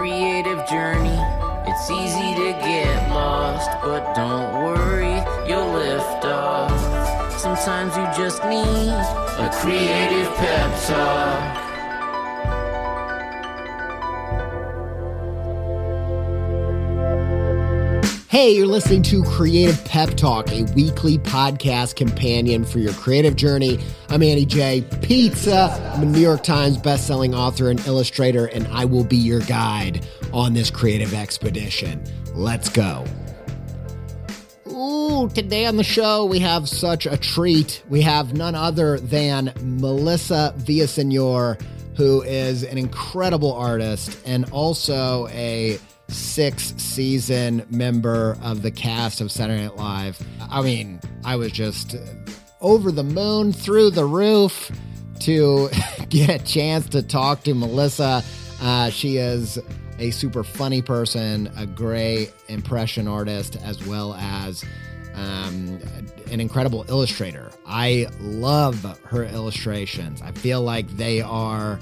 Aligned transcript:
creative 0.00 0.66
journey. 0.66 1.20
It's 1.66 1.90
easy 1.90 2.34
to 2.34 2.52
get 2.64 3.10
lost, 3.10 3.70
but 3.82 4.14
don't 4.14 4.64
worry, 4.64 5.22
you'll 5.46 5.72
lift 5.74 6.24
off. 6.24 7.38
Sometimes 7.38 7.94
you 7.98 8.04
just 8.16 8.42
need 8.46 8.88
a 8.88 9.50
creative 9.60 10.34
pep 10.36 10.86
talk. 10.86 11.69
Hey, 18.30 18.52
you're 18.52 18.68
listening 18.68 19.02
to 19.02 19.24
Creative 19.24 19.84
Pep 19.84 20.10
Talk, 20.10 20.52
a 20.52 20.62
weekly 20.76 21.18
podcast 21.18 21.96
companion 21.96 22.64
for 22.64 22.78
your 22.78 22.92
creative 22.92 23.34
journey. 23.34 23.80
I'm 24.08 24.22
Andy 24.22 24.46
J. 24.46 24.82
Pizza. 25.02 25.92
I'm 25.92 26.04
a 26.04 26.06
New 26.06 26.20
York 26.20 26.44
Times 26.44 26.78
bestselling 26.78 27.36
author 27.36 27.70
and 27.70 27.84
illustrator, 27.88 28.46
and 28.46 28.68
I 28.68 28.84
will 28.84 29.02
be 29.02 29.16
your 29.16 29.40
guide 29.40 30.06
on 30.32 30.54
this 30.54 30.70
creative 30.70 31.12
expedition. 31.12 32.04
Let's 32.32 32.68
go. 32.68 33.04
Ooh, 34.68 35.28
today 35.34 35.66
on 35.66 35.76
the 35.76 35.82
show, 35.82 36.24
we 36.24 36.38
have 36.38 36.68
such 36.68 37.06
a 37.06 37.16
treat. 37.16 37.82
We 37.88 38.00
have 38.02 38.34
none 38.34 38.54
other 38.54 39.00
than 39.00 39.52
Melissa 39.60 40.54
Villaseñor, 40.56 41.60
who 41.96 42.22
is 42.22 42.62
an 42.62 42.78
incredible 42.78 43.52
artist 43.52 44.16
and 44.24 44.48
also 44.52 45.26
a 45.32 45.80
six 46.12 46.74
season 46.76 47.66
member 47.70 48.36
of 48.42 48.62
the 48.62 48.70
cast 48.70 49.20
of 49.20 49.30
Saturday 49.30 49.62
Night 49.62 49.76
Live. 49.76 50.20
I 50.50 50.62
mean, 50.62 51.00
I 51.24 51.36
was 51.36 51.52
just 51.52 51.96
over 52.60 52.92
the 52.92 53.04
moon, 53.04 53.52
through 53.52 53.90
the 53.90 54.04
roof 54.04 54.70
to 55.20 55.70
get 56.08 56.28
a 56.28 56.44
chance 56.44 56.88
to 56.90 57.02
talk 57.02 57.42
to 57.44 57.54
Melissa. 57.54 58.22
Uh, 58.60 58.90
she 58.90 59.16
is 59.16 59.58
a 59.98 60.10
super 60.10 60.42
funny 60.42 60.82
person, 60.82 61.50
a 61.56 61.66
great 61.66 62.32
impression 62.48 63.06
artist, 63.06 63.56
as 63.62 63.84
well 63.86 64.14
as 64.14 64.64
um, 65.14 65.78
an 66.30 66.40
incredible 66.40 66.84
illustrator. 66.88 67.50
I 67.66 68.08
love 68.20 68.82
her 69.04 69.24
illustrations. 69.24 70.22
I 70.22 70.32
feel 70.32 70.62
like 70.62 70.88
they 70.96 71.20
are 71.20 71.78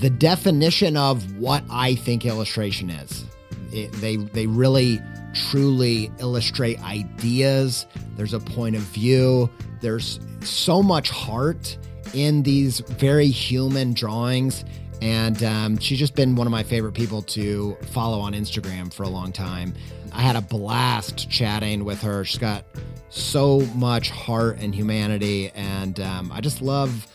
the 0.00 0.10
definition 0.10 0.96
of 0.96 1.36
what 1.36 1.62
I 1.70 1.94
think 1.94 2.24
illustration 2.24 2.90
is. 2.90 3.24
It, 3.72 3.92
they 3.92 4.16
they 4.16 4.46
really 4.46 5.00
truly 5.34 6.10
illustrate 6.18 6.82
ideas. 6.82 7.86
There's 8.16 8.34
a 8.34 8.40
point 8.40 8.76
of 8.76 8.82
view. 8.82 9.50
There's 9.80 10.20
so 10.40 10.82
much 10.82 11.10
heart 11.10 11.76
in 12.14 12.42
these 12.42 12.80
very 12.80 13.28
human 13.28 13.94
drawings. 13.94 14.64
And 15.00 15.42
um, 15.42 15.78
she's 15.78 15.98
just 15.98 16.14
been 16.14 16.36
one 16.36 16.46
of 16.46 16.50
my 16.52 16.62
favorite 16.62 16.92
people 16.92 17.22
to 17.22 17.76
follow 17.90 18.20
on 18.20 18.34
Instagram 18.34 18.92
for 18.92 19.02
a 19.02 19.08
long 19.08 19.32
time. 19.32 19.74
I 20.12 20.20
had 20.20 20.36
a 20.36 20.40
blast 20.42 21.28
chatting 21.28 21.84
with 21.84 22.00
her. 22.02 22.24
She's 22.24 22.38
got 22.38 22.64
so 23.08 23.60
much 23.74 24.10
heart 24.10 24.58
and 24.60 24.74
humanity. 24.74 25.50
And 25.54 25.98
um, 25.98 26.30
I 26.30 26.40
just 26.40 26.62
love 26.62 27.06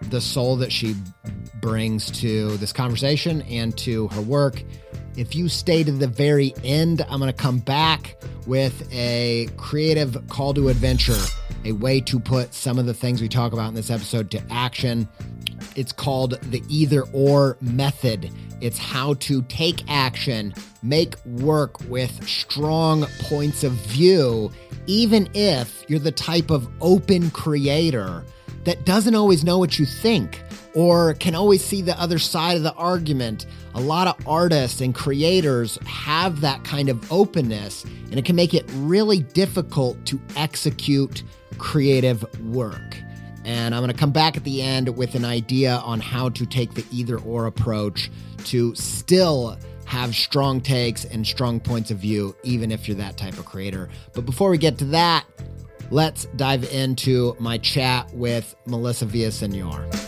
the 0.00 0.20
soul 0.20 0.56
that 0.56 0.72
she 0.72 0.96
brings 1.68 2.10
to 2.10 2.56
this 2.56 2.72
conversation 2.72 3.42
and 3.42 3.76
to 3.76 4.08
her 4.08 4.22
work. 4.22 4.62
If 5.18 5.34
you 5.34 5.50
stay 5.50 5.84
to 5.84 5.92
the 5.92 6.06
very 6.06 6.54
end, 6.64 7.04
I'm 7.10 7.20
going 7.20 7.30
to 7.30 7.36
come 7.36 7.58
back 7.58 8.16
with 8.46 8.88
a 8.90 9.48
creative 9.58 10.16
call 10.30 10.54
to 10.54 10.70
adventure, 10.70 11.20
a 11.66 11.72
way 11.72 12.00
to 12.00 12.18
put 12.18 12.54
some 12.54 12.78
of 12.78 12.86
the 12.86 12.94
things 12.94 13.20
we 13.20 13.28
talk 13.28 13.52
about 13.52 13.68
in 13.68 13.74
this 13.74 13.90
episode 13.90 14.30
to 14.30 14.42
action. 14.50 15.06
It's 15.76 15.92
called 15.92 16.40
the 16.50 16.62
either 16.70 17.02
or 17.12 17.58
method. 17.60 18.30
It's 18.62 18.78
how 18.78 19.14
to 19.14 19.42
take 19.42 19.84
action, 19.90 20.54
make 20.82 21.22
work 21.26 21.78
with 21.82 22.26
strong 22.26 23.04
points 23.20 23.62
of 23.62 23.72
view, 23.72 24.50
even 24.86 25.28
if 25.34 25.84
you're 25.86 25.98
the 25.98 26.12
type 26.12 26.50
of 26.50 26.66
open 26.80 27.30
creator 27.30 28.24
that 28.64 28.86
doesn't 28.86 29.14
always 29.14 29.44
know 29.44 29.58
what 29.58 29.78
you 29.78 29.84
think 29.84 30.42
or 30.74 31.14
can 31.14 31.34
always 31.34 31.64
see 31.64 31.82
the 31.82 31.98
other 32.00 32.18
side 32.18 32.56
of 32.56 32.62
the 32.62 32.74
argument. 32.74 33.46
A 33.74 33.80
lot 33.80 34.06
of 34.06 34.26
artists 34.26 34.80
and 34.80 34.94
creators 34.94 35.78
have 35.86 36.40
that 36.40 36.64
kind 36.64 36.88
of 36.88 37.10
openness, 37.12 37.84
and 37.84 38.18
it 38.18 38.24
can 38.24 38.36
make 38.36 38.54
it 38.54 38.64
really 38.74 39.20
difficult 39.20 40.04
to 40.06 40.20
execute 40.36 41.22
creative 41.58 42.24
work. 42.46 42.96
And 43.44 43.74
I'm 43.74 43.80
going 43.80 43.92
to 43.92 43.98
come 43.98 44.12
back 44.12 44.36
at 44.36 44.44
the 44.44 44.60
end 44.60 44.94
with 44.96 45.14
an 45.14 45.24
idea 45.24 45.76
on 45.76 46.00
how 46.00 46.28
to 46.30 46.44
take 46.44 46.74
the 46.74 46.84
either 46.92 47.18
or 47.18 47.46
approach 47.46 48.10
to 48.44 48.74
still 48.74 49.58
have 49.86 50.14
strong 50.14 50.60
takes 50.60 51.06
and 51.06 51.26
strong 51.26 51.58
points 51.58 51.90
of 51.90 51.98
view, 51.98 52.36
even 52.42 52.70
if 52.70 52.86
you're 52.86 52.96
that 52.98 53.16
type 53.16 53.38
of 53.38 53.46
creator. 53.46 53.88
But 54.12 54.26
before 54.26 54.50
we 54.50 54.58
get 54.58 54.76
to 54.78 54.84
that, 54.86 55.24
let's 55.90 56.26
dive 56.36 56.70
into 56.72 57.34
my 57.40 57.56
chat 57.56 58.12
with 58.12 58.54
Melissa 58.66 59.06
Villaseñor. 59.06 60.07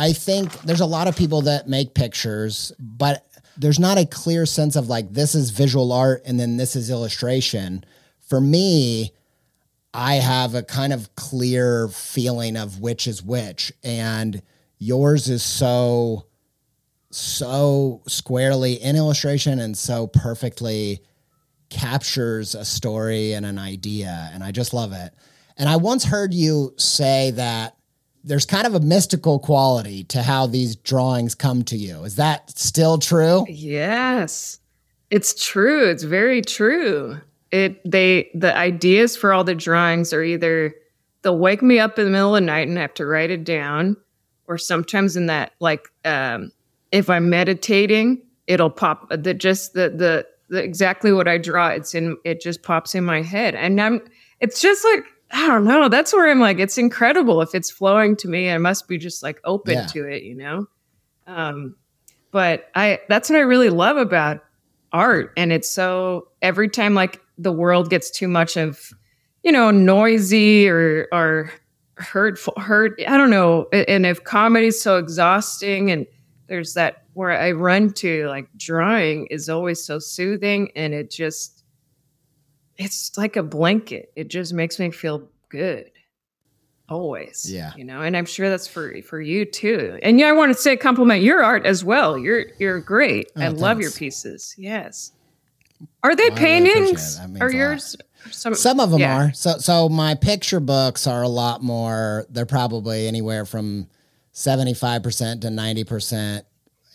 I 0.00 0.14
think 0.14 0.62
there's 0.62 0.80
a 0.80 0.86
lot 0.86 1.08
of 1.08 1.16
people 1.16 1.42
that 1.42 1.68
make 1.68 1.92
pictures, 1.92 2.72
but 2.78 3.26
there's 3.58 3.78
not 3.78 3.98
a 3.98 4.06
clear 4.06 4.46
sense 4.46 4.74
of 4.74 4.88
like 4.88 5.12
this 5.12 5.34
is 5.34 5.50
visual 5.50 5.92
art 5.92 6.22
and 6.24 6.40
then 6.40 6.56
this 6.56 6.74
is 6.74 6.88
illustration. 6.88 7.84
For 8.26 8.40
me, 8.40 9.12
I 9.92 10.14
have 10.14 10.54
a 10.54 10.62
kind 10.62 10.94
of 10.94 11.14
clear 11.16 11.88
feeling 11.88 12.56
of 12.56 12.80
which 12.80 13.06
is 13.06 13.22
which, 13.22 13.74
and 13.84 14.40
yours 14.78 15.28
is 15.28 15.42
so 15.42 16.24
so 17.10 18.00
squarely 18.08 18.74
in 18.74 18.96
illustration 18.96 19.58
and 19.58 19.76
so 19.76 20.06
perfectly 20.06 21.00
captures 21.68 22.54
a 22.54 22.64
story 22.64 23.34
and 23.34 23.44
an 23.44 23.58
idea 23.58 24.30
and 24.32 24.42
I 24.42 24.50
just 24.50 24.72
love 24.72 24.94
it. 24.94 25.12
And 25.58 25.68
I 25.68 25.76
once 25.76 26.04
heard 26.04 26.32
you 26.32 26.72
say 26.78 27.32
that 27.32 27.76
there's 28.22 28.46
kind 28.46 28.66
of 28.66 28.74
a 28.74 28.80
mystical 28.80 29.38
quality 29.38 30.04
to 30.04 30.22
how 30.22 30.46
these 30.46 30.76
drawings 30.76 31.34
come 31.34 31.62
to 31.64 31.76
you. 31.76 32.04
Is 32.04 32.16
that 32.16 32.50
still 32.58 32.98
true? 32.98 33.46
Yes. 33.48 34.58
It's 35.10 35.44
true. 35.44 35.88
It's 35.88 36.02
very 36.02 36.42
true. 36.42 37.20
It 37.50 37.80
they 37.90 38.30
the 38.34 38.56
ideas 38.56 39.16
for 39.16 39.32
all 39.32 39.42
the 39.42 39.54
drawings 39.54 40.12
are 40.12 40.22
either 40.22 40.74
they'll 41.22 41.38
wake 41.38 41.62
me 41.62 41.78
up 41.78 41.98
in 41.98 42.04
the 42.04 42.10
middle 42.10 42.36
of 42.36 42.40
the 42.40 42.46
night 42.46 42.68
and 42.68 42.78
I 42.78 42.82
have 42.82 42.94
to 42.94 43.06
write 43.06 43.30
it 43.30 43.42
down 43.44 43.96
or 44.46 44.56
sometimes 44.56 45.16
in 45.16 45.26
that 45.26 45.52
like 45.58 45.88
um 46.04 46.52
if 46.92 47.08
I'm 47.08 47.30
meditating, 47.30 48.22
it'll 48.46 48.70
pop 48.70 49.08
the 49.10 49.34
just 49.34 49.72
the 49.74 49.90
the, 49.90 50.26
the 50.48 50.62
exactly 50.62 51.12
what 51.12 51.26
I 51.26 51.38
draw 51.38 51.68
it's 51.68 51.94
in 51.94 52.16
it 52.24 52.40
just 52.40 52.62
pops 52.62 52.94
in 52.94 53.04
my 53.04 53.22
head. 53.22 53.56
And 53.56 53.80
I'm 53.80 54.00
it's 54.38 54.60
just 54.60 54.84
like 54.84 55.04
I 55.30 55.46
don't 55.46 55.64
know. 55.64 55.88
That's 55.88 56.12
where 56.12 56.30
I'm 56.30 56.40
like, 56.40 56.58
it's 56.58 56.76
incredible 56.76 57.40
if 57.40 57.54
it's 57.54 57.70
flowing 57.70 58.16
to 58.16 58.28
me. 58.28 58.50
I 58.50 58.58
must 58.58 58.88
be 58.88 58.98
just 58.98 59.22
like 59.22 59.40
open 59.44 59.74
yeah. 59.74 59.86
to 59.86 60.06
it, 60.06 60.24
you 60.24 60.34
know. 60.34 60.66
Um, 61.26 61.76
but 62.32 62.68
I 62.74 63.00
that's 63.08 63.30
what 63.30 63.36
I 63.36 63.42
really 63.42 63.70
love 63.70 63.96
about 63.96 64.40
art, 64.92 65.32
and 65.36 65.52
it's 65.52 65.68
so 65.68 66.28
every 66.42 66.68
time 66.68 66.94
like 66.94 67.20
the 67.38 67.52
world 67.52 67.90
gets 67.90 68.10
too 68.10 68.28
much 68.28 68.56
of, 68.56 68.90
you 69.42 69.52
know, 69.52 69.70
noisy 69.70 70.68
or 70.68 71.08
or 71.12 71.52
hurtful 72.00 72.54
hurt 72.56 72.98
i 73.06 73.16
don't 73.16 73.30
know 73.30 73.66
and 73.72 74.06
if 74.06 74.24
comedy's 74.24 74.80
so 74.80 74.96
exhausting 74.96 75.90
and 75.90 76.06
there's 76.46 76.74
that 76.74 77.04
where 77.12 77.30
i 77.30 77.52
run 77.52 77.92
to 77.92 78.26
like 78.28 78.48
drawing 78.56 79.26
is 79.26 79.48
always 79.48 79.84
so 79.84 79.98
soothing 79.98 80.70
and 80.74 80.94
it 80.94 81.10
just 81.10 81.59
it's 82.80 83.16
like 83.18 83.36
a 83.36 83.42
blanket. 83.42 84.10
It 84.16 84.28
just 84.28 84.52
makes 84.52 84.78
me 84.78 84.90
feel 84.90 85.28
good 85.48 85.90
always 86.88 87.48
Yeah. 87.48 87.70
you 87.76 87.84
know 87.84 88.00
and 88.02 88.16
i'm 88.16 88.26
sure 88.26 88.48
that's 88.50 88.66
for 88.66 89.00
for 89.02 89.20
you 89.20 89.44
too. 89.44 89.96
And 90.02 90.18
yeah 90.18 90.26
i 90.26 90.32
want 90.32 90.52
to 90.54 90.60
say 90.60 90.76
compliment 90.76 91.22
your 91.22 91.40
art 91.44 91.64
as 91.64 91.84
well. 91.84 92.18
You're 92.18 92.46
you're 92.58 92.80
great. 92.80 93.30
Oh, 93.36 93.40
I 93.42 93.46
Oh, 93.46 93.50
love 93.52 93.80
your 93.80 93.92
pieces. 93.92 94.56
Yes. 94.58 95.12
Are 96.02 96.16
they 96.16 96.30
Well, 96.30 96.38
I 96.38 96.42
really 96.58 96.64
paintings? 96.72 97.20
Are 97.40 97.52
yours 97.52 97.94
some, 98.32 98.54
Some 98.56 98.80
of 98.80 98.90
them 98.90 98.98
yeah. 99.00 99.26
are. 99.28 99.32
So 99.34 99.58
so 99.58 99.88
my 99.88 100.16
picture 100.16 100.58
books 100.58 101.06
are 101.06 101.22
a 101.22 101.28
lot 101.28 101.62
more. 101.62 102.26
They're 102.28 102.44
probably 102.44 103.06
anywhere 103.06 103.44
from 103.46 103.86
seventy 104.32 104.74
five 104.74 105.04
percent 105.04 105.42
to 105.42 105.50
ninety 105.50 105.84
percent 105.84 106.44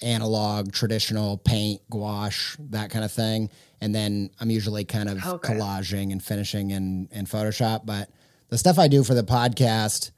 analog, 0.02 0.72
traditional 0.72 1.38
paint, 1.38 1.82
gouache, 1.90 2.58
that 2.72 2.90
kind 2.90 3.06
of 3.06 3.12
thing. 3.12 3.50
And 3.82 3.94
then 3.94 4.30
I'm 4.40 4.50
usually 4.50 4.86
kind 4.86 5.10
of 5.10 5.26
Okay. 5.26 5.54
collaging 5.54 6.12
and 6.12 6.24
finishing 6.24 6.72
in 6.72 7.08
in 7.12 7.26
Photoshop. 7.26 7.86
But 7.86 8.10
the 8.50 8.58
stuff 8.58 8.78
I 8.80 8.88
do 8.88 9.04
for 9.04 9.14
the 9.14 9.24
podcast, 9.24 10.12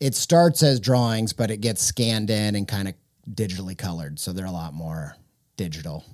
it 0.00 0.14
starts 0.14 0.62
as 0.62 0.80
drawings, 0.80 1.32
but 1.32 1.50
it 1.50 1.60
gets 1.60 1.82
scanned 1.82 2.30
in 2.30 2.54
and 2.54 2.66
kind 2.68 2.88
of 2.88 2.94
digitally 3.30 3.76
colored. 3.76 4.18
So 4.18 4.32
they're 4.32 4.46
a 4.46 4.50
lot 4.50 4.72
more 4.74 5.16
digital. 5.56 6.04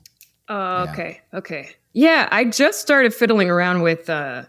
Oh, 0.48 0.86
okay. 0.90 1.20
Okay. 1.32 1.70
Yeah, 1.92 2.28
I 2.30 2.44
just 2.44 2.80
started 2.80 3.14
fiddling 3.14 3.50
around 3.50 3.82
with 3.82 4.10
uh 4.10 4.44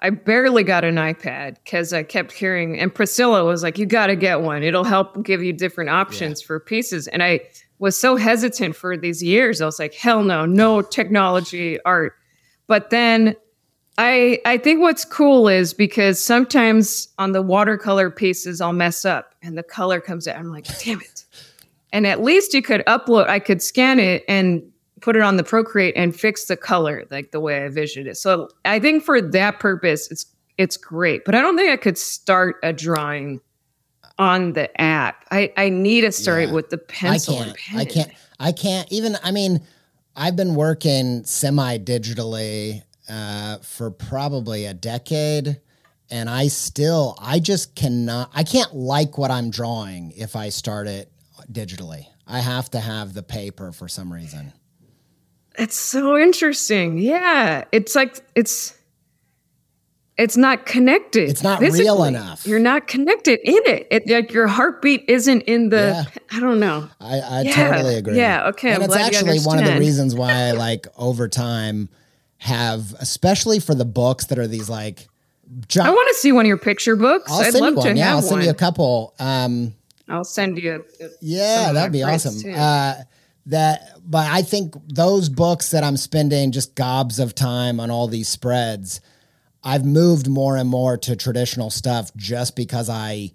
I 0.00 0.10
barely 0.10 0.62
got 0.62 0.84
an 0.84 0.94
iPad 0.94 1.56
cuz 1.68 1.92
I 1.92 2.02
kept 2.04 2.32
hearing 2.32 2.78
and 2.78 2.94
Priscilla 2.94 3.44
was 3.44 3.62
like 3.62 3.78
you 3.78 3.86
got 3.86 4.06
to 4.08 4.16
get 4.16 4.40
one. 4.40 4.62
It'll 4.62 4.84
help 4.84 5.22
give 5.24 5.42
you 5.42 5.52
different 5.52 5.90
options 5.90 6.40
for 6.40 6.58
pieces 6.60 7.08
and 7.08 7.22
I 7.22 7.40
was 7.78 7.98
so 7.98 8.16
hesitant 8.16 8.76
for 8.76 8.96
these 8.96 9.22
years. 9.22 9.60
I 9.60 9.66
was 9.66 9.78
like 9.78 9.94
hell 9.94 10.22
no, 10.22 10.46
no 10.46 10.82
technology 10.82 11.78
art. 11.84 12.14
But 12.66 12.90
then 12.90 13.36
I 13.96 14.40
I 14.44 14.58
think 14.58 14.80
what's 14.80 15.04
cool 15.04 15.48
is 15.48 15.74
because 15.74 16.22
sometimes 16.22 17.08
on 17.18 17.32
the 17.32 17.42
watercolor 17.42 18.10
pieces 18.10 18.60
I'll 18.60 18.72
mess 18.72 19.04
up 19.04 19.34
and 19.42 19.56
the 19.56 19.62
color 19.62 20.00
comes 20.00 20.28
out. 20.28 20.36
I'm 20.36 20.50
like, 20.50 20.66
damn 20.84 21.00
it. 21.00 21.24
And 21.92 22.06
at 22.06 22.22
least 22.22 22.52
you 22.52 22.62
could 22.62 22.84
upload, 22.86 23.28
I 23.28 23.38
could 23.38 23.62
scan 23.62 23.98
it 23.98 24.22
and 24.28 24.62
put 25.00 25.16
it 25.16 25.22
on 25.22 25.36
the 25.36 25.44
Procreate 25.44 25.94
and 25.96 26.14
fix 26.14 26.46
the 26.46 26.56
color 26.56 27.04
like 27.10 27.30
the 27.30 27.40
way 27.40 27.64
I 27.64 27.68
visioned 27.68 28.08
it. 28.08 28.16
So 28.16 28.48
I 28.64 28.78
think 28.78 29.02
for 29.02 29.20
that 29.20 29.58
purpose, 29.60 30.10
it's 30.10 30.26
it's 30.58 30.76
great. 30.76 31.24
But 31.24 31.34
I 31.34 31.40
don't 31.40 31.56
think 31.56 31.70
I 31.70 31.76
could 31.76 31.96
start 31.96 32.56
a 32.62 32.72
drawing 32.72 33.40
on 34.18 34.52
the 34.52 34.80
app. 34.80 35.24
I, 35.30 35.52
I 35.56 35.68
need 35.68 36.02
to 36.02 36.12
start 36.12 36.48
Yeah. 36.48 36.54
with 36.54 36.70
the 36.70 36.78
pencil 36.78 37.36
I 37.38 37.44
can't. 37.44 37.56
pen. 37.56 37.78
I 37.80 37.84
can't. 37.84 38.10
I 38.40 38.52
can't 38.52 38.92
even. 38.92 39.16
I 39.22 39.30
mean, 39.30 39.60
I've 40.16 40.36
been 40.36 40.54
working 40.54 41.24
semi 41.24 41.78
digitally 41.78 42.82
uh, 43.08 43.58
for 43.58 43.90
probably 43.90 44.64
a 44.66 44.74
decade, 44.74 45.60
and 46.10 46.28
I 46.30 46.48
still, 46.48 47.16
I 47.20 47.38
just 47.40 47.74
cannot. 47.74 48.30
I 48.34 48.44
can't 48.44 48.74
like 48.74 49.18
what 49.18 49.30
I'm 49.30 49.50
drawing 49.50 50.12
if 50.16 50.36
I 50.36 50.48
start 50.50 50.86
it 50.86 51.10
digitally. 51.50 52.06
I 52.26 52.40
have 52.40 52.70
to 52.70 52.80
have 52.80 53.14
the 53.14 53.22
paper 53.22 53.72
for 53.72 53.88
some 53.88 54.12
reason. 54.12 54.52
It's 55.58 55.76
so 55.76 56.16
interesting. 56.16 56.98
Yeah. 56.98 57.64
It's 57.72 57.94
like 57.96 58.22
it's 58.36 58.77
it's 60.18 60.36
not 60.36 60.66
connected. 60.66 61.28
It's 61.30 61.42
not 61.42 61.60
real 61.60 61.70
physically. 61.72 62.08
enough. 62.08 62.46
You're 62.46 62.58
not 62.58 62.86
connected 62.88 63.38
in 63.44 63.56
it. 63.66 63.86
it 63.90 64.08
like 64.08 64.32
your 64.32 64.48
heartbeat 64.48 65.04
isn't 65.08 65.42
in 65.42 65.68
the 65.68 66.04
Yeah. 66.12 66.20
I 66.36 66.40
don't 66.40 66.58
know. 66.60 66.88
I, 67.00 67.20
I 67.20 67.40
Yeah, 67.42 67.70
totally 67.72 67.94
agree. 67.96 68.16
yeah, 68.16 68.48
okay, 68.48 68.70
And 68.72 68.82
I'm 68.82 68.90
it's 68.90 68.96
actually 68.96 69.38
one 69.40 69.58
of 69.58 69.64
the 69.64 69.78
reasons 69.78 70.14
why 70.14 70.32
I 70.32 70.50
like 70.52 70.86
over 70.96 71.28
time 71.28 71.88
have, 72.38 72.94
especially 73.00 73.58
for 73.60 73.74
the 73.74 73.84
books 73.84 74.26
that 74.26 74.38
are 74.38 74.46
these 74.46 74.68
like. 74.68 75.08
I 75.80 75.90
want 75.90 76.08
to 76.08 76.14
see 76.20 76.30
one 76.32 76.44
of 76.44 76.48
your 76.48 76.58
picture 76.58 76.94
books. 76.94 77.30
I'll 77.32 77.40
I'd 77.40 77.52
send 77.52 77.62
love 77.64 77.70
you 77.72 77.76
one. 77.78 77.86
to 77.86 77.94
Yeah, 77.96 78.04
have 78.06 78.16
I'll 78.16 78.22
send 78.22 78.32
one. 78.38 78.44
you 78.44 78.50
a 78.50 78.54
couple. 78.54 79.14
Um, 79.18 79.74
I'll 80.08 80.24
send 80.24 80.58
you. 80.58 80.84
A, 81.00 81.04
a- 81.04 81.08
Yeah, 81.22 81.72
that'd 81.72 81.92
be 81.92 82.02
awesome. 82.02 82.52
Uh, 82.54 82.94
that, 83.46 83.80
but 84.04 84.26
I 84.30 84.42
think 84.42 84.74
those 84.88 85.28
books 85.30 85.70
that 85.70 85.82
I'm 85.84 85.96
spending 85.96 86.52
just 86.52 86.74
gobs 86.74 87.18
of 87.18 87.34
time 87.34 87.80
on 87.80 87.90
all 87.90 88.06
these 88.08 88.28
spreads, 88.28 89.00
I've 89.62 89.84
moved 89.84 90.28
more 90.28 90.56
and 90.56 90.68
more 90.68 90.96
to 90.98 91.16
traditional 91.16 91.70
stuff 91.70 92.10
just 92.16 92.56
because 92.56 92.88
I 92.88 93.32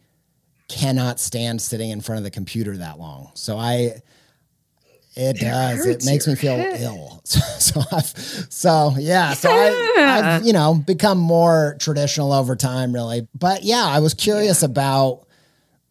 cannot 0.70 1.20
stand 1.20 1.62
sitting 1.62 1.90
in 1.90 2.02
front 2.02 2.18
of 2.18 2.24
the 2.24 2.32
computer 2.32 2.78
that 2.78 2.98
long. 2.98 3.32
So 3.36 3.58
I, 3.58 4.02
it, 5.16 5.38
does. 5.40 5.86
It 5.86 6.06
makes 6.06 6.26
me 6.28 6.36
feel 6.36 6.56
head. 6.56 6.82
ill. 6.82 7.22
So, 7.34 7.40
so 7.60 7.82
I've, 7.92 8.06
so 8.52 8.94
yeah. 8.98 9.34
So 9.34 9.50
I, 9.50 9.94
Yeah. 9.96 10.38
I've, 10.38 10.46
you 10.46 10.52
know, 10.54 10.74
become 10.76 11.18
more 11.18 11.78
traditional 11.80 12.34
over 12.34 12.56
time, 12.56 12.94
really. 12.94 13.28
But 13.34 13.64
yeah, 13.64 13.86
I 13.86 14.00
was 14.00 14.14
curious 14.14 14.64
about 14.64 15.26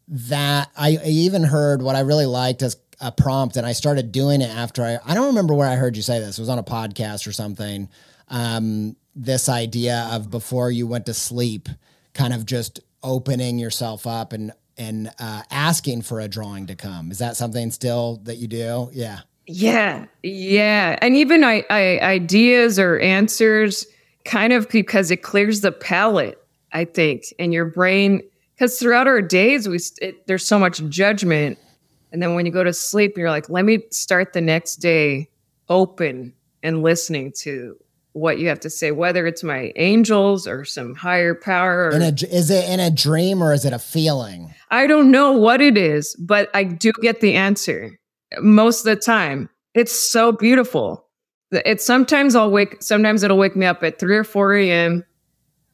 that 0.09 0.71
I, 0.77 0.99
I 1.03 1.07
even 1.09 1.43
heard 1.45 1.81
what 1.81 1.97
I 1.97 2.01
really 2.01 2.27
liked 2.27 2.63
as 2.63 2.77
a 3.01 3.11
prompt, 3.11 3.57
and 3.57 3.67
I 3.67 3.73
started 3.73 4.13
doing 4.13 4.43
it 4.43 4.51
after 4.51 4.85
I. 4.85 4.99
I 5.05 5.15
don't 5.15 5.29
remember 5.29 5.55
where 5.55 5.69
I 5.69 5.77
heard 5.77 5.97
you 5.97 6.03
say 6.03 6.21
this. 6.21 6.39
It 6.39 6.43
was 6.43 6.49
on 6.51 6.59
a 6.59 6.63
podcast 6.65 7.27
or 7.27 7.33
something. 7.33 7.89
Um, 8.29 8.95
this 9.15 9.49
idea 9.49 10.09
of 10.13 10.31
before 10.31 10.71
you 10.71 10.87
went 10.87 11.07
to 11.07 11.15
sleep, 11.15 11.69
kind 12.15 12.33
of 12.33 12.47
just 12.47 12.81
opening 13.03 13.59
yourself 13.59 14.07
up 14.07 14.33
and 14.33 14.53
and 14.79 15.11
uh, 15.19 15.43
asking 15.51 16.03
for 16.03 16.19
a 16.21 16.29
drawing 16.29 16.67
to 16.67 16.75
come. 16.75 17.11
Is 17.11 17.19
that 17.19 17.37
something 17.37 17.71
still 17.71 18.21
that 18.25 18.37
you 18.37 18.49
do? 18.49 18.91
Yeah. 18.93 19.21
Yeah, 19.47 20.07
yeah, 20.23 20.99
and 21.03 21.17
even 21.17 21.43
I, 21.43 21.65
I 21.69 21.99
ideas 21.99 22.79
or 22.79 23.01
answers, 23.01 23.85
kind 24.25 24.53
of 24.53 24.69
because 24.69 25.11
it 25.11 25.23
clears 25.23 25.63
the 25.63 25.73
palate. 25.73 26.39
I 26.73 26.85
think, 26.85 27.25
and 27.39 27.53
your 27.53 27.67
brain, 27.67 28.23
because 28.55 28.79
throughout 28.79 29.09
our 29.09 29.21
days, 29.21 29.69
we 29.69 29.81
it, 30.01 30.27
there's 30.27 30.47
so 30.47 30.61
much 30.61 30.83
judgment, 30.89 31.59
and 32.13 32.23
then 32.23 32.35
when 32.35 32.47
you 32.47 32.53
go 32.53 32.63
to 32.63 32.73
sleep, 32.73 33.19
you're 33.19 33.31
like, 33.31 33.51
let 33.51 33.65
me 33.65 33.81
start 33.91 34.33
the 34.33 34.41
next 34.41 34.77
day 34.77 35.29
open 35.69 36.33
and 36.63 36.83
listening 36.83 37.33
to 37.39 37.77
what 38.13 38.39
you 38.39 38.49
have 38.49 38.61
to 38.61 38.71
say, 38.71 38.91
whether 38.91 39.27
it's 39.27 39.43
my 39.43 39.73
angels 39.77 40.47
or 40.47 40.65
some 40.65 40.95
higher 40.95 41.35
power. 41.35 41.87
Or, 41.87 41.91
In 41.91 42.03
a, 42.03 42.09
is 42.09 42.51
it 42.51 42.69
in 42.69 42.81
a 42.81 42.91
dream 42.91 43.43
or 43.43 43.53
is 43.53 43.65
it 43.65 43.73
a 43.73 43.79
feeling? 43.79 44.53
I 44.71 44.87
don't 44.87 45.11
know 45.11 45.33
what 45.33 45.61
it 45.61 45.77
is, 45.77 46.15
but 46.17 46.51
I 46.55 46.65
do 46.65 46.93
get 47.01 47.21
the 47.21 47.35
answer 47.35 47.99
most 48.41 48.81
of 48.81 48.85
the 48.85 48.97
time. 48.97 49.49
It's 49.75 49.93
so 49.93 50.33
beautiful. 50.33 51.07
It's 51.51 51.85
sometimes 51.85 52.35
I'll 52.35 52.51
wake, 52.51 52.83
sometimes 52.83 53.23
it'll 53.23 53.39
wake 53.39 53.57
me 53.57 53.67
up 53.67 53.83
at 53.83 53.99
3 53.99 54.17
or 54.17 54.25
4 54.25 54.55
a.m. 54.57 55.05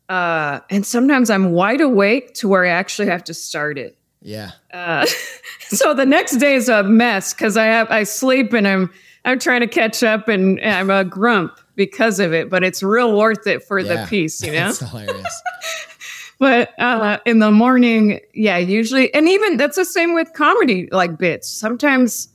Uh, 0.08 0.60
and 0.70 0.86
sometimes 0.86 1.30
I'm 1.30 1.52
wide 1.52 1.80
awake 1.80 2.34
to 2.34 2.48
where 2.48 2.64
I 2.64 2.70
actually 2.70 3.08
have 3.08 3.24
to 3.24 3.34
start 3.34 3.78
it. 3.78 3.98
Yeah. 4.20 4.52
Uh, 4.72 5.06
so 5.68 5.94
the 5.94 6.06
next 6.06 6.36
day 6.36 6.54
is 6.54 6.68
a 6.68 6.82
mess 6.82 7.34
because 7.34 7.56
I 7.56 7.66
have 7.66 7.90
I 7.90 8.04
sleep 8.04 8.52
and 8.52 8.66
I'm 8.66 8.90
I'm 9.24 9.38
trying 9.38 9.60
to 9.60 9.66
catch 9.66 10.02
up 10.02 10.28
and 10.28 10.60
I'm 10.60 10.90
a 10.90 11.04
grump 11.04 11.58
because 11.78 12.18
of 12.18 12.34
it, 12.34 12.50
but 12.50 12.64
it's 12.64 12.82
real 12.82 13.16
worth 13.16 13.46
it 13.46 13.62
for 13.62 13.78
yeah. 13.78 14.02
the 14.02 14.06
piece, 14.08 14.42
you 14.42 14.50
know. 14.52 14.66
That's 14.66 14.80
hilarious. 14.80 15.42
But 16.40 16.78
uh, 16.78 17.18
in 17.26 17.40
the 17.40 17.50
morning, 17.50 18.20
yeah, 18.32 18.58
usually, 18.58 19.12
and 19.12 19.28
even 19.28 19.56
that's 19.56 19.74
the 19.74 19.84
same 19.84 20.14
with 20.14 20.32
comedy 20.34 20.88
like 20.92 21.18
bits. 21.18 21.48
Sometimes 21.48 22.28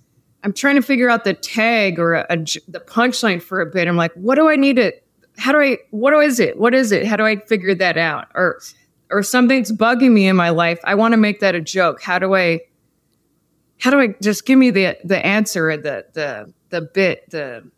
I'm 0.44 0.52
trying 0.52 0.76
to 0.76 0.82
figure 0.82 1.10
out 1.10 1.24
the 1.24 1.34
tag 1.34 2.00
or 2.00 2.16
a, 2.16 2.26
a 2.30 2.36
the 2.36 2.84
punchline 2.86 3.42
for 3.42 3.62
a 3.62 3.66
bit. 3.66 3.88
I'm 3.88 3.96
like, 3.96 4.12
what 4.16 4.36
do 4.36 4.50
I 4.50 4.58
need 4.58 4.76
to? 4.76 4.92
How 5.38 5.54
do 5.54 5.62
I? 5.62 5.78
What 5.92 6.14
is 6.22 6.42
it? 6.42 6.60
What 6.60 6.74
is 6.74 6.92
it? 6.92 7.08
How 7.08 7.16
do 7.16 7.26
I 7.26 7.38
figure 7.38 7.74
that 7.76 7.98
out? 7.98 8.28
Or 8.36 8.60
or 9.10 9.24
something's 9.24 9.72
bugging 9.72 10.12
me 10.12 10.28
in 10.28 10.36
my 10.36 10.50
life. 10.50 10.82
I 10.84 10.96
want 10.96 11.14
to 11.14 11.18
make 11.18 11.40
that 11.40 11.56
a 11.56 11.62
joke. 11.62 12.02
How 12.02 12.20
do 12.20 12.36
I? 12.36 12.60
How 13.80 13.90
do 13.90 14.02
I 14.02 14.16
just 14.22 14.46
give 14.46 14.60
me 14.60 14.70
the 14.70 14.98
the 15.06 15.26
answer, 15.26 15.78
the 15.78 16.08
the 16.12 16.54
the 16.72 16.82
bit, 16.82 17.30
the 17.30 17.72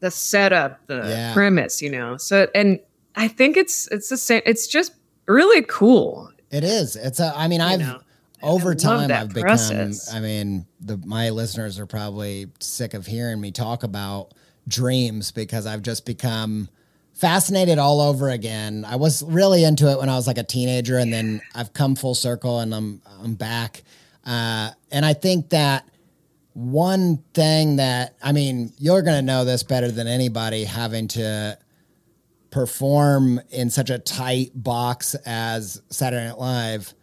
the 0.00 0.10
setup, 0.10 0.86
the 0.86 0.96
Yeah. 1.08 1.32
premise, 1.34 1.80
you 1.82 1.90
know? 1.90 2.16
So 2.16 2.48
and 2.54 2.80
I 3.14 3.28
think 3.28 3.56
it's 3.56 3.88
it's 3.90 4.08
the 4.08 4.16
same. 4.16 4.42
It's 4.46 4.66
just 4.66 4.92
really 5.26 5.62
cool. 5.62 6.30
It 6.50 6.64
is. 6.64 6.96
It's 6.96 7.18
a. 7.20 7.32
I 7.34 7.48
mean, 7.48 7.60
I've 7.60 7.80
know, 7.80 8.00
over 8.42 8.74
time 8.74 9.10
I've 9.10 9.30
process. 9.30 10.06
become. 10.06 10.16
I 10.16 10.20
mean, 10.26 10.66
the 10.80 10.96
my 10.98 11.30
listeners 11.30 11.78
are 11.78 11.86
probably 11.86 12.46
sick 12.60 12.94
of 12.94 13.06
hearing 13.06 13.40
me 13.40 13.50
talk 13.52 13.82
about 13.82 14.32
dreams 14.68 15.32
because 15.32 15.66
I've 15.66 15.82
just 15.82 16.04
become 16.04 16.68
fascinated 17.14 17.78
all 17.78 18.00
over 18.00 18.28
again. 18.28 18.84
I 18.86 18.96
was 18.96 19.22
really 19.22 19.64
into 19.64 19.90
it 19.90 19.98
when 19.98 20.08
I 20.10 20.16
was 20.16 20.26
like 20.26 20.38
a 20.38 20.42
teenager, 20.44 20.98
and 20.98 21.12
then 21.12 21.40
I've 21.54 21.72
come 21.72 21.94
full 21.96 22.14
circle, 22.14 22.60
and 22.60 22.74
I'm 22.74 23.02
I'm 23.22 23.34
back. 23.34 23.82
Uh, 24.24 24.70
and 24.90 25.04
I 25.06 25.14
think 25.14 25.50
that 25.50 25.88
one 26.56 27.18
thing 27.34 27.76
that 27.76 28.16
I 28.22 28.32
mean, 28.32 28.72
you're 28.78 29.02
going 29.02 29.18
to 29.18 29.22
know 29.22 29.44
this 29.44 29.62
better 29.62 29.90
than 29.90 30.06
anybody, 30.06 30.64
having 30.64 31.06
to 31.08 31.58
perform 32.50 33.38
in 33.50 33.68
such 33.68 33.90
a 33.90 33.98
tight 33.98 34.52
box 34.54 35.14
as 35.26 35.82
Saturday 35.90 36.24
Night 36.24 36.38
Live, 36.38 36.94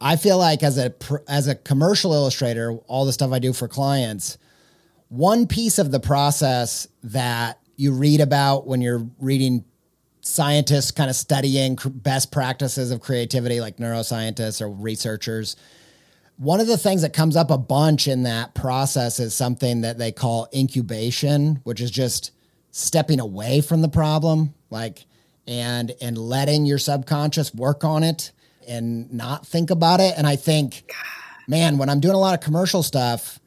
I 0.00 0.14
feel 0.14 0.38
like 0.38 0.62
as 0.62 0.78
a 0.78 0.94
as 1.26 1.48
a 1.48 1.56
commercial 1.56 2.12
illustrator, 2.12 2.74
all 2.86 3.04
the 3.04 3.12
stuff 3.12 3.32
I 3.32 3.40
do 3.40 3.52
for 3.52 3.66
clients, 3.66 4.38
one 5.08 5.48
piece 5.48 5.80
of 5.80 5.90
the 5.90 5.98
process 5.98 6.86
that 7.02 7.58
you 7.74 7.92
read 7.92 8.20
about 8.20 8.68
when 8.68 8.80
you're 8.80 9.04
reading 9.18 9.64
scientists 10.20 10.92
kind 10.92 11.10
of 11.10 11.16
studying 11.16 11.76
best 11.84 12.30
practices 12.30 12.92
of 12.92 13.00
creativity, 13.00 13.60
like 13.60 13.78
neuroscientists 13.78 14.60
or 14.60 14.70
researchers. 14.70 15.56
One 16.36 16.60
of 16.60 16.66
the 16.66 16.76
things 16.76 17.02
that 17.02 17.12
comes 17.12 17.36
up 17.36 17.50
a 17.50 17.58
bunch 17.58 18.08
in 18.08 18.24
that 18.24 18.54
process 18.54 19.20
is 19.20 19.34
something 19.34 19.82
that 19.82 19.98
they 19.98 20.10
call 20.10 20.48
incubation, 20.52 21.60
which 21.62 21.80
is 21.80 21.90
just 21.90 22.32
stepping 22.72 23.20
away 23.20 23.60
from 23.60 23.82
the 23.82 23.88
problem, 23.88 24.52
like 24.70 25.06
and 25.46 25.94
and 26.00 26.18
letting 26.18 26.66
your 26.66 26.78
subconscious 26.78 27.54
work 27.54 27.84
on 27.84 28.02
it 28.02 28.32
and 28.66 29.12
not 29.12 29.46
think 29.46 29.70
about 29.70 30.00
it. 30.00 30.14
And 30.16 30.26
I 30.26 30.36
think, 30.36 30.90
man, 31.46 31.78
when 31.78 31.88
I'm 31.88 32.00
doing 32.00 32.14
a 32.14 32.18
lot 32.18 32.34
of 32.34 32.40
commercial 32.40 32.82
stuff, 32.82 33.38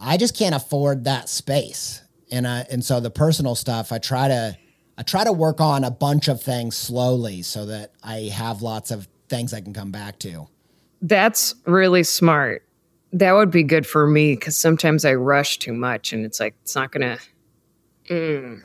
I 0.00 0.16
just 0.16 0.36
can't 0.36 0.54
afford 0.54 1.04
that 1.04 1.28
space. 1.28 2.02
And 2.30 2.46
I 2.46 2.66
and 2.70 2.84
so 2.84 3.00
the 3.00 3.10
personal 3.10 3.54
stuff, 3.54 3.92
I 3.92 3.98
try 3.98 4.28
to 4.28 4.56
I 4.98 5.02
try 5.02 5.24
to 5.24 5.32
work 5.32 5.60
on 5.60 5.84
a 5.84 5.90
bunch 5.90 6.28
of 6.28 6.42
things 6.42 6.76
slowly 6.76 7.42
so 7.42 7.66
that 7.66 7.92
I 8.02 8.30
have 8.32 8.62
lots 8.62 8.90
of 8.90 9.06
things 9.28 9.52
I 9.52 9.60
can 9.60 9.74
come 9.74 9.90
back 9.90 10.18
to. 10.20 10.48
That's 11.02 11.54
really 11.66 12.02
smart. 12.02 12.62
That 13.12 13.32
would 13.32 13.50
be 13.50 13.62
good 13.62 13.86
for 13.86 14.06
me 14.06 14.34
because 14.34 14.56
sometimes 14.56 15.04
I 15.04 15.14
rush 15.14 15.58
too 15.58 15.72
much 15.72 16.12
and 16.12 16.24
it's 16.24 16.40
like 16.40 16.54
it's 16.62 16.74
not 16.74 16.92
gonna. 16.92 17.18
Mm. 18.10 18.62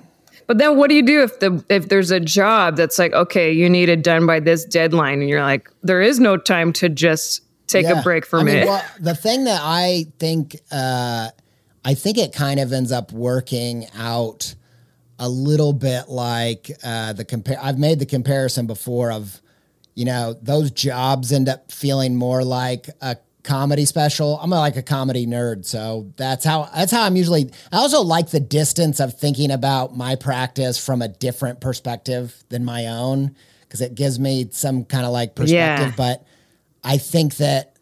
But 0.47 0.57
then 0.57 0.77
what 0.77 0.89
do 0.89 0.95
you 0.95 1.03
do 1.03 1.21
if 1.23 1.39
the 1.39 1.63
if 1.69 1.89
there's 1.89 2.11
a 2.11 2.19
job 2.19 2.75
that's 2.75 2.99
like 2.99 3.13
okay 3.13 3.51
you 3.51 3.69
need 3.69 3.87
it 3.89 4.03
done 4.03 4.25
by 4.25 4.39
this 4.39 4.65
deadline 4.65 5.21
and 5.21 5.29
you're 5.29 5.43
like 5.43 5.69
there 5.83 6.01
is 6.01 6.19
no 6.19 6.35
time 6.35 6.73
to 6.73 6.89
just 6.89 7.43
take 7.67 7.85
yeah. 7.85 7.99
a 7.99 8.03
break 8.03 8.25
from 8.25 8.41
I 8.41 8.43
mean, 8.43 8.55
it. 8.57 8.65
Well, 8.67 8.83
the 8.99 9.15
thing 9.15 9.45
that 9.45 9.61
I 9.63 10.07
think 10.19 10.57
uh, 10.71 11.29
I 11.83 11.93
think 11.93 12.17
it 12.17 12.33
kind 12.33 12.59
of 12.59 12.71
ends 12.73 12.91
up 12.91 13.11
working 13.11 13.87
out 13.95 14.53
a 15.17 15.29
little 15.29 15.73
bit 15.73 16.09
like 16.09 16.71
uh, 16.83 17.13
the 17.13 17.25
compare. 17.25 17.57
I've 17.61 17.79
made 17.79 17.99
the 17.99 18.05
comparison 18.05 18.67
before 18.67 19.11
of, 19.11 19.41
you 19.93 20.05
know, 20.05 20.33
those 20.41 20.71
jobs 20.71 21.31
end 21.31 21.49
up 21.49 21.71
feeling 21.71 22.15
more 22.15 22.43
like 22.43 22.89
a 23.01 23.17
comedy 23.43 23.85
special. 23.85 24.39
I'm 24.41 24.49
like 24.49 24.77
a 24.77 24.83
comedy 24.83 25.25
nerd, 25.25 25.65
so 25.65 26.11
that's 26.15 26.45
how 26.45 26.69
that's 26.73 26.91
how 26.91 27.03
I'm 27.03 27.15
usually. 27.15 27.51
I 27.71 27.77
also 27.77 28.01
like 28.01 28.29
the 28.29 28.39
distance 28.39 28.99
of 28.99 29.17
thinking 29.17 29.51
about 29.51 29.95
my 29.95 30.15
practice 30.15 30.83
from 30.83 31.01
a 31.01 31.07
different 31.07 31.61
perspective 31.61 32.43
than 32.49 32.63
my 32.63 32.87
own 32.87 33.35
because 33.61 33.81
it 33.81 33.95
gives 33.95 34.19
me 34.19 34.49
some 34.51 34.85
kind 34.85 35.05
of 35.05 35.11
like 35.11 35.35
perspective. 35.35 35.87
Yeah. 35.89 35.93
But 35.95 36.25
I 36.83 36.97
think 36.97 37.37
that 37.37 37.77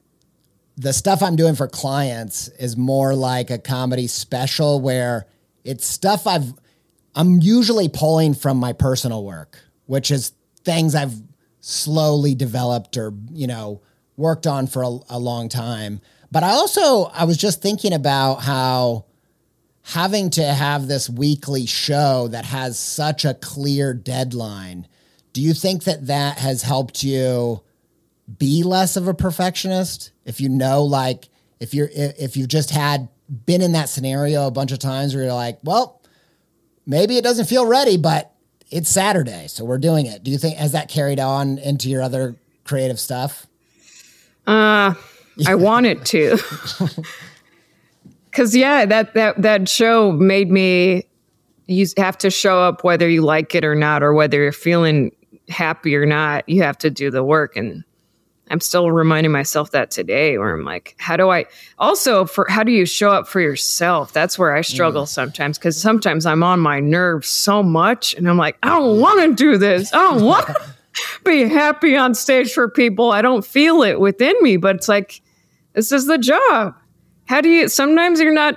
the 0.77 0.93
stuff 0.93 1.21
I'm 1.21 1.35
doing 1.35 1.55
for 1.55 1.67
clients 1.67 2.47
is 2.47 2.77
more 2.77 3.13
like 3.13 3.49
a 3.49 3.57
comedy 3.57 4.07
special 4.07 4.79
where 4.79 5.27
it's 5.63 5.85
stuff 5.85 6.25
I've 6.25 6.53
I'm 7.15 7.41
usually 7.41 7.89
pulling 7.89 8.33
from 8.33 8.57
my 8.57 8.73
personal 8.73 9.25
work, 9.25 9.59
which 9.87 10.09
is 10.11 10.31
things 10.63 10.95
I've 10.95 11.13
slowly 11.61 12.35
developed 12.35 12.97
or, 12.97 13.13
you 13.31 13.47
know, 13.47 13.81
worked 14.17 14.47
on 14.47 14.67
for 14.67 14.83
a, 14.83 14.97
a 15.09 15.19
long 15.19 15.49
time. 15.49 16.01
But 16.31 16.43
I 16.43 16.49
also, 16.49 17.05
I 17.05 17.23
was 17.23 17.37
just 17.37 17.61
thinking 17.61 17.93
about 17.93 18.35
how 18.35 19.05
having 19.81 20.29
to 20.29 20.43
have 20.43 20.87
this 20.87 21.09
weekly 21.09 21.65
show 21.65 22.27
that 22.27 22.45
has 22.45 22.77
such 22.77 23.25
a 23.25 23.33
clear 23.33 23.93
deadline, 23.93 24.87
do 25.33 25.41
you 25.41 25.53
think 25.53 25.85
that 25.85 26.07
that 26.07 26.37
has 26.37 26.61
helped 26.61 27.03
you 27.03 27.61
be 28.37 28.63
less 28.63 28.95
of 28.95 29.07
a 29.07 29.13
perfectionist? 29.13 30.11
If 30.25 30.39
you 30.39 30.49
know, 30.49 30.83
like, 30.83 31.29
if 31.59 31.73
you're, 31.73 31.89
if 31.91 32.37
you've 32.37 32.47
just 32.47 32.69
had 32.69 33.09
been 33.45 33.61
in 33.61 33.71
that 33.71 33.89
scenario 33.89 34.47
a 34.47 34.51
bunch 34.51 34.71
of 34.71 34.79
times 34.79 35.13
where 35.15 35.23
you're 35.23 35.33
like, 35.33 35.59
well, 35.63 36.01
maybe 36.85 37.17
it 37.17 37.23
doesn't 37.23 37.45
feel 37.45 37.65
ready, 37.65 37.97
but 37.97 38.33
it's 38.71 38.89
Saturday, 38.89 39.47
so 39.47 39.65
we're 39.65 39.77
doing 39.77 40.05
it. 40.05 40.23
Do 40.23 40.31
you 40.31 40.37
think 40.37 40.57
has 40.57 40.71
that 40.73 40.89
carried 40.89 41.19
on 41.19 41.57
into 41.57 41.89
your 41.89 42.01
other 42.01 42.35
creative 42.63 42.99
stuff? 42.99 43.47
Uh, 44.45 44.93
I 45.47 45.55
want 45.55 45.85
it 45.85 46.05
to. 46.05 46.37
Cause 48.31 48.55
yeah, 48.55 48.85
that 48.85 49.15
that 49.15 49.41
that 49.41 49.67
show 49.67 50.11
made 50.11 50.51
me 50.51 51.07
you 51.65 51.85
have 51.97 52.17
to 52.19 52.29
show 52.29 52.59
up 52.61 52.83
whether 52.83 53.09
you 53.09 53.21
like 53.21 53.53
it 53.55 53.65
or 53.65 53.75
not, 53.75 54.03
or 54.03 54.13
whether 54.13 54.37
you're 54.37 54.51
feeling 54.51 55.11
happy 55.49 55.95
or 55.95 56.05
not. 56.05 56.47
You 56.47 56.61
have 56.63 56.77
to 56.79 56.89
do 56.89 57.09
the 57.09 57.23
work, 57.23 57.55
and 57.55 57.83
I'm 58.49 58.59
still 58.59 58.91
reminding 58.91 59.31
myself 59.31 59.71
that 59.71 59.91
today 59.91 60.37
where 60.37 60.53
I'm 60.53 60.65
like, 60.65 60.95
how 60.97 61.15
do 61.17 61.29
I 61.29 61.45
also 61.77 62.25
for 62.25 62.47
how 62.49 62.63
do 62.63 62.71
you 62.71 62.85
show 62.85 63.09
up 63.09 63.27
for 63.27 63.39
yourself? 63.39 64.11
That's 64.11 64.39
where 64.39 64.55
I 64.55 64.61
struggle 64.61 65.03
mm. 65.03 65.07
sometimes 65.07 65.57
because 65.57 65.79
sometimes 65.79 66.25
I'm 66.25 66.43
on 66.43 66.59
my 66.59 66.79
nerves 66.79 67.27
so 67.27 67.61
much 67.61 68.15
and 68.15 68.29
I'm 68.29 68.37
like, 68.37 68.57
I 68.63 68.69
don't 68.69 68.99
want 68.99 69.21
to 69.21 69.35
do 69.35 69.57
this. 69.57 69.93
I 69.93 69.97
don't 69.97 70.25
want 70.25 70.47
to 70.47 70.55
be 71.23 71.47
happy 71.47 71.95
on 71.95 72.15
stage 72.15 72.53
for 72.53 72.69
people. 72.69 73.11
I 73.11 73.21
don't 73.21 73.45
feel 73.45 73.83
it 73.83 73.99
within 73.99 74.35
me, 74.41 74.57
but 74.57 74.77
it's 74.77 74.89
like, 74.89 75.21
this 75.73 75.91
is 75.91 76.07
the 76.07 76.17
job. 76.17 76.75
How 77.25 77.41
do 77.41 77.49
you 77.49 77.67
sometimes 77.69 78.19
you're 78.19 78.33
not 78.33 78.55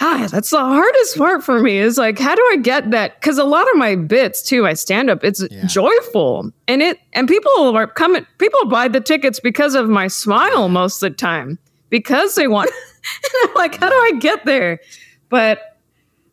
ah, 0.00 0.28
that's 0.30 0.50
the 0.50 0.58
hardest 0.58 1.16
part 1.16 1.42
for 1.42 1.60
me 1.60 1.78
is 1.78 1.98
like, 1.98 2.18
how 2.18 2.34
do 2.34 2.42
I 2.52 2.56
get 2.56 2.90
that? 2.90 3.20
Because 3.20 3.38
a 3.38 3.44
lot 3.44 3.68
of 3.70 3.76
my 3.76 3.96
bits 3.96 4.42
too, 4.42 4.66
I 4.66 4.74
stand 4.74 5.10
up, 5.10 5.24
it's 5.24 5.42
yeah. 5.50 5.66
joyful 5.66 6.50
and 6.68 6.82
it, 6.82 6.98
and 7.12 7.28
people 7.28 7.76
are 7.76 7.86
coming, 7.86 8.26
people 8.38 8.66
buy 8.66 8.88
the 8.88 9.00
tickets 9.00 9.40
because 9.40 9.74
of 9.74 9.88
my 9.88 10.08
smile 10.08 10.68
most 10.68 11.02
of 11.02 11.10
the 11.12 11.16
time 11.16 11.58
because 11.90 12.34
they 12.34 12.48
want, 12.48 12.70
like, 13.54 13.76
how 13.76 13.88
do 13.88 13.94
I 13.94 14.12
get 14.18 14.44
there? 14.44 14.80
But 15.28 15.78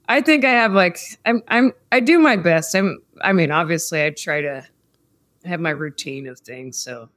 I 0.10 0.22
think 0.22 0.46
I 0.46 0.52
have 0.52 0.74
like, 0.74 1.00
I'm, 1.26 1.42
I'm, 1.48 1.72
I 1.92 2.00
do 2.00 2.20
my 2.20 2.36
best. 2.36 2.76
I'm, 2.76 3.02
I 3.22 3.34
mean, 3.34 3.52
obviously 3.52 4.04
I 4.04 4.10
try 4.10 4.42
to 4.42 4.66
have 5.46 5.60
my 5.60 5.70
routine 5.70 6.28
of 6.28 6.40
things. 6.40 6.78
So 6.78 7.10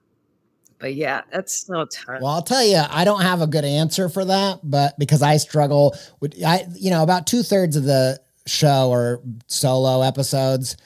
but 0.87 0.95
yeah, 0.95 1.23
that's 1.33 1.69
no 1.69 1.85
time. 1.85 2.23
Well, 2.23 2.31
I'll 2.31 2.43
tell 2.43 2.63
you, 2.63 2.81
I 2.89 3.05
don't 3.05 3.23
have 3.23 3.43
a 3.43 3.49
good 3.49 3.65
answer 3.65 4.09
for 4.09 4.25
that, 4.25 4.61
but 4.63 4.97
because 5.01 5.21
I 5.21 5.37
struggle 5.39 5.97
with, 6.21 6.41
I, 6.47 6.65
you 6.77 6.91
know, 6.91 7.03
about 7.03 7.27
two 7.27 7.43
thirds 7.43 7.75
of 7.75 7.83
the 7.83 8.21
show 8.47 8.93
are 8.93 9.21
solo 9.49 10.03
episodes 10.03 10.77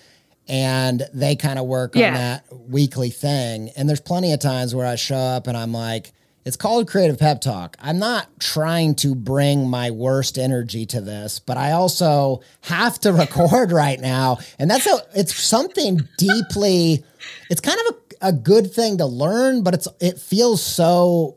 and 0.49 1.03
they 1.13 1.37
kind 1.37 1.59
of 1.59 1.67
work 1.67 1.97
yeah. 1.97 2.09
on 2.09 2.15
that 2.15 2.45
weekly 2.51 3.11
thing. 3.11 3.73
And 3.77 3.87
there's 3.87 4.01
plenty 4.01 4.33
of 4.33 4.41
times 4.41 4.75
where 4.75 4.87
I 4.87 4.95
show 4.95 5.17
up 5.17 5.47
and 5.49 5.55
I'm 5.55 5.75
like, 5.75 6.13
it's 6.47 6.57
called 6.57 6.89
creative 6.89 7.19
pep 7.19 7.43
talk. 7.43 7.77
I'm 7.79 7.99
not 7.99 8.27
trying 8.41 8.95
to 8.97 9.15
bring 9.15 9.69
my 9.69 9.91
worst 9.91 10.39
energy 10.39 10.87
to 10.87 11.03
this, 11.03 11.41
but 11.41 11.59
I 11.59 11.73
also 11.73 12.41
have 12.63 12.99
to 13.01 13.13
record 13.13 13.71
right 13.71 14.01
now. 14.01 14.39
And 14.59 14.71
that's 14.71 14.87
a, 14.87 15.03
it's 15.15 15.35
something 15.35 16.09
deeply, 16.17 17.05
it's 17.51 17.61
kind 17.61 17.79
of 17.87 17.97
a 17.97 18.00
a 18.21 18.33
good 18.33 18.73
thing 18.73 18.99
to 18.99 19.07
learn, 19.07 19.63
but 19.63 19.75
it's 19.75 19.89
it 20.01 20.19
feels 20.19 20.63
so 20.63 21.37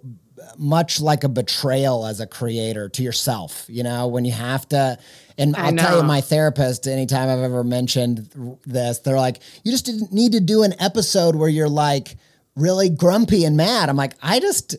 much 0.58 1.02
like 1.02 1.24
a 1.24 1.30
betrayal 1.30 2.06
as 2.06 2.20
a 2.20 2.28
creator 2.28 2.90
to 2.90 3.04
yourself, 3.04 3.66
you 3.68 3.84
know, 3.84 4.08
when 4.08 4.26
you 4.26 4.32
have 4.32 4.68
to 4.70 4.98
and 5.38 5.56
I'll 5.56 5.76
tell 5.76 5.98
you, 5.98 6.04
my 6.04 6.22
therapist, 6.22 6.88
anytime 6.88 7.30
I've 7.30 7.40
ever 7.40 7.64
mentioned 7.64 8.60
this, 8.66 9.00
they're 9.00 9.18
like, 9.18 9.40
you 9.64 9.72
just 9.72 9.86
didn't 9.86 10.14
need 10.14 10.34
to 10.34 10.40
do 10.40 10.64
an 10.64 10.80
episode 10.80 11.36
where 11.36 11.50
you're 11.50 11.70
like 11.70 12.18
really 12.56 12.90
grumpy 12.90 13.46
and 13.46 13.58
mad. 13.58 13.90
I'm 13.90 13.96
like, 13.96 14.14
I 14.22 14.40
just, 14.40 14.76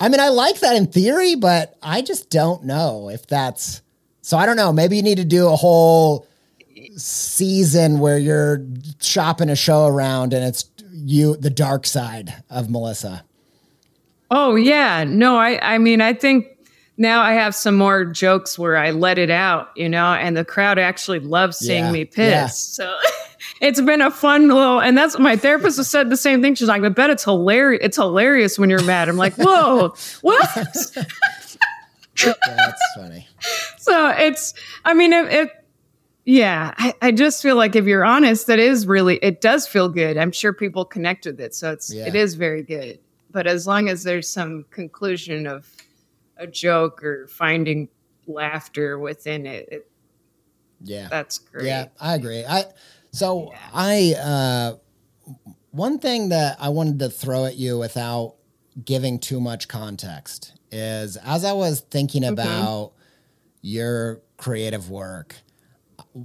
I 0.00 0.08
mean, 0.08 0.20
I 0.20 0.28
like 0.28 0.60
that 0.60 0.76
in 0.76 0.86
theory, 0.86 1.34
but 1.34 1.76
I 1.82 2.00
just 2.00 2.30
don't 2.30 2.64
know 2.64 3.10
if 3.10 3.26
that's, 3.26 3.82
so 4.22 4.38
I 4.38 4.46
don't 4.46 4.56
know. 4.56 4.72
Maybe 4.72 4.96
you 4.96 5.02
need 5.02 5.18
to 5.18 5.24
do 5.24 5.48
a 5.48 5.56
whole 5.56 6.26
season 6.96 7.98
where 7.98 8.18
you're 8.18 8.64
shopping 9.00 9.50
a 9.50 9.56
show 9.56 9.86
around 9.86 10.32
and 10.32 10.44
it's 10.44 10.64
you 11.04 11.36
the 11.36 11.50
dark 11.50 11.86
side 11.86 12.42
of 12.50 12.70
Melissa. 12.70 13.24
Oh 14.30 14.56
yeah, 14.56 15.04
no, 15.04 15.36
I 15.36 15.74
I 15.74 15.78
mean 15.78 16.00
I 16.00 16.12
think 16.12 16.46
now 16.98 17.22
I 17.22 17.32
have 17.34 17.54
some 17.54 17.76
more 17.76 18.04
jokes 18.04 18.58
where 18.58 18.76
I 18.76 18.90
let 18.90 19.18
it 19.18 19.30
out, 19.30 19.68
you 19.76 19.88
know, 19.88 20.12
and 20.14 20.36
the 20.36 20.44
crowd 20.44 20.78
actually 20.78 21.20
loves 21.20 21.56
seeing 21.56 21.84
yeah, 21.84 21.92
me 21.92 22.04
pissed. 22.04 22.78
Yeah. 22.78 22.86
So 22.86 22.96
it's 23.60 23.80
been 23.80 24.02
a 24.02 24.10
fun 24.10 24.48
little, 24.48 24.80
and 24.80 24.98
that's 24.98 25.16
my 25.18 25.36
therapist 25.36 25.76
has 25.76 25.88
said 25.88 26.10
the 26.10 26.16
same 26.16 26.42
thing. 26.42 26.56
She's 26.56 26.68
like, 26.68 26.82
I 26.82 26.88
bet 26.88 27.10
it's 27.10 27.24
hilarious. 27.24 27.80
It's 27.84 27.96
hilarious 27.96 28.58
when 28.58 28.68
you're 28.68 28.82
mad. 28.82 29.08
I'm 29.08 29.16
like, 29.16 29.34
whoa, 29.34 29.94
what? 30.22 30.48
that's 30.54 30.96
funny. 32.96 33.26
So 33.78 34.08
it's, 34.10 34.52
I 34.84 34.92
mean, 34.92 35.14
it, 35.14 35.32
it 35.32 35.50
yeah, 36.28 36.74
I, 36.76 36.92
I, 37.00 37.10
just 37.10 37.42
feel 37.42 37.56
like 37.56 37.74
if 37.74 37.86
you're 37.86 38.04
honest, 38.04 38.48
that 38.48 38.58
is 38.58 38.86
really 38.86 39.16
it 39.22 39.40
does 39.40 39.66
feel 39.66 39.88
good. 39.88 40.18
I'm 40.18 40.30
sure 40.30 40.52
people 40.52 40.84
connect 40.84 41.24
with 41.24 41.40
it, 41.40 41.54
so 41.54 41.72
it's 41.72 41.90
yeah. 41.90 42.06
it 42.06 42.14
is 42.14 42.34
very 42.34 42.62
good. 42.62 42.98
But 43.30 43.46
as 43.46 43.66
long 43.66 43.88
as 43.88 44.02
there's 44.02 44.28
some 44.28 44.66
conclusion 44.68 45.46
of 45.46 45.66
a 46.36 46.46
joke 46.46 47.02
or 47.02 47.28
finding 47.28 47.88
laughter 48.26 48.98
within 48.98 49.46
it, 49.46 49.68
it 49.72 49.90
Yeah. 50.82 51.08
that's 51.08 51.38
great. 51.38 51.64
Yeah, 51.64 51.86
I 51.98 52.16
agree. 52.16 52.44
I 52.44 52.66
so 53.10 53.54
I 53.72 54.14
uh 54.22 54.76
one 55.70 55.98
thing 55.98 56.28
that 56.28 56.58
I 56.60 56.68
wanted 56.68 56.98
to 56.98 57.08
throw 57.08 57.46
at 57.46 57.56
you 57.56 57.78
without 57.78 58.34
giving 58.84 59.18
too 59.18 59.40
much 59.40 59.66
context 59.66 60.52
is 60.70 61.16
as 61.16 61.46
I 61.46 61.52
was 61.52 61.80
thinking 61.80 62.22
about 62.22 62.92
your 63.62 64.20
creative 64.36 64.90
work, 64.90 65.34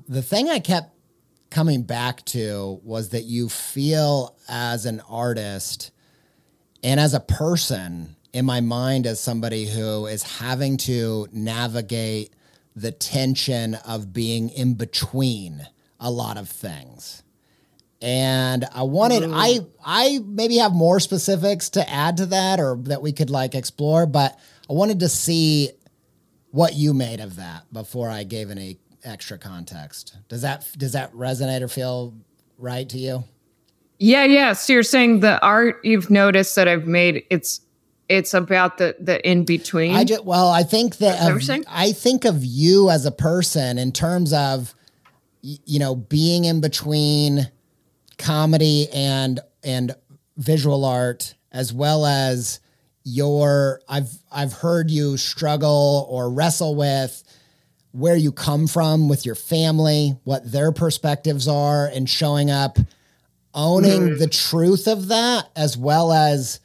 the 0.07 0.21
thing 0.21 0.49
I 0.49 0.59
kept 0.59 0.93
coming 1.49 1.83
back 1.83 2.25
to 2.25 2.79
was 2.83 3.09
that 3.09 3.23
you 3.23 3.47
feel 3.47 4.35
as 4.49 4.85
an 4.85 5.01
artist 5.07 5.91
and 6.83 6.99
as 6.99 7.13
a 7.13 7.19
person 7.19 8.15
in 8.33 8.45
my 8.45 8.59
mind 8.59 9.05
as 9.05 9.19
somebody 9.19 9.67
who 9.67 10.07
is 10.07 10.23
having 10.23 10.77
to 10.77 11.27
navigate 11.31 12.33
the 12.75 12.91
tension 12.91 13.75
of 13.75 14.11
being 14.11 14.49
in 14.49 14.73
between 14.73 15.65
a 15.99 16.09
lot 16.09 16.37
of 16.37 16.49
things. 16.49 17.21
And 18.01 18.65
i 18.73 18.83
wanted 18.83 19.23
mm-hmm. 19.23 19.33
i 19.33 19.59
i 19.85 20.19
maybe 20.25 20.57
have 20.57 20.73
more 20.73 20.99
specifics 20.99 21.69
to 21.69 21.89
add 21.89 22.17
to 22.17 22.25
that 22.25 22.59
or 22.59 22.75
that 22.83 23.01
we 23.01 23.13
could 23.13 23.29
like 23.29 23.55
explore 23.55 24.05
but 24.05 24.37
i 24.69 24.73
wanted 24.73 24.99
to 24.99 25.07
see 25.07 25.69
what 26.51 26.73
you 26.73 26.93
made 26.93 27.21
of 27.21 27.37
that 27.37 27.63
before 27.71 28.09
i 28.09 28.25
gave 28.25 28.51
any 28.51 28.77
extra 29.03 29.37
context 29.37 30.15
does 30.29 30.41
that 30.41 30.65
does 30.77 30.93
that 30.93 31.13
resonate 31.13 31.61
or 31.61 31.67
feel 31.67 32.13
right 32.57 32.89
to 32.89 32.97
you 32.97 33.23
Yeah, 33.99 34.25
yeah. 34.25 34.53
So 34.53 34.73
you're 34.73 34.83
saying 34.83 35.21
the 35.21 35.41
art 35.41 35.79
you've 35.83 36.09
noticed 36.09 36.55
that 36.55 36.67
I've 36.67 36.87
made 36.87 37.23
it's 37.29 37.61
it's 38.09 38.33
about 38.33 38.77
the 38.77 38.95
the 38.99 39.25
in 39.27 39.45
between. 39.45 39.95
I 39.95 40.03
just 40.03 40.25
well, 40.25 40.49
I 40.49 40.63
think 40.63 40.97
that 40.97 41.31
of- 41.31 41.65
I 41.67 41.91
think 41.93 42.25
of 42.25 42.43
you 42.43 42.89
as 42.89 43.05
a 43.05 43.11
person 43.11 43.77
in 43.77 43.91
terms 43.91 44.33
of 44.33 44.75
you 45.41 45.79
know 45.79 45.95
being 45.95 46.45
in 46.45 46.59
between 46.59 47.49
comedy 48.17 48.87
and 48.93 49.39
and 49.63 49.95
visual 50.37 50.85
art 50.85 51.35
as 51.51 51.71
well 51.71 52.05
as 52.05 52.59
your 53.03 53.81
I've 53.87 54.11
I've 54.31 54.53
heard 54.53 54.89
you 54.91 55.17
struggle 55.17 56.07
or 56.09 56.29
wrestle 56.29 56.75
with 56.75 57.23
where 57.93 58.15
you 58.15 58.31
come 58.31 58.67
from 58.67 59.07
with 59.07 59.25
your 59.25 59.35
family, 59.35 60.17
what 60.25 60.51
their 60.51 60.71
perspectives 60.71 61.47
are 61.47 61.87
and 61.87 62.09
showing 62.09 62.51
up 62.51 62.77
owning 63.55 64.17
the 64.17 64.27
truth 64.27 64.87
of 64.87 65.07
that 65.07 65.47
as 65.55 65.77
well 65.77 66.11
as 66.11 66.59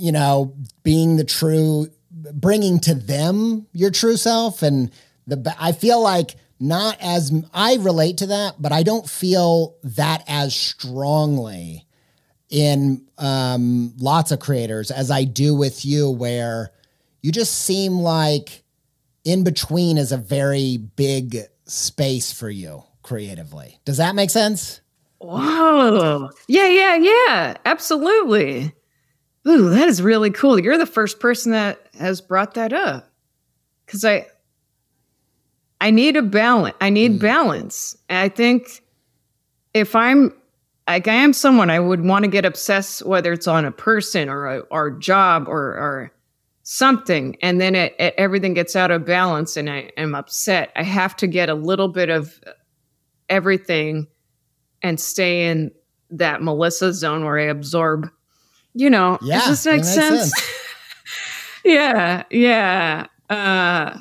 you 0.00 0.12
know, 0.12 0.54
being 0.82 1.16
the 1.16 1.24
true, 1.24 1.88
bringing 2.10 2.80
to 2.80 2.94
them 2.94 3.66
your 3.72 3.90
true 3.90 4.16
self. 4.16 4.62
And 4.62 4.90
the, 5.26 5.54
I 5.58 5.72
feel 5.72 6.02
like 6.02 6.36
not 6.58 6.96
as, 7.00 7.30
I 7.52 7.76
relate 7.76 8.18
to 8.18 8.26
that, 8.28 8.54
but 8.58 8.72
I 8.72 8.82
don't 8.82 9.08
feel 9.08 9.76
that 9.84 10.24
as 10.26 10.56
strongly 10.56 11.86
in 12.48 13.06
um, 13.18 13.94
lots 13.98 14.32
of 14.32 14.40
creators 14.40 14.90
as 14.90 15.10
I 15.10 15.24
do 15.24 15.54
with 15.54 15.84
you, 15.84 16.10
where 16.10 16.70
you 17.20 17.30
just 17.30 17.54
seem 17.54 17.98
like 17.98 18.59
in 19.30 19.44
between 19.44 19.96
is 19.96 20.12
a 20.12 20.16
very 20.16 20.76
big 20.76 21.38
space 21.64 22.32
for 22.32 22.50
you 22.50 22.82
creatively. 23.02 23.78
Does 23.84 23.96
that 23.98 24.14
make 24.14 24.30
sense? 24.30 24.80
Whoa. 25.18 26.30
Yeah, 26.48 26.68
yeah, 26.68 26.96
yeah. 26.96 27.56
Absolutely. 27.64 28.72
Ooh, 29.46 29.70
that 29.70 29.88
is 29.88 30.02
really 30.02 30.30
cool. 30.30 30.58
You're 30.58 30.78
the 30.78 30.86
first 30.86 31.20
person 31.20 31.52
that 31.52 31.80
has 31.98 32.20
brought 32.20 32.54
that 32.54 32.72
up. 32.72 33.10
Cause 33.86 34.04
I 34.04 34.26
I 35.80 35.90
need 35.90 36.16
a 36.16 36.22
balance. 36.22 36.76
I 36.80 36.90
need 36.90 37.12
hmm. 37.12 37.18
balance. 37.18 37.96
And 38.08 38.18
I 38.18 38.28
think 38.28 38.82
if 39.74 39.96
I'm 39.96 40.32
like 40.86 41.08
I 41.08 41.14
am 41.14 41.32
someone 41.32 41.70
I 41.70 41.80
would 41.80 42.04
want 42.04 42.24
to 42.24 42.30
get 42.30 42.44
obsessed 42.44 43.04
whether 43.04 43.32
it's 43.32 43.48
on 43.48 43.64
a 43.64 43.72
person 43.72 44.28
or 44.28 44.46
a 44.46 44.58
or 44.70 44.90
job 44.90 45.48
or 45.48 45.58
or 45.58 46.12
something 46.62 47.36
and 47.42 47.60
then 47.60 47.74
it, 47.74 47.94
it 47.98 48.14
everything 48.18 48.54
gets 48.54 48.76
out 48.76 48.90
of 48.90 49.04
balance 49.04 49.56
and 49.56 49.68
I 49.70 49.90
am 49.96 50.14
upset. 50.14 50.70
I 50.76 50.82
have 50.82 51.16
to 51.16 51.26
get 51.26 51.48
a 51.48 51.54
little 51.54 51.88
bit 51.88 52.10
of 52.10 52.38
everything 53.28 54.06
and 54.82 55.00
stay 55.00 55.46
in 55.46 55.72
that 56.10 56.42
Melissa 56.42 56.92
zone 56.92 57.24
where 57.24 57.38
I 57.38 57.44
absorb, 57.44 58.08
you 58.74 58.90
know, 58.90 59.18
Yeah, 59.22 59.38
does 59.46 59.62
this 59.62 59.66
make 59.66 59.84
sense? 59.84 60.32
sense. 60.32 60.50
yeah, 61.64 62.24
yeah. 62.30 63.06
Uh, 63.28 63.96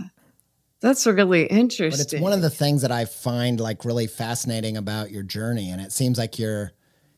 that's 0.81 1.05
really 1.05 1.45
interesting. 1.45 1.89
But 1.89 2.13
it's 2.13 2.21
one 2.21 2.33
of 2.33 2.41
the 2.41 2.49
things 2.49 2.81
that 2.81 2.91
I 2.91 3.05
find 3.05 3.59
like 3.59 3.83
really 3.85 4.07
fascinating 4.07 4.77
about 4.77 5.11
your 5.11 5.23
journey, 5.23 5.71
and 5.71 5.81
it 5.81 5.91
seems 5.91 6.17
like 6.17 6.39
you're 6.39 6.71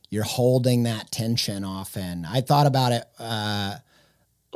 you're 0.09 0.23
holding 0.23 0.83
that 0.83 1.11
tension 1.11 1.63
often. 1.63 2.25
I 2.25 2.41
thought 2.41 2.67
about 2.67 2.91
it 2.91 3.03
uh, 3.19 3.75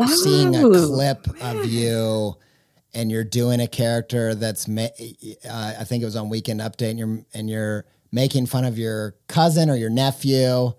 seeing 0.07 0.55
a 0.55 0.65
Oh, 0.67 0.87
clip 0.87 1.27
of 1.41 1.65
you, 1.65 2.35
and 2.93 3.11
you're 3.11 3.23
doing 3.23 3.59
a 3.61 3.67
character 3.67 4.35
that's 4.35 4.67
ma- 4.67 4.87
uh, 5.49 5.73
I 5.79 5.83
think 5.83 6.01
it 6.01 6.05
was 6.05 6.15
on 6.15 6.29
Weekend 6.29 6.61
Update, 6.61 6.91
and 6.91 6.99
you're 6.99 7.19
and 7.33 7.49
you're 7.49 7.85
making 8.11 8.45
fun 8.45 8.65
of 8.65 8.77
your 8.77 9.15
cousin 9.27 9.69
or 9.69 9.75
your 9.75 9.89
nephew. 9.89 10.71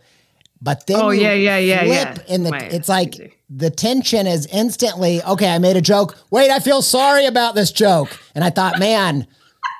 But 0.62 0.86
then 0.86 1.00
Oh, 1.00 1.10
yeah, 1.10 1.34
yeah, 1.34 1.58
yeah, 1.58 1.84
yeah. 1.84 2.16
in 2.28 2.42
the 2.42 2.74
it's 2.74 2.88
like 2.88 3.14
easy. 3.14 3.34
the 3.50 3.68
tension 3.70 4.26
is 4.26 4.46
instantly 4.46 5.22
okay. 5.22 5.50
I 5.50 5.58
made 5.58 5.76
a 5.76 5.82
joke. 5.82 6.16
Wait, 6.30 6.50
I 6.50 6.60
feel 6.60 6.80
sorry 6.82 7.26
about 7.26 7.54
this 7.54 7.70
joke, 7.72 8.18
and 8.34 8.42
I 8.42 8.48
thought, 8.50 8.78
man, 8.78 9.26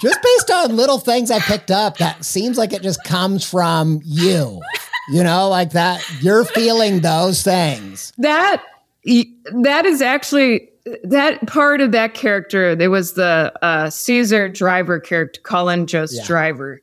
just 0.03 0.18
based 0.22 0.51
on 0.51 0.77
little 0.77 0.99
things 0.99 1.31
I 1.31 1.38
picked 1.40 1.70
up, 1.70 1.96
that 1.99 2.25
seems 2.27 2.59
like 2.59 2.75
it 2.75 2.83
just 2.83 3.03
comes 3.05 3.42
from 3.49 4.01
you. 4.05 4.61
You 5.09 5.22
know, 5.25 5.49
like 5.49 5.70
that. 5.70 6.05
You're 6.20 6.44
feeling 6.44 7.01
those 7.01 7.42
things. 7.42 8.12
that 8.18 8.62
that 9.07 9.87
is 9.87 10.03
actually 10.03 10.69
that 11.05 11.47
part 11.47 11.81
of 11.81 11.92
that 11.92 12.14
character. 12.14 12.75
There 12.77 12.90
was 12.90 13.14
the 13.14 13.53
uh, 13.62 13.90
Caesar 13.90 14.49
driver 14.49 15.01
character, 15.01 15.40
Colin 15.42 15.87
Jost 15.87 16.14
Yeah. 16.16 16.27
driver. 16.27 16.81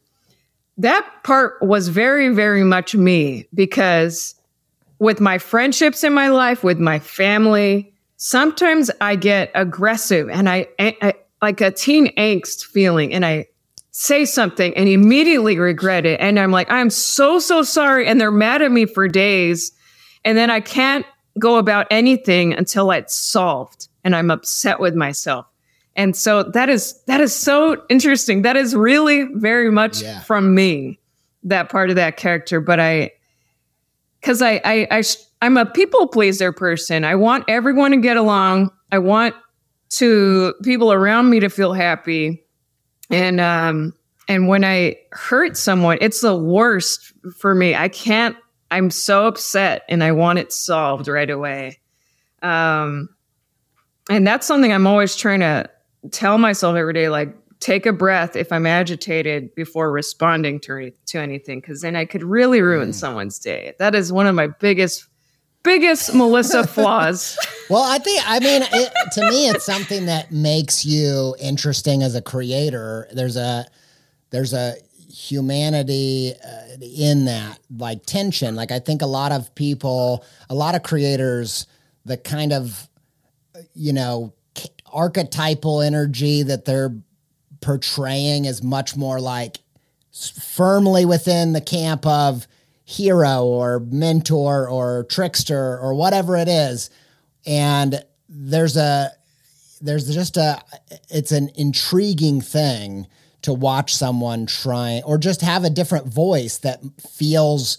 That 0.77 1.07
part 1.23 1.61
was 1.61 1.87
very, 1.87 2.29
very 2.33 2.63
much 2.63 2.95
me 2.95 3.47
because 3.53 4.35
with 4.99 5.19
my 5.19 5.37
friendships 5.37 6.03
in 6.03 6.13
my 6.13 6.29
life, 6.29 6.63
with 6.63 6.79
my 6.79 6.99
family, 6.99 7.93
sometimes 8.17 8.89
I 8.99 9.15
get 9.15 9.51
aggressive 9.53 10.29
and 10.29 10.49
I, 10.49 10.67
I 10.79 11.13
like 11.41 11.61
a 11.61 11.71
teen 11.71 12.07
angst 12.15 12.63
feeling, 12.65 13.13
and 13.13 13.25
I 13.25 13.47
say 13.91 14.23
something 14.25 14.73
and 14.75 14.87
immediately 14.89 15.59
regret 15.59 16.05
it. 16.05 16.19
And 16.21 16.39
I'm 16.39 16.51
like, 16.51 16.71
I'm 16.71 16.89
so, 16.89 17.37
so 17.37 17.61
sorry. 17.63 18.07
And 18.07 18.19
they're 18.19 18.31
mad 18.31 18.61
at 18.61 18.71
me 18.71 18.85
for 18.85 19.07
days. 19.07 19.71
And 20.25 20.37
then 20.37 20.49
I 20.49 20.61
can't 20.61 21.05
go 21.39 21.57
about 21.57 21.87
anything 21.89 22.53
until 22.53 22.91
it's 22.91 23.15
solved 23.15 23.87
and 24.03 24.15
I'm 24.15 24.29
upset 24.31 24.79
with 24.79 24.95
myself. 24.95 25.45
And 25.95 26.15
so 26.15 26.43
that 26.43 26.69
is 26.69 27.01
that 27.05 27.21
is 27.21 27.35
so 27.35 27.83
interesting. 27.89 28.41
That 28.43 28.55
is 28.55 28.75
really 28.75 29.27
very 29.35 29.69
much 29.71 30.01
Yeah. 30.01 30.21
from 30.21 30.55
me, 30.55 30.99
that 31.43 31.69
part 31.69 31.89
of 31.89 31.95
that 31.97 32.17
character. 32.17 32.59
But 32.61 32.79
I 32.79 33.11
because 34.19 34.41
I, 34.41 34.61
I 34.63 34.87
I 34.89 35.03
I'm 35.41 35.57
a 35.57 35.65
people 35.65 36.07
pleaser 36.07 36.51
person. 36.51 37.03
I 37.03 37.15
want 37.15 37.45
everyone 37.47 37.91
to 37.91 37.97
get 37.97 38.17
along. 38.17 38.71
I 38.91 38.99
want 38.99 39.35
to 39.89 40.55
people 40.63 40.91
around 40.91 41.29
me 41.29 41.39
to 41.41 41.49
feel 41.49 41.73
happy. 41.73 42.43
And 43.11 43.39
um 43.39 43.93
and 44.27 44.47
when 44.47 44.63
I 44.63 44.95
hurt 45.11 45.57
someone, 45.57 45.97
it's 46.01 46.21
the 46.21 46.35
worst 46.35 47.13
for 47.37 47.53
me. 47.53 47.75
I 47.75 47.87
can't 47.89 48.35
I'm 48.73 48.89
so 48.89 49.27
upset 49.27 49.83
and 49.87 50.03
I 50.03 50.11
want 50.11 50.39
it 50.39 50.51
solved 50.51 51.07
right 51.07 51.29
away. 51.29 51.79
Um 52.41 53.09
and 54.09 54.27
that's 54.27 54.45
something 54.45 54.73
I'm 54.73 54.87
always 54.87 55.15
trying 55.15 55.39
to 55.41 55.69
tell 56.11 56.37
myself 56.37 56.75
every 56.75 56.93
day 56.93 57.07
like 57.07 57.33
take 57.59 57.85
a 57.85 57.93
breath 57.93 58.35
if 58.35 58.51
I'm 58.51 58.65
agitated 58.65 59.55
before 59.55 59.91
responding 59.91 60.59
to 60.61 60.91
to 61.05 61.19
anything 61.19 61.61
cuz 61.61 61.81
then 61.81 61.95
I 61.95 62.05
could 62.05 62.23
really 62.23 62.61
ruin 62.61 62.93
someone's 62.93 63.39
day. 63.39 63.73
That 63.79 63.95
is 63.95 64.11
one 64.11 64.27
of 64.27 64.35
my 64.35 64.47
biggest 64.47 65.07
biggest 65.63 66.13
Melissa 66.13 66.67
flaws. 66.67 67.37
Well, 67.69 67.83
I 67.83 67.97
think, 67.97 68.21
I 68.25 68.39
mean, 68.39 68.61
it, 68.71 69.11
to 69.13 69.29
me, 69.29 69.49
it's 69.49 69.65
something 69.65 70.05
that 70.05 70.31
makes 70.31 70.85
you 70.85 71.35
interesting 71.39 72.03
as 72.03 72.15
a 72.15 72.21
creator. 72.21 73.07
There's 73.13 73.37
a, 73.37 73.65
there's 74.29 74.53
a 74.53 74.75
humanity 75.13 76.33
uh, 76.43 76.77
in 76.81 77.25
that, 77.25 77.59
like 77.77 78.05
tension. 78.05 78.55
Like 78.55 78.71
I 78.71 78.79
think 78.79 79.01
a 79.01 79.07
lot 79.07 79.31
of 79.31 79.53
people, 79.53 80.25
a 80.49 80.55
lot 80.55 80.75
of 80.75 80.83
creators, 80.83 81.67
the 82.03 82.17
kind 82.17 82.51
of, 82.51 82.89
you 83.73 83.93
know, 83.93 84.33
archetypal 84.91 85.81
energy 85.81 86.43
that 86.43 86.65
they're 86.65 86.95
portraying 87.61 88.45
is 88.45 88.61
much 88.63 88.95
more 88.95 89.19
like 89.19 89.59
firmly 90.11 91.05
within 91.05 91.53
the 91.53 91.61
camp 91.61 92.05
of 92.05 92.47
hero 92.83 93.43
or 93.45 93.79
mentor 93.79 94.67
or 94.67 95.05
trickster 95.09 95.79
or 95.79 95.93
whatever 95.93 96.35
it 96.35 96.49
is 96.49 96.89
and 97.45 98.03
there's 98.27 98.75
a 98.75 99.09
there's 99.81 100.13
just 100.13 100.37
a 100.37 100.61
it's 101.09 101.31
an 101.31 101.49
intriguing 101.55 102.41
thing 102.41 103.07
to 103.43 103.53
watch 103.53 103.93
someone 103.93 104.45
try 104.45 105.01
or 105.05 105.17
just 105.17 105.41
have 105.41 105.63
a 105.63 105.69
different 105.69 106.07
voice 106.07 106.57
that 106.59 106.81
feels 106.99 107.77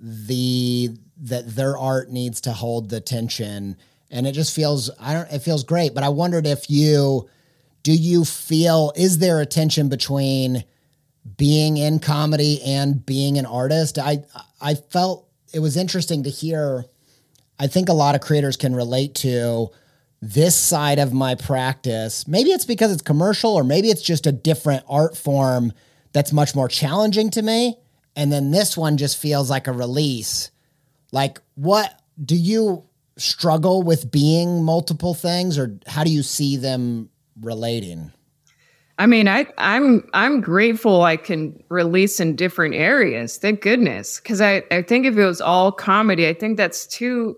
the 0.00 0.90
that 1.16 1.54
their 1.54 1.78
art 1.78 2.10
needs 2.10 2.40
to 2.42 2.52
hold 2.52 2.90
the 2.90 3.00
tension. 3.00 3.76
And 4.10 4.26
it 4.26 4.32
just 4.32 4.54
feels 4.54 4.90
I 4.98 5.14
don't 5.14 5.30
it 5.30 5.40
feels 5.40 5.64
great. 5.64 5.94
But 5.94 6.04
I 6.04 6.08
wondered 6.08 6.46
if 6.46 6.68
you 6.68 7.28
do 7.82 7.92
you 7.92 8.24
feel 8.24 8.92
is 8.96 9.18
there 9.18 9.40
a 9.40 9.46
tension 9.46 9.88
between 9.88 10.64
being 11.36 11.76
in 11.76 12.00
comedy 12.00 12.60
and 12.62 13.04
being 13.04 13.38
an 13.38 13.46
artist? 13.46 13.98
I 13.98 14.24
I 14.60 14.74
felt 14.74 15.28
it 15.52 15.60
was 15.60 15.76
interesting 15.76 16.24
to 16.24 16.30
hear 16.30 16.86
I 17.58 17.66
think 17.66 17.88
a 17.88 17.94
lot 17.94 18.14
of 18.14 18.20
creators 18.20 18.56
can 18.56 18.74
relate 18.74 19.14
to 19.16 19.70
this 20.20 20.54
side 20.54 20.98
of 20.98 21.12
my 21.12 21.34
practice. 21.34 22.26
Maybe 22.26 22.50
it's 22.50 22.64
because 22.64 22.92
it's 22.92 23.02
commercial, 23.02 23.54
or 23.54 23.64
maybe 23.64 23.90
it's 23.90 24.02
just 24.02 24.26
a 24.26 24.32
different 24.32 24.84
art 24.88 25.16
form 25.16 25.72
that's 26.12 26.32
much 26.32 26.54
more 26.54 26.68
challenging 26.68 27.30
to 27.30 27.42
me. 27.42 27.78
And 28.16 28.32
then 28.32 28.50
this 28.50 28.76
one 28.76 28.96
just 28.96 29.18
feels 29.18 29.50
like 29.50 29.66
a 29.66 29.72
release. 29.72 30.50
Like, 31.12 31.40
what 31.56 32.00
do 32.24 32.36
you 32.36 32.84
struggle 33.16 33.82
with 33.82 34.10
being 34.10 34.62
multiple 34.62 35.14
things, 35.14 35.58
or 35.58 35.78
how 35.86 36.04
do 36.04 36.10
you 36.10 36.22
see 36.22 36.56
them 36.56 37.10
relating? 37.40 38.12
I 38.96 39.06
mean, 39.06 39.26
I, 39.26 39.46
I'm 39.58 40.08
I'm 40.14 40.40
grateful 40.40 41.02
I 41.02 41.16
can 41.16 41.60
release 41.68 42.20
in 42.20 42.36
different 42.36 42.76
areas. 42.76 43.36
Thank 43.36 43.60
goodness, 43.60 44.20
because 44.20 44.40
I, 44.40 44.62
I 44.70 44.82
think 44.82 45.04
if 45.06 45.16
it 45.16 45.24
was 45.24 45.40
all 45.40 45.72
comedy, 45.72 46.28
I 46.28 46.34
think 46.34 46.56
that's 46.56 46.86
too. 46.86 47.36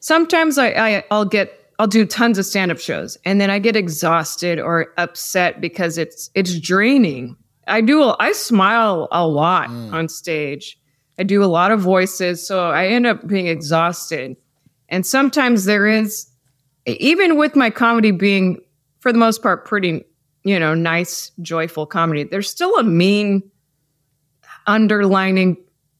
Sometimes 0.00 0.56
I, 0.58 0.68
I 0.70 1.04
I'll 1.10 1.26
get 1.26 1.63
I'll 1.78 1.86
do 1.86 2.06
tons 2.06 2.38
of 2.38 2.46
stand-up 2.46 2.78
shows 2.78 3.18
and 3.24 3.40
then 3.40 3.50
I 3.50 3.58
get 3.58 3.76
exhausted 3.76 4.58
or 4.58 4.92
upset 4.96 5.60
because 5.60 5.98
it's 5.98 6.30
it's 6.34 6.58
draining. 6.58 7.36
I 7.66 7.80
do 7.80 8.14
I 8.20 8.32
smile 8.32 9.08
a 9.10 9.26
lot 9.26 9.68
mm. 9.68 9.92
on 9.92 10.08
stage. 10.08 10.78
I 11.18 11.22
do 11.22 11.42
a 11.42 11.46
lot 11.46 11.70
of 11.70 11.80
voices, 11.80 12.46
so 12.46 12.70
I 12.70 12.88
end 12.88 13.06
up 13.06 13.26
being 13.26 13.46
exhausted. 13.46 14.36
And 14.88 15.06
sometimes 15.06 15.64
there 15.64 15.86
is 15.86 16.28
even 16.86 17.36
with 17.36 17.56
my 17.56 17.70
comedy 17.70 18.10
being 18.10 18.60
for 19.00 19.12
the 19.12 19.18
most 19.18 19.42
part 19.42 19.64
pretty, 19.64 20.04
you 20.44 20.58
know, 20.58 20.74
nice, 20.74 21.30
joyful 21.40 21.86
comedy, 21.86 22.24
there's 22.24 22.48
still 22.48 22.78
a 22.78 22.82
mean 22.82 23.42
underlining 24.66 25.56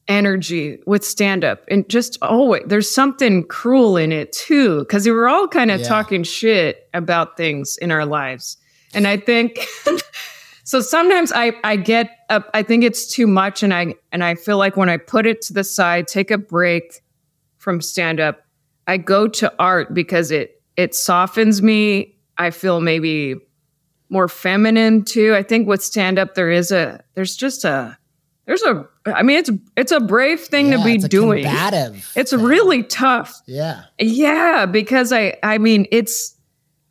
energy 0.07 0.77
with 0.85 1.03
stand 1.03 1.43
up 1.43 1.63
and 1.67 1.89
just 1.89 2.17
oh 2.21 2.59
there's 2.67 2.89
something 2.89 3.43
cruel 3.43 3.97
in 3.97 4.11
it 4.11 4.31
too 4.31 4.79
because 4.79 5.05
we 5.05 5.11
were 5.11 5.27
all 5.27 5.47
kind 5.47 5.71
of 5.71 5.79
yeah. 5.81 5.87
talking 5.87 6.23
shit 6.23 6.87
about 6.93 7.37
things 7.37 7.77
in 7.77 7.91
our 7.91 8.05
lives. 8.05 8.57
And 8.93 9.07
i 9.07 9.17
think 9.17 9.59
so 10.63 10.79
sometimes 10.79 11.33
i 11.33 11.51
i 11.63 11.75
get 11.75 12.11
up 12.29 12.49
i 12.53 12.63
think 12.63 12.83
it's 12.83 13.11
too 13.11 13.27
much 13.27 13.61
and 13.61 13.73
i 13.73 13.93
and 14.13 14.23
i 14.23 14.35
feel 14.35 14.57
like 14.57 14.77
when 14.77 14.87
i 14.87 14.95
put 14.95 15.25
it 15.25 15.41
to 15.41 15.53
the 15.53 15.65
side 15.65 16.07
take 16.07 16.31
a 16.31 16.37
break 16.37 17.01
from 17.57 17.81
stand 17.81 18.21
up 18.21 18.45
i 18.87 18.95
go 18.95 19.27
to 19.27 19.51
art 19.59 19.93
because 19.93 20.31
it 20.31 20.55
it 20.77 20.95
softens 20.95 21.61
me. 21.61 22.15
I 22.37 22.51
feel 22.51 22.81
maybe 22.81 23.35
more 24.09 24.27
feminine 24.27 25.03
too. 25.03 25.33
I 25.35 25.43
think 25.43 25.67
with 25.67 25.83
stand 25.83 26.19
up 26.19 26.35
there 26.35 26.51
is 26.51 26.71
a 26.71 27.03
there's 27.15 27.35
just 27.35 27.63
a 27.63 27.97
there's 28.45 28.61
a 28.63 28.87
I 29.05 29.23
mean 29.23 29.37
it's 29.37 29.49
it's 29.75 29.91
a 29.91 29.99
brave 29.99 30.39
thing 30.41 30.71
yeah, 30.71 30.77
to 30.77 30.83
be 30.83 30.97
doing. 30.97 31.43
Combative 31.43 32.11
it's 32.15 32.31
thing. 32.31 32.41
really 32.41 32.83
tough. 32.83 33.41
Yeah. 33.45 33.83
Yeah, 33.99 34.65
because 34.65 35.11
I 35.11 35.37
I 35.43 35.57
mean 35.57 35.87
it's 35.91 36.35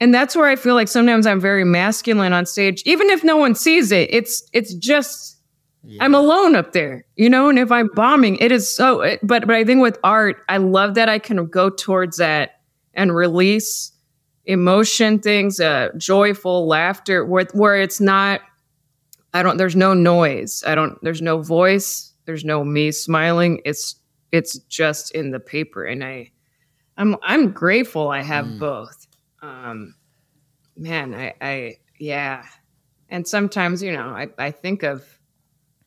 and 0.01 0.13
that's 0.13 0.35
where 0.35 0.49
I 0.49 0.57
feel 0.57 0.75
like 0.75 0.89
sometimes 0.89 1.27
I'm 1.27 1.41
very 1.41 1.65
masculine 1.65 2.33
on 2.33 2.47
stage 2.47 2.83
even 2.87 3.09
if 3.11 3.23
no 3.23 3.37
one 3.37 3.55
sees 3.55 3.93
it. 3.93 4.13
It's 4.13 4.49
it's 4.53 4.75
just 4.75 5.39
yeah. 5.85 6.03
I'm 6.03 6.15
alone 6.15 6.57
up 6.57 6.73
there, 6.73 7.05
you 7.17 7.29
know, 7.29 7.49
and 7.49 7.59
if 7.59 7.71
I'm 7.71 7.89
bombing, 7.95 8.37
it 8.37 8.51
is 8.51 8.69
so 8.69 9.17
but 9.23 9.47
but 9.47 9.55
I 9.55 9.65
think 9.65 9.81
with 9.81 9.99
art, 10.03 10.43
I 10.49 10.57
love 10.57 10.95
that 10.95 11.09
I 11.09 11.19
can 11.19 11.47
go 11.47 11.71
towards 11.71 12.17
that 12.17 12.61
and 12.95 13.15
release 13.15 13.93
emotion 14.47 15.21
things, 15.21 15.61
uh 15.61 15.91
joyful 15.97 16.67
laughter 16.67 17.25
where 17.25 17.47
where 17.53 17.81
it's 17.81 18.01
not 18.01 18.41
I 19.35 19.43
don't 19.43 19.57
there's 19.57 19.77
no 19.77 19.93
noise. 19.95 20.63
I 20.65 20.75
don't 20.77 20.97
there's 21.03 21.21
no 21.21 21.43
voice, 21.43 22.15
there's 22.25 22.45
no 22.45 22.65
me 22.65 22.93
smiling. 22.93 23.61
It's 23.65 23.97
it's 24.31 24.59
just 24.61 25.11
in 25.11 25.33
the 25.33 25.41
paper 25.41 25.85
and 25.85 26.03
I 26.05 26.31
I'm 26.97 27.17
I'm 27.23 27.51
grateful 27.51 28.09
I 28.09 28.23
have 28.23 28.47
mm. 28.47 28.59
both. 28.61 29.07
Um 29.43 29.97
man, 30.77 31.13
I 31.13 31.35
I 31.41 31.77
yeah. 31.99 32.45
And 33.09 33.27
sometimes, 33.27 33.83
you 33.83 33.93
know, 33.93 34.09
I 34.09 34.29
I 34.39 34.53
think 34.53 34.85
of 34.85 35.05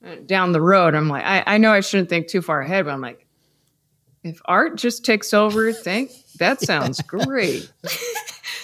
uh, 0.06 0.16
down 0.26 0.52
the 0.52 0.62
road, 0.62 0.94
I'm 0.94 1.08
like 1.08 1.24
I 1.24 1.44
I 1.56 1.58
know 1.58 1.72
I 1.72 1.80
shouldn't 1.80 2.10
think 2.10 2.28
too 2.28 2.42
far 2.42 2.62
ahead, 2.62 2.84
but 2.84 2.92
I'm 2.92 3.02
like 3.02 3.26
if 4.24 4.42
art 4.44 4.76
just 4.76 5.06
takes 5.06 5.34
over, 5.34 5.72
think 5.72 6.12
that 6.40 6.60
sounds 6.60 7.02
great. 7.08 7.72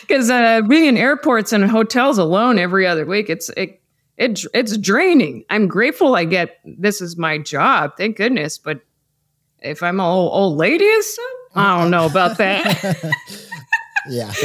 Because 0.01 0.29
uh, 0.29 0.61
being 0.61 0.87
in 0.87 0.97
airports 0.97 1.53
and 1.53 1.63
hotels 1.63 2.17
alone 2.17 2.59
every 2.59 2.85
other 2.85 3.05
week, 3.05 3.29
it's 3.29 3.49
it 3.55 3.79
it, 4.17 4.43
it's 4.54 4.78
draining. 4.78 5.45
I'm 5.49 5.67
grateful 5.67 6.15
I 6.15 6.26
get 6.26 6.60
this 6.65 7.02
is 7.02 7.17
my 7.17 7.38
job, 7.38 7.93
thank 7.97 8.17
goodness. 8.17 8.58
But 8.58 8.82
if 9.62 9.82
I'm 9.82 9.99
an 9.99 10.06
old, 10.06 10.32
old 10.34 10.58
lady 10.58 10.89
I 11.56 11.80
don't 11.80 11.91
know 11.91 12.06
about 12.06 12.38
that. 12.39 13.13
yeah. 14.08 14.32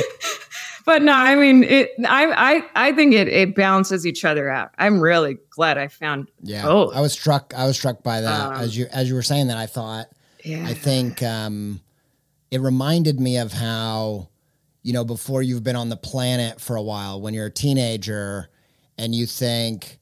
But 0.88 1.02
no, 1.02 1.12
I 1.12 1.34
mean, 1.34 1.64
it, 1.64 1.90
I, 2.08 2.62
I, 2.74 2.88
I 2.88 2.92
think 2.92 3.12
it, 3.12 3.28
it 3.28 3.54
balances 3.54 4.06
each 4.06 4.24
other 4.24 4.48
out. 4.48 4.70
I'm 4.78 5.00
really 5.00 5.36
glad 5.50 5.76
I 5.76 5.88
found. 5.88 6.30
Yeah, 6.42 6.62
both. 6.62 6.96
I 6.96 7.02
was 7.02 7.12
struck. 7.12 7.52
I 7.54 7.66
was 7.66 7.76
struck 7.76 8.02
by 8.02 8.22
that 8.22 8.46
um, 8.46 8.54
as 8.54 8.74
you 8.74 8.86
as 8.90 9.06
you 9.06 9.14
were 9.14 9.22
saying 9.22 9.48
that. 9.48 9.58
I 9.58 9.66
thought. 9.66 10.06
Yeah. 10.42 10.64
I 10.66 10.72
think 10.72 11.22
um, 11.22 11.82
it 12.50 12.62
reminded 12.62 13.20
me 13.20 13.36
of 13.36 13.52
how, 13.52 14.30
you 14.82 14.94
know, 14.94 15.04
before 15.04 15.42
you've 15.42 15.62
been 15.62 15.76
on 15.76 15.90
the 15.90 15.96
planet 15.96 16.58
for 16.58 16.74
a 16.74 16.82
while, 16.82 17.20
when 17.20 17.34
you're 17.34 17.46
a 17.46 17.50
teenager, 17.50 18.48
and 18.98 19.14
you 19.14 19.26
think, 19.26 19.98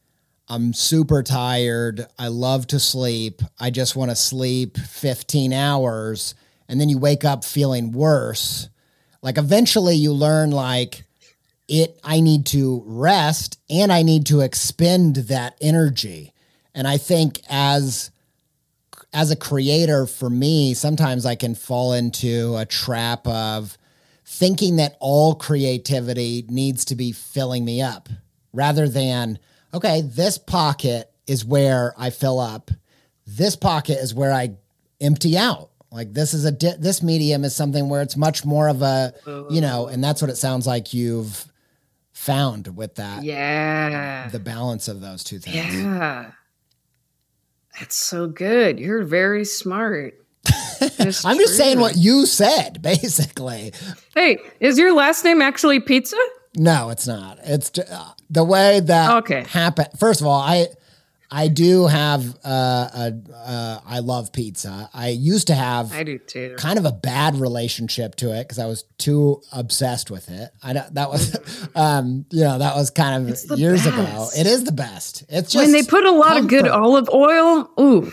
I'm 0.49 0.73
super 0.73 1.23
tired. 1.23 2.07
I 2.19 2.29
love 2.29 2.67
to 2.69 2.79
sleep. 2.79 3.43
I 3.59 3.71
just 3.71 3.97
want 3.97 4.11
to 4.11 4.17
sleep 4.17 4.79
15 4.79 5.53
hours. 5.53 6.35
And 6.69 6.81
then 6.81 6.89
you 6.89 6.99
wake 6.99 7.25
up 7.25 7.45
feeling 7.45 7.93
worse. 7.93 8.69
Like 9.23 9.39
eventually 9.39 9.97
you 9.97 10.13
learn, 10.13 10.53
like, 10.53 11.03
it, 11.69 11.99
I 12.05 12.21
need 12.21 12.47
to 12.47 12.85
rest 12.87 13.59
and 13.69 13.93
I 13.93 14.03
need 14.03 14.27
to 14.27 14.41
expend 14.41 15.17
that 15.17 15.57
energy. 15.61 16.33
And 16.75 16.87
I 16.87 16.97
think 16.97 17.41
as, 17.49 18.13
as 19.13 19.33
a 19.33 19.37
creator, 19.37 20.07
for 20.07 20.31
me, 20.31 20.75
sometimes 20.75 21.27
I 21.27 21.35
can 21.35 21.57
fall 21.57 21.93
into 21.93 22.57
a 22.57 22.67
trap 22.67 23.27
of 23.27 23.77
thinking 24.25 24.77
that 24.77 24.97
all 25.01 25.35
creativity 25.35 26.45
needs 26.49 26.85
to 26.85 26.95
be 26.95 27.11
filling 27.11 27.65
me 27.65 27.83
up 27.83 28.09
rather 28.57 28.89
than, 28.89 29.39
okay, 29.73 30.01
this 30.01 30.39
pocket 30.39 31.13
is 31.27 31.45
where 31.45 31.95
I 31.97 32.11
fill 32.11 32.41
up. 32.41 32.71
This 33.27 33.55
pocket 33.55 33.99
is 33.99 34.15
where 34.15 34.33
I 34.33 34.57
empty 35.01 35.37
out. 35.37 35.71
Like 35.93 36.13
this 36.13 36.35
is 36.35 36.45
a 36.45 36.51
di- 36.53 36.77
this 36.79 37.03
medium 37.03 37.45
is 37.45 37.55
something 37.55 37.89
where 37.89 38.03
it's 38.03 38.17
much 38.17 38.45
more 38.45 38.69
of 38.69 38.83
a, 38.83 39.13
you 39.51 39.61
know, 39.61 39.87
and 39.87 40.03
that's 40.03 40.21
what 40.21 40.31
it 40.31 40.37
sounds 40.37 40.67
like 40.67 40.93
you've 40.93 41.47
found 42.13 42.77
with 42.77 42.97
that. 42.97 43.23
Yeah. 43.23 44.29
The 44.29 44.39
balance 44.39 44.89
of 44.89 45.01
those 45.01 45.23
two 45.23 45.39
things. 45.39 45.75
Yeah. 45.75 46.33
That's 47.79 47.97
so 47.97 48.27
good. 48.27 48.79
You're 48.81 49.05
very 49.05 49.45
smart. 49.45 50.15
I'm 50.81 50.89
true. 50.89 51.05
just 51.45 51.57
saying 51.57 51.79
what 51.79 51.97
you 51.97 52.27
said, 52.27 52.81
basically. 52.83 53.73
Hey, 54.15 54.39
is 54.61 54.79
your 54.79 54.95
last 54.95 55.25
name 55.25 55.43
actually 55.43 55.81
Pizza? 55.81 56.17
No, 56.57 56.91
it's 56.91 57.07
not. 57.07 57.39
It's 57.45 57.71
uh, 57.79 58.13
the 58.31 58.45
way 58.45 58.81
that 58.81 59.19
okay. 59.19 59.45
happened. 59.45 59.89
First 59.99 60.21
of 60.21 60.27
all, 60.27 60.41
I 60.41 60.69
I 61.31 61.49
do 61.49 61.87
have 61.87 62.39
uh, 62.45 62.89
a 62.95 63.15
uh, 63.35 63.81
I 63.85 63.99
love 63.99 64.33
pizza. 64.33 64.89
I 64.95 65.09
used 65.09 65.49
to 65.49 65.55
have 65.55 65.93
I 65.93 66.03
do 66.03 66.19
too. 66.19 66.55
Kind 66.57 66.79
of 66.79 66.85
a 66.85 66.93
bad 66.93 67.37
relationship 67.37 68.15
to 68.17 68.35
it 68.35 68.45
because 68.45 68.59
I 68.59 68.67
was 68.67 68.85
too 68.99 69.43
obsessed 69.53 70.11
with 70.11 70.31
it. 70.31 70.51
I 70.63 70.73
that 70.73 71.11
was 71.11 71.37
um 71.75 72.27
you 72.31 72.45
know 72.45 72.59
that 72.59 72.75
was 72.75 72.91
kind 72.91 73.29
of 73.29 73.59
years 73.59 73.85
best. 73.85 73.95
ago. 73.95 74.29
It 74.37 74.47
is 74.47 74.65
the 74.65 74.73
best. 74.73 75.25
It's 75.29 75.53
just 75.53 75.65
when 75.65 75.73
they 75.73 75.83
put 75.83 76.05
a 76.05 76.13
lot 76.13 76.29
comfort. 76.29 76.43
of 76.43 76.49
good 76.49 76.69
olive 76.69 77.09
oil. 77.11 77.71
Ooh. 77.81 78.13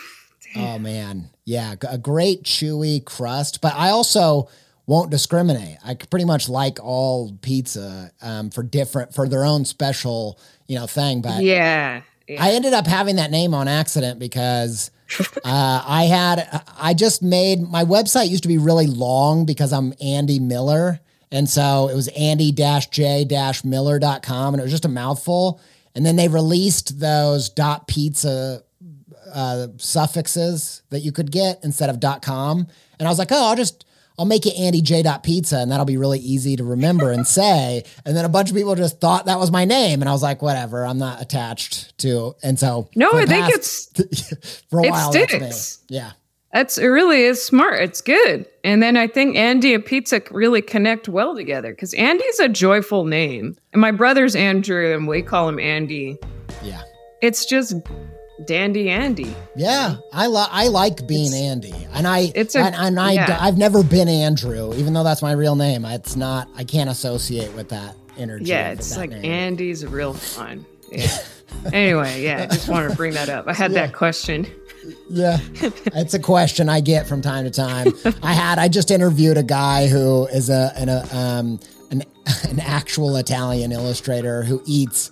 Oh 0.55 0.77
man, 0.77 1.29
yeah, 1.45 1.75
a 1.87 1.97
great 1.97 2.43
chewy 2.43 3.03
crust. 3.03 3.61
But 3.61 3.73
I 3.75 3.89
also 3.89 4.49
won't 4.85 5.09
discriminate. 5.09 5.77
I 5.83 5.95
pretty 5.95 6.25
much 6.25 6.49
like 6.49 6.79
all 6.81 7.37
pizza 7.41 8.11
um, 8.21 8.49
for 8.49 8.63
different 8.63 9.13
for 9.13 9.27
their 9.27 9.45
own 9.45 9.65
special 9.65 10.39
you 10.67 10.77
know 10.77 10.87
thing. 10.87 11.21
But 11.21 11.43
yeah, 11.43 12.01
yeah. 12.27 12.43
I 12.43 12.51
ended 12.51 12.73
up 12.73 12.87
having 12.87 13.17
that 13.17 13.31
name 13.31 13.53
on 13.53 13.67
accident 13.67 14.19
because. 14.19 14.91
uh, 15.19 15.83
I 15.85 16.05
had, 16.05 16.63
I 16.79 16.95
just 16.95 17.21
made 17.21 17.61
my 17.61 17.83
website 17.83 18.29
used 18.29 18.43
to 18.43 18.47
be 18.47 18.57
really 18.57 18.87
long 18.87 19.45
because 19.45 19.71
I'm 19.71 19.93
Andy 20.01 20.39
Miller. 20.39 21.01
And 21.29 21.49
so 21.49 21.89
it 21.89 21.95
was 21.95 22.07
andy 22.09 22.51
j 22.51 23.27
miller.com 23.63 24.53
and 24.53 24.59
it 24.59 24.63
was 24.63 24.71
just 24.71 24.85
a 24.85 24.89
mouthful. 24.89 25.59
and 25.93 26.05
then 26.05 26.15
they 26.15 26.27
released 26.27 26.99
those 26.99 27.49
dot 27.49 27.87
pizza 27.87 28.63
uh, 29.33 29.67
suffixes 29.77 30.83
that 30.89 30.99
you 30.99 31.11
could 31.11 31.31
get 31.31 31.59
instead 31.63 31.89
of 31.89 31.99
dot 31.99 32.21
com. 32.21 32.67
And 32.99 33.07
I 33.07 33.11
was 33.11 33.17
like, 33.17 33.31
oh, 33.31 33.49
I'll 33.49 33.55
just 33.55 33.85
I'll 34.17 34.25
make 34.25 34.45
it 34.45 34.55
Andy 34.59 34.81
J. 34.81 35.03
Pizza, 35.23 35.57
and 35.57 35.71
that'll 35.71 35.85
be 35.85 35.97
really 35.97 36.19
easy 36.19 36.55
to 36.55 36.63
remember 36.63 37.11
and 37.11 37.25
say. 37.25 37.83
And 38.05 38.15
then 38.15 38.25
a 38.25 38.29
bunch 38.29 38.49
of 38.49 38.55
people 38.55 38.75
just 38.75 38.99
thought 38.99 39.25
that 39.25 39.39
was 39.39 39.51
my 39.51 39.65
name, 39.65 40.01
and 40.01 40.09
I 40.09 40.11
was 40.11 40.21
like, 40.23 40.41
whatever, 40.41 40.85
I'm 40.85 40.97
not 40.99 41.21
attached 41.21 41.97
to. 41.99 42.35
And 42.43 42.59
so 42.59 42.89
No, 42.95 43.11
I 43.13 43.25
think 43.25 43.49
it's 43.49 43.85
for 44.69 44.79
a 44.79 44.83
it 44.83 44.91
while. 44.91 45.11
sticks. 45.11 45.79
Yeah, 45.89 46.11
That's 46.53 46.77
it 46.77 46.85
really 46.87 47.23
is 47.23 47.43
smart. 47.43 47.79
It's 47.81 48.01
good. 48.01 48.45
And 48.63 48.81
then 48.83 48.95
I 48.97 49.07
think 49.07 49.35
Andy 49.35 49.73
and 49.73 49.83
pizza 49.85 50.21
really 50.31 50.61
connect 50.61 51.09
well 51.09 51.35
together 51.35 51.71
because 51.71 51.93
Andy's 51.95 52.39
a 52.39 52.47
joyful 52.49 53.05
name. 53.05 53.57
And 53.73 53.81
my 53.81 53.91
brother's 53.91 54.35
Andrew 54.35 54.93
and 54.95 55.07
we 55.07 55.21
call 55.23 55.49
him 55.49 55.59
Andy. 55.59 56.17
yeah, 56.61 56.83
It's 57.21 57.45
just 57.45 57.73
dandy 58.45 58.89
Andy. 58.89 59.35
yeah. 59.55 59.97
I 60.11 60.27
like 60.27 60.49
I 60.51 60.67
like 60.67 61.07
being 61.07 61.33
Andy, 61.33 61.73
and 61.93 62.07
I 62.07 62.31
it's 62.35 62.55
a- 62.55 62.59
and, 62.59 62.75
and 62.75 62.99
I 62.99 63.13
yeah. 63.13 63.37
I've 63.39 63.57
never 63.57 63.83
been 63.83 64.07
Andrew, 64.07 64.73
even 64.75 64.93
though 64.93 65.03
that's 65.03 65.21
my 65.21 65.31
real 65.33 65.55
name. 65.55 65.85
It's 65.85 66.15
not. 66.15 66.47
I 66.55 66.63
can't 66.63 66.89
associate 66.89 67.53
with 67.53 67.69
that 67.69 67.95
energy. 68.17 68.45
Yeah, 68.45 68.71
it's 68.71 68.95
like 68.97 69.09
name. 69.11 69.25
Andy's 69.25 69.85
real 69.85 70.13
fun. 70.13 70.65
Yeah. 70.91 71.17
anyway, 71.71 72.21
yeah, 72.23 72.43
I 72.49 72.53
just 72.53 72.67
wanted 72.69 72.89
to 72.91 72.95
bring 72.95 73.13
that 73.13 73.29
up. 73.29 73.47
I 73.47 73.53
had 73.53 73.71
that 73.73 73.93
question. 73.93 74.47
Yeah, 75.09 75.37
it's 75.95 76.13
a 76.13 76.19
question 76.19 76.67
I 76.69 76.81
get 76.81 77.07
from 77.07 77.21
time 77.21 77.45
to 77.45 77.51
time. 77.51 77.93
I 78.21 78.33
had 78.33 78.59
I 78.59 78.67
just 78.67 78.91
interviewed 78.91 79.37
a 79.37 79.43
guy 79.43 79.87
who 79.87 80.25
is 80.27 80.49
a 80.49 80.71
an 80.75 80.89
a, 80.89 81.07
um 81.13 81.59
an 81.91 82.03
an 82.49 82.59
actual 82.59 83.15
Italian 83.17 83.71
illustrator 83.71 84.43
who 84.43 84.61
eats 84.65 85.09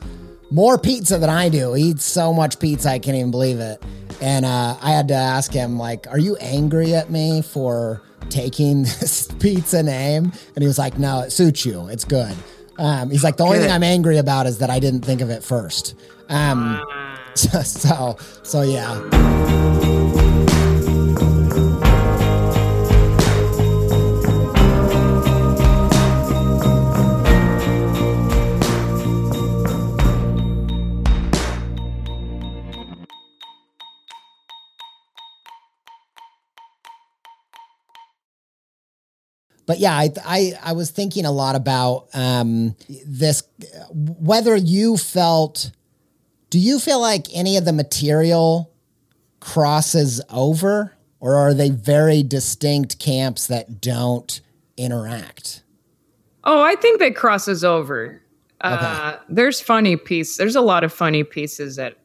more 0.52 0.78
pizza 0.78 1.18
than 1.18 1.30
I 1.30 1.50
do. 1.50 1.74
He 1.74 1.86
eats 1.86 2.04
so 2.04 2.34
much 2.34 2.60
pizza 2.60 2.90
I 2.92 3.00
can't 3.00 3.18
even 3.18 3.32
believe 3.32 3.60
it. 3.60 3.82
And 4.22 4.46
uh, 4.46 4.78
I 4.82 4.92
had 4.92 5.08
to 5.08 5.16
ask 5.16 5.52
him 5.52 5.80
like, 5.80 6.06
"Are 6.08 6.20
you 6.20 6.36
angry 6.36 6.94
at 6.94 7.10
me 7.10 7.42
for 7.42 8.04
taking 8.30 8.84
this 9.00 9.32
pizza 9.40 9.82
name?" 9.82 10.26
And 10.56 10.62
he 10.62 10.68
was 10.68 10.78
like, 10.78 11.00
"No, 11.00 11.22
it 11.22 11.32
suits 11.32 11.66
you. 11.66 11.88
It's 11.88 12.06
good." 12.06 12.36
Um, 12.78 13.10
he's 13.10 13.24
like, 13.24 13.38
"The 13.38 13.44
only 13.44 13.58
Good. 13.58 13.64
thing 13.64 13.72
I'm 13.72 13.84
angry 13.84 14.18
about 14.18 14.46
is 14.46 14.60
that 14.60 14.70
I 14.70 14.80
didn't 14.80 15.02
think 15.02 15.22
of 15.22 15.30
it 15.30 15.44
first. 15.44 15.96
Um, 16.30 16.80
so, 17.34 17.62
so 17.64 18.18
so 18.44 18.62
yeah. 18.62 20.31
But 39.66 39.80
yeah, 39.80 39.94
I, 39.94 40.10
I 40.26 40.54
I 40.64 40.72
was 40.74 40.92
thinking 40.92 41.26
a 41.26 41.32
lot 41.32 41.56
about 41.56 42.08
um, 42.14 42.76
this. 43.06 43.44
Whether 43.92 44.56
you 44.56 44.98
felt, 44.98 45.72
do 46.50 46.60
you 46.60 46.80
feel 46.80 47.00
like 47.00 47.28
any 47.34 47.58
of 47.58 47.66
the 47.66 47.74
material 47.74 48.72
crosses 49.40 50.22
over, 50.30 50.96
or 51.20 51.36
are 51.36 51.54
they 51.54 51.70
very 51.70 52.24
distinct 52.24 53.00
camps 53.00 53.48
that 53.48 53.82
don't 53.82 54.42
interact? 54.78 55.64
Oh, 56.44 56.62
I 56.62 56.76
think 56.76 57.00
that 57.00 57.16
crosses 57.16 57.64
over. 57.64 58.22
Uh, 58.62 59.18
there's 59.30 59.60
funny 59.60 59.96
piece. 59.96 60.38
There's 60.38 60.56
a 60.56 60.62
lot 60.62 60.84
of 60.84 60.94
funny 60.94 61.24
pieces 61.24 61.78
that, 61.78 61.98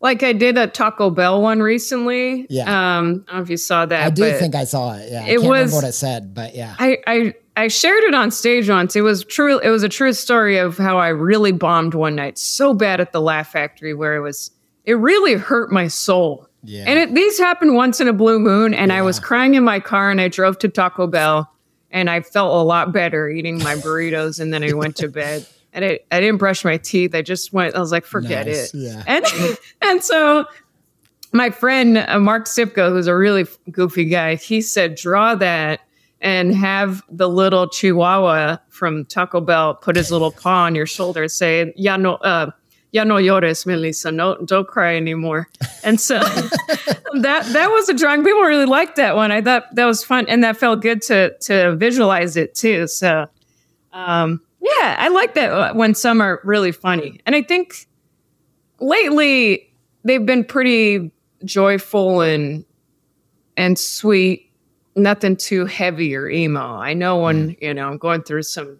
like 0.00 0.22
I 0.22 0.32
did 0.32 0.58
a 0.58 0.66
Taco 0.66 1.10
Bell 1.10 1.40
one 1.42 1.60
recently. 1.60 2.46
Yeah. 2.50 2.62
Um, 2.98 3.24
I 3.28 3.32
don't 3.32 3.36
know 3.36 3.42
if 3.42 3.50
you 3.50 3.56
saw 3.56 3.86
that. 3.86 4.06
I 4.06 4.10
do 4.10 4.30
think 4.32 4.54
I 4.54 4.64
saw 4.64 4.94
it. 4.94 5.10
Yeah, 5.10 5.20
I 5.20 5.24
it 5.24 5.26
can't 5.26 5.42
remember 5.42 5.62
was- 5.62 5.72
what 5.72 5.84
it 5.84 5.92
said, 5.92 6.34
but 6.34 6.54
yeah, 6.54 6.74
I, 6.78 6.98
I 7.06 7.34
I 7.56 7.68
shared 7.68 8.04
it 8.04 8.14
on 8.14 8.30
stage 8.30 8.68
once. 8.68 8.94
It 8.96 9.00
was 9.00 9.24
true. 9.24 9.58
It 9.60 9.70
was 9.70 9.82
a 9.82 9.88
true 9.88 10.12
story 10.12 10.58
of 10.58 10.76
how 10.76 10.98
I 10.98 11.08
really 11.08 11.52
bombed 11.52 11.94
one 11.94 12.14
night 12.14 12.38
so 12.38 12.74
bad 12.74 13.00
at 13.00 13.12
the 13.12 13.20
Laugh 13.20 13.50
Factory, 13.52 13.94
where 13.94 14.14
it 14.14 14.20
was. 14.20 14.50
It 14.84 14.94
really 14.94 15.34
hurt 15.34 15.72
my 15.72 15.88
soul. 15.88 16.46
Yeah. 16.62 16.84
And 16.86 16.98
it, 16.98 17.14
these 17.14 17.38
happen 17.38 17.74
once 17.74 18.00
in 18.00 18.08
a 18.08 18.12
blue 18.12 18.38
moon, 18.38 18.74
and 18.74 18.92
I 18.92 19.02
was 19.02 19.18
crying 19.18 19.54
in 19.54 19.64
my 19.64 19.80
car, 19.80 20.10
and 20.10 20.20
I 20.20 20.28
drove 20.28 20.58
to 20.58 20.68
Taco 20.68 21.06
Bell, 21.06 21.50
and 21.90 22.10
I 22.10 22.20
felt 22.20 22.54
a 22.54 22.62
lot 22.62 22.92
better 22.92 23.28
eating 23.28 23.58
my 23.58 23.74
burritos, 23.76 24.38
and 24.38 24.52
then 24.52 24.62
I 24.62 24.72
went 24.74 24.96
to 24.96 25.08
bed. 25.08 25.46
And 25.76 25.84
I, 25.84 26.00
I 26.10 26.20
didn't 26.20 26.38
brush 26.38 26.64
my 26.64 26.78
teeth. 26.78 27.14
I 27.14 27.22
just 27.22 27.52
went. 27.52 27.76
I 27.76 27.78
was 27.78 27.92
like, 27.92 28.04
forget 28.04 28.46
Nice, 28.46 28.74
it. 28.74 28.78
yeah. 28.78 29.04
And 29.06 29.24
and 29.82 30.02
so 30.02 30.46
my 31.32 31.50
friend 31.50 31.98
uh, 31.98 32.18
Mark 32.18 32.46
Sipko, 32.46 32.88
who's 32.90 33.06
a 33.06 33.14
really 33.14 33.46
goofy 33.70 34.06
guy, 34.06 34.36
he 34.36 34.60
said, 34.62 34.94
draw 34.96 35.34
that 35.36 35.80
and 36.22 36.54
have 36.54 37.02
the 37.10 37.28
little 37.28 37.68
Chihuahua 37.68 38.56
from 38.70 39.04
Taco 39.04 39.40
Bell 39.40 39.74
put 39.74 39.96
his 39.96 40.10
little 40.10 40.32
paw 40.32 40.64
on 40.64 40.74
your 40.74 40.86
shoulder, 40.86 41.22
and 41.22 41.30
say, 41.30 41.72
"Ya 41.76 41.98
no, 41.98 42.14
uh, 42.14 42.50
ya 42.92 43.04
no 43.04 43.16
llores, 43.16 43.66
Melissa. 43.66 44.10
No, 44.10 44.36
don't 44.46 44.66
cry 44.66 44.96
anymore." 44.96 45.46
And 45.84 46.00
so 46.00 46.18
that 46.20 47.44
that 47.52 47.70
was 47.70 47.90
a 47.90 47.94
drawing. 47.94 48.24
People 48.24 48.40
really 48.40 48.64
liked 48.64 48.96
that 48.96 49.14
one. 49.14 49.30
I 49.30 49.42
thought 49.42 49.66
that 49.74 49.84
was 49.84 50.02
fun, 50.02 50.24
and 50.26 50.42
that 50.42 50.56
felt 50.56 50.80
good 50.80 51.02
to 51.02 51.36
to 51.40 51.76
visualize 51.76 52.36
it 52.38 52.54
too. 52.54 52.86
So, 52.86 53.26
um, 53.92 54.40
yeah, 54.66 54.96
I 54.98 55.08
like 55.08 55.34
that 55.34 55.52
uh, 55.52 55.74
when 55.74 55.94
some 55.94 56.20
are 56.20 56.40
really 56.42 56.72
funny, 56.72 57.20
and 57.26 57.34
I 57.34 57.42
think 57.42 57.86
lately 58.80 59.72
they've 60.04 60.24
been 60.24 60.44
pretty 60.44 61.12
joyful 61.44 62.20
and 62.20 62.64
and 63.56 63.78
sweet. 63.78 64.50
Nothing 64.98 65.36
too 65.36 65.66
heavy 65.66 66.16
or 66.16 66.28
emo. 66.28 66.60
I 66.60 66.94
know 66.94 67.18
when 67.18 67.54
you 67.60 67.74
know 67.74 67.86
i'm 67.88 67.98
going 67.98 68.22
through 68.22 68.44
some 68.44 68.78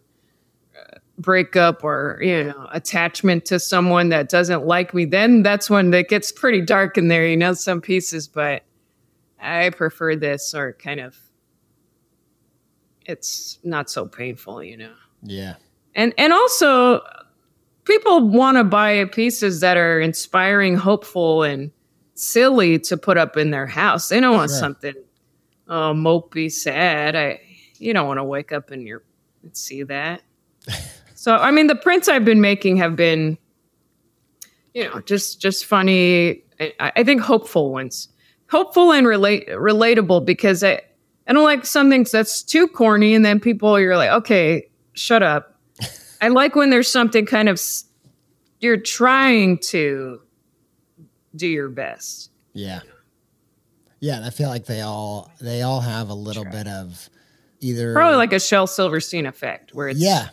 uh, 0.75 0.96
breakup 1.18 1.85
or 1.85 2.18
you 2.22 2.44
know 2.44 2.68
attachment 2.72 3.44
to 3.46 3.61
someone 3.61 4.09
that 4.09 4.31
doesn't 4.31 4.64
like 4.66 4.94
me 4.94 5.05
then 5.05 5.42
that's 5.42 5.68
when 5.68 5.92
it 5.92 6.09
gets 6.09 6.33
pretty 6.33 6.62
dark 6.62 6.96
in 6.96 7.09
there 7.09 7.27
you 7.29 7.37
know 7.37 7.53
some 7.53 7.81
pieces. 7.83 8.29
But 8.29 8.62
i 9.38 9.68
prefer 9.70 10.16
this 10.16 10.55
or 10.55 10.72
kind 10.72 11.01
of 11.01 11.16
it's 13.05 13.59
not 13.62 13.90
so 13.90 14.07
painful 14.07 14.64
you 14.64 14.77
know. 14.79 14.94
Yeah, 15.22 15.57
and 15.97 16.15
and 16.17 16.33
also 16.33 17.01
people 17.85 18.29
want 18.29 18.57
to 18.57 18.63
buy 18.65 19.05
pieces 19.07 19.61
that 19.61 19.77
are 19.77 19.99
inspiring 20.01 20.77
hopeful 20.77 21.43
and 21.43 21.73
silly 22.15 22.79
to 22.79 22.97
put 22.97 23.19
up 23.19 23.37
in 23.37 23.51
their 23.51 23.67
house. 23.67 24.09
They 24.09 24.21
don't 24.21 24.37
want 24.37 24.51
Sure. 24.51 24.59
something 24.61 24.95
oh 25.69 25.93
mopey 25.95 26.51
sad. 26.53 27.17
I 27.17 27.41
you 27.79 27.93
don't 27.93 28.07
want 28.07 28.19
to 28.19 28.25
wake 28.25 28.53
up 28.53 28.71
and 28.71 28.87
you're 28.87 29.03
and 29.43 29.57
see 29.57 29.83
that. 29.83 30.23
So 31.19 31.35
i 31.35 31.51
mean 31.51 31.67
the 31.67 31.75
prints 31.75 32.09
i've 32.09 32.25
been 32.25 32.41
making 32.41 32.77
have 32.77 32.95
been 32.95 33.37
you 34.75 34.85
know 34.85 35.01
just 35.01 35.41
just 35.41 35.65
funny 35.65 36.45
i, 36.61 36.93
I 36.97 37.03
think 37.03 37.21
hopeful 37.21 37.73
ones. 37.73 38.09
Hopeful 38.49 38.93
and 38.93 39.05
relate 39.09 39.49
relatable 39.49 40.25
because 40.25 40.63
i 40.63 40.81
i 41.27 41.33
don't 41.33 41.43
like 41.43 41.67
something 41.67 42.07
that's 42.13 42.45
too 42.45 42.69
corny 42.69 43.13
and 43.13 43.25
then 43.25 43.41
people 43.41 43.81
you're 43.81 43.97
like 43.97 44.11
okay 44.11 44.69
shut 44.93 45.25
up 45.25 45.56
i 46.21 46.29
like 46.29 46.55
when 46.55 46.71
there's 46.71 46.91
something 46.91 47.27
kind 47.27 47.49
of 47.49 47.61
you're 48.61 48.77
trying 48.77 49.59
to 49.59 50.21
do 51.35 51.47
your 51.47 51.69
best. 51.69 52.31
Yeah, 52.53 52.81
yeah. 54.01 54.17
And 54.17 54.25
I 54.25 54.31
feel 54.31 54.49
like 54.49 54.67
they 54.67 54.81
all 54.81 55.31
they 55.41 55.62
all 55.62 55.81
have 55.81 56.09
a 56.09 56.15
little 56.15 56.45
bit 56.45 56.67
of 56.67 57.09
either 57.61 57.93
probably 57.93 58.17
like 58.17 58.33
a 58.33 58.41
shel 58.41 58.67
silverstein 58.67 59.27
effect 59.27 59.75
where 59.75 59.89
it's 59.89 60.01
yeah, 60.01 60.29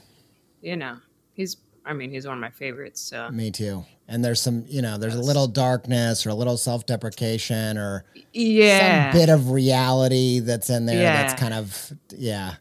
you 0.62 0.78
know 0.78 0.98
he's 1.34 1.58
i 1.86 1.94
mean 1.94 2.10
he's 2.10 2.26
one 2.26 2.36
of 2.36 2.42
my 2.42 2.50
favorites 2.50 3.02
so. 3.02 3.30
Me 3.30 3.52
too. 3.52 3.86
And 4.06 4.24
there's 4.24 4.42
some, 4.42 4.66
you 4.68 4.82
know, 4.82 4.98
there's 4.98 5.16
a 5.16 5.22
little 5.22 5.48
darkness 5.48 6.26
or 6.26 6.30
a 6.30 6.34
little 6.34 6.58
self 6.58 6.86
deprecation 6.86 7.78
or 7.78 8.04
yeah. 8.34 9.12
some 9.12 9.20
bit 9.20 9.30
of 9.30 9.52
reality 9.52 10.40
that's 10.40 10.70
in 10.70 10.86
there 10.86 11.02
that's 11.02 11.40
kind 11.40 11.54
of, 11.54 11.94
yeah. 12.10 12.56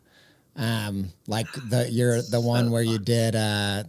Um, 0.57 1.09
like 1.27 1.47
the, 1.71 1.89
you're 1.91 2.21
the 2.23 2.41
one 2.55 2.71
where 2.71 2.83
you 2.83 2.99
did, 2.99 3.35
uh, 3.35 3.85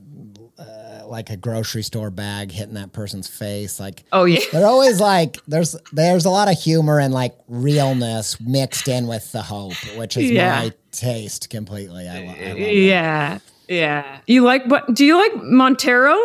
uh, 0.57 1.07
like 1.07 1.29
a 1.29 1.35
grocery 1.37 1.83
store 1.83 2.09
bag 2.09 2.51
hitting 2.51 2.75
that 2.75 2.93
person's 2.93 3.27
face. 3.27 3.79
Like, 3.79 4.03
oh 4.13 4.23
yeah 4.25 4.39
they're 4.51 4.65
always 4.67 4.99
like, 5.01 5.37
there's, 5.47 5.75
there's 5.91 6.25
a 6.25 6.29
lot 6.29 6.49
of 6.49 6.57
humor 6.57 6.99
and 6.99 7.13
like 7.13 7.35
realness 7.47 8.39
mixed 8.39 8.87
in 8.87 9.07
with 9.07 9.31
the 9.33 9.41
hope, 9.41 9.73
which 9.97 10.15
is 10.17 10.31
Yeah. 10.31 10.61
my 10.61 10.73
taste 10.91 11.49
completely. 11.49 12.07
I, 12.07 12.19
lo- 12.25 12.31
I 12.31 12.53
that. 12.53 12.73
yeah 12.73 13.39
yeah 13.69 14.19
you 14.27 14.43
like 14.43 14.65
what 14.65 14.93
do 14.93 15.05
you 15.05 15.17
like 15.17 15.35
montero 15.43 16.15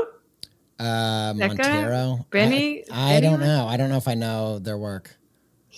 Uh, 0.79 1.33
Montero. 1.37 2.27
Benny? 2.31 2.85
I, 2.91 3.17
I 3.17 3.21
don't 3.21 3.41
know. 3.41 3.67
I 3.67 3.77
don't 3.77 3.89
know 3.91 3.97
if 3.97 4.07
I 4.07 4.15
know 4.15 4.59
their 4.61 4.79
work. 4.79 5.17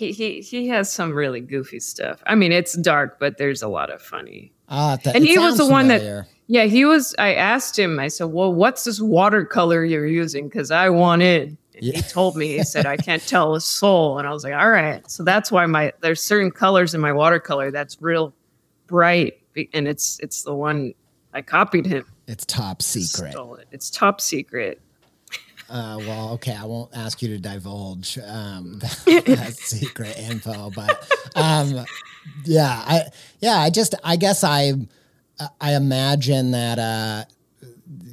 He 0.01 0.13
he 0.13 0.41
he 0.41 0.69
has 0.69 0.93
some 0.93 1.13
really 1.13 1.41
goofy 1.41 1.79
stuff 1.81 2.23
i 2.27 2.35
mean 2.35 2.51
it's 2.53 2.75
dark 2.79 3.19
but 3.21 3.37
there's 3.39 3.63
a 3.63 3.69
lot 3.69 3.91
of 3.91 4.01
funny 4.03 4.53
Ah, 4.73 4.97
that, 5.03 5.17
And 5.17 5.25
he 5.27 5.37
was 5.37 5.57
the 5.59 5.67
one 5.67 5.89
that- 5.89 6.27
Yeah, 6.47 6.65
he 6.67 6.85
was. 6.85 7.13
I 7.19 7.35
asked 7.35 7.77
him. 7.77 7.99
I 7.99 8.07
said, 8.07 8.27
"Well, 8.27 8.55
what's 8.55 8.85
this 8.85 9.01
watercolor 9.01 9.85
you're 9.85 10.07
using? 10.07 10.47
Because 10.49 10.71
I 10.71 10.91
want 10.91 11.23
it." 11.23 11.57
Yeah. 11.81 11.97
He 11.97 12.03
told 12.03 12.37
me. 12.37 12.57
He 12.57 12.63
said, 12.63 12.87
"I 12.87 12.97
can't 13.09 13.21
tell 13.27 13.57
a 13.57 13.61
soul," 13.61 14.19
and 14.19 14.29
I 14.29 14.33
was 14.33 14.45
like, 14.45 14.55
"All 14.55 14.71
right." 14.71 15.03
So 15.11 15.25
that's 15.25 15.51
why 15.51 15.67
my 15.67 15.93
there's 16.03 16.23
certain 16.23 16.53
colors 16.53 16.95
in 16.95 17.01
my 17.01 17.13
watercolor 17.13 17.73
that's 17.73 18.01
real 18.01 18.33
bright, 18.87 19.41
and 19.75 19.89
it's 19.89 20.21
it's 20.21 20.45
the 20.45 20.55
one 20.55 20.95
I 21.35 21.43
copied 21.43 21.87
him. 21.87 22.05
It's 22.29 22.45
top 22.47 22.81
secret. 22.81 23.35
It. 23.35 23.67
It's 23.73 23.91
top 23.91 24.21
secret. 24.21 24.81
Uh, 25.71 25.99
well, 26.01 26.31
okay, 26.31 26.57
I 26.57 26.65
won't 26.65 26.91
ask 26.97 27.23
you 27.23 27.29
to 27.29 27.39
divulge 27.39 28.19
um, 28.27 28.79
that 29.07 29.55
secret 29.57 30.19
info, 30.19 30.71
but 30.75 31.09
um, 31.37 31.87
yeah, 32.45 32.83
I 32.85 33.03
yeah, 33.39 33.57
I 33.57 33.71
just 33.71 33.95
I 34.03 34.17
guess 34.17 34.43
I 34.43 34.73
I 35.61 35.75
imagine 35.75 36.51
that 36.51 36.79
uh, 36.81 37.25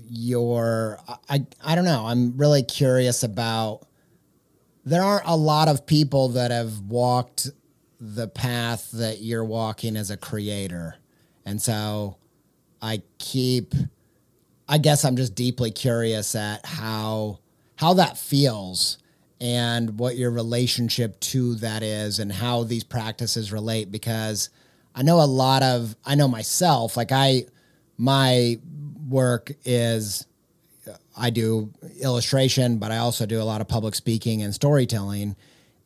your 0.07 0.99
I 1.27 1.45
I 1.63 1.73
don't 1.73 1.85
know. 1.85 2.05
I'm 2.05 2.37
really 2.37 2.61
curious 2.63 3.23
about. 3.23 3.87
There 4.85 5.03
aren't 5.03 5.27
a 5.27 5.35
lot 5.35 5.67
of 5.67 5.85
people 5.85 6.29
that 6.29 6.51
have 6.51 6.79
walked 6.81 7.49
the 7.99 8.27
path 8.29 8.89
that 8.91 9.19
you're 9.19 9.43
walking 9.43 9.97
as 9.97 10.11
a 10.11 10.15
creator, 10.17 10.95
and 11.43 11.59
so 11.59 12.17
I 12.83 13.01
keep. 13.17 13.73
I 14.69 14.77
guess 14.77 15.05
I'm 15.05 15.15
just 15.15 15.33
deeply 15.33 15.71
curious 15.71 16.35
at 16.35 16.65
how 16.65 17.39
how 17.77 17.93
that 17.93 18.17
feels 18.17 18.97
and 19.39 19.99
what 19.99 20.17
your 20.17 20.31
relationship 20.31 21.19
to 21.19 21.55
that 21.55 21.83
is 21.83 22.19
and 22.19 22.31
how 22.31 22.63
these 22.63 22.83
practices 22.83 23.51
relate 23.51 23.91
because 23.91 24.49
I 24.95 25.03
know 25.03 25.21
a 25.21 25.25
lot 25.25 25.63
of 25.63 25.95
I 26.05 26.15
know 26.15 26.27
myself 26.27 26.97
like 26.97 27.11
I 27.11 27.45
my 27.97 28.59
work 29.07 29.51
is 29.63 30.25
I 31.15 31.29
do 31.29 31.71
illustration 32.01 32.79
but 32.79 32.91
I 32.91 32.97
also 32.97 33.25
do 33.25 33.41
a 33.41 33.43
lot 33.43 33.61
of 33.61 33.67
public 33.67 33.93
speaking 33.93 34.41
and 34.41 34.53
storytelling 34.53 35.35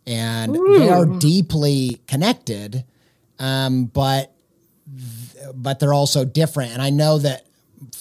and 0.08 0.56
Ooh. 0.56 0.80
they 0.80 0.90
are 0.90 1.06
deeply 1.06 2.02
connected 2.08 2.86
um, 3.38 3.86
but 3.86 4.34
but 5.54 5.80
they're 5.80 5.94
also 5.94 6.24
different 6.24 6.72
and 6.72 6.82
I 6.82 6.90
know 6.90 7.18
that 7.18 7.46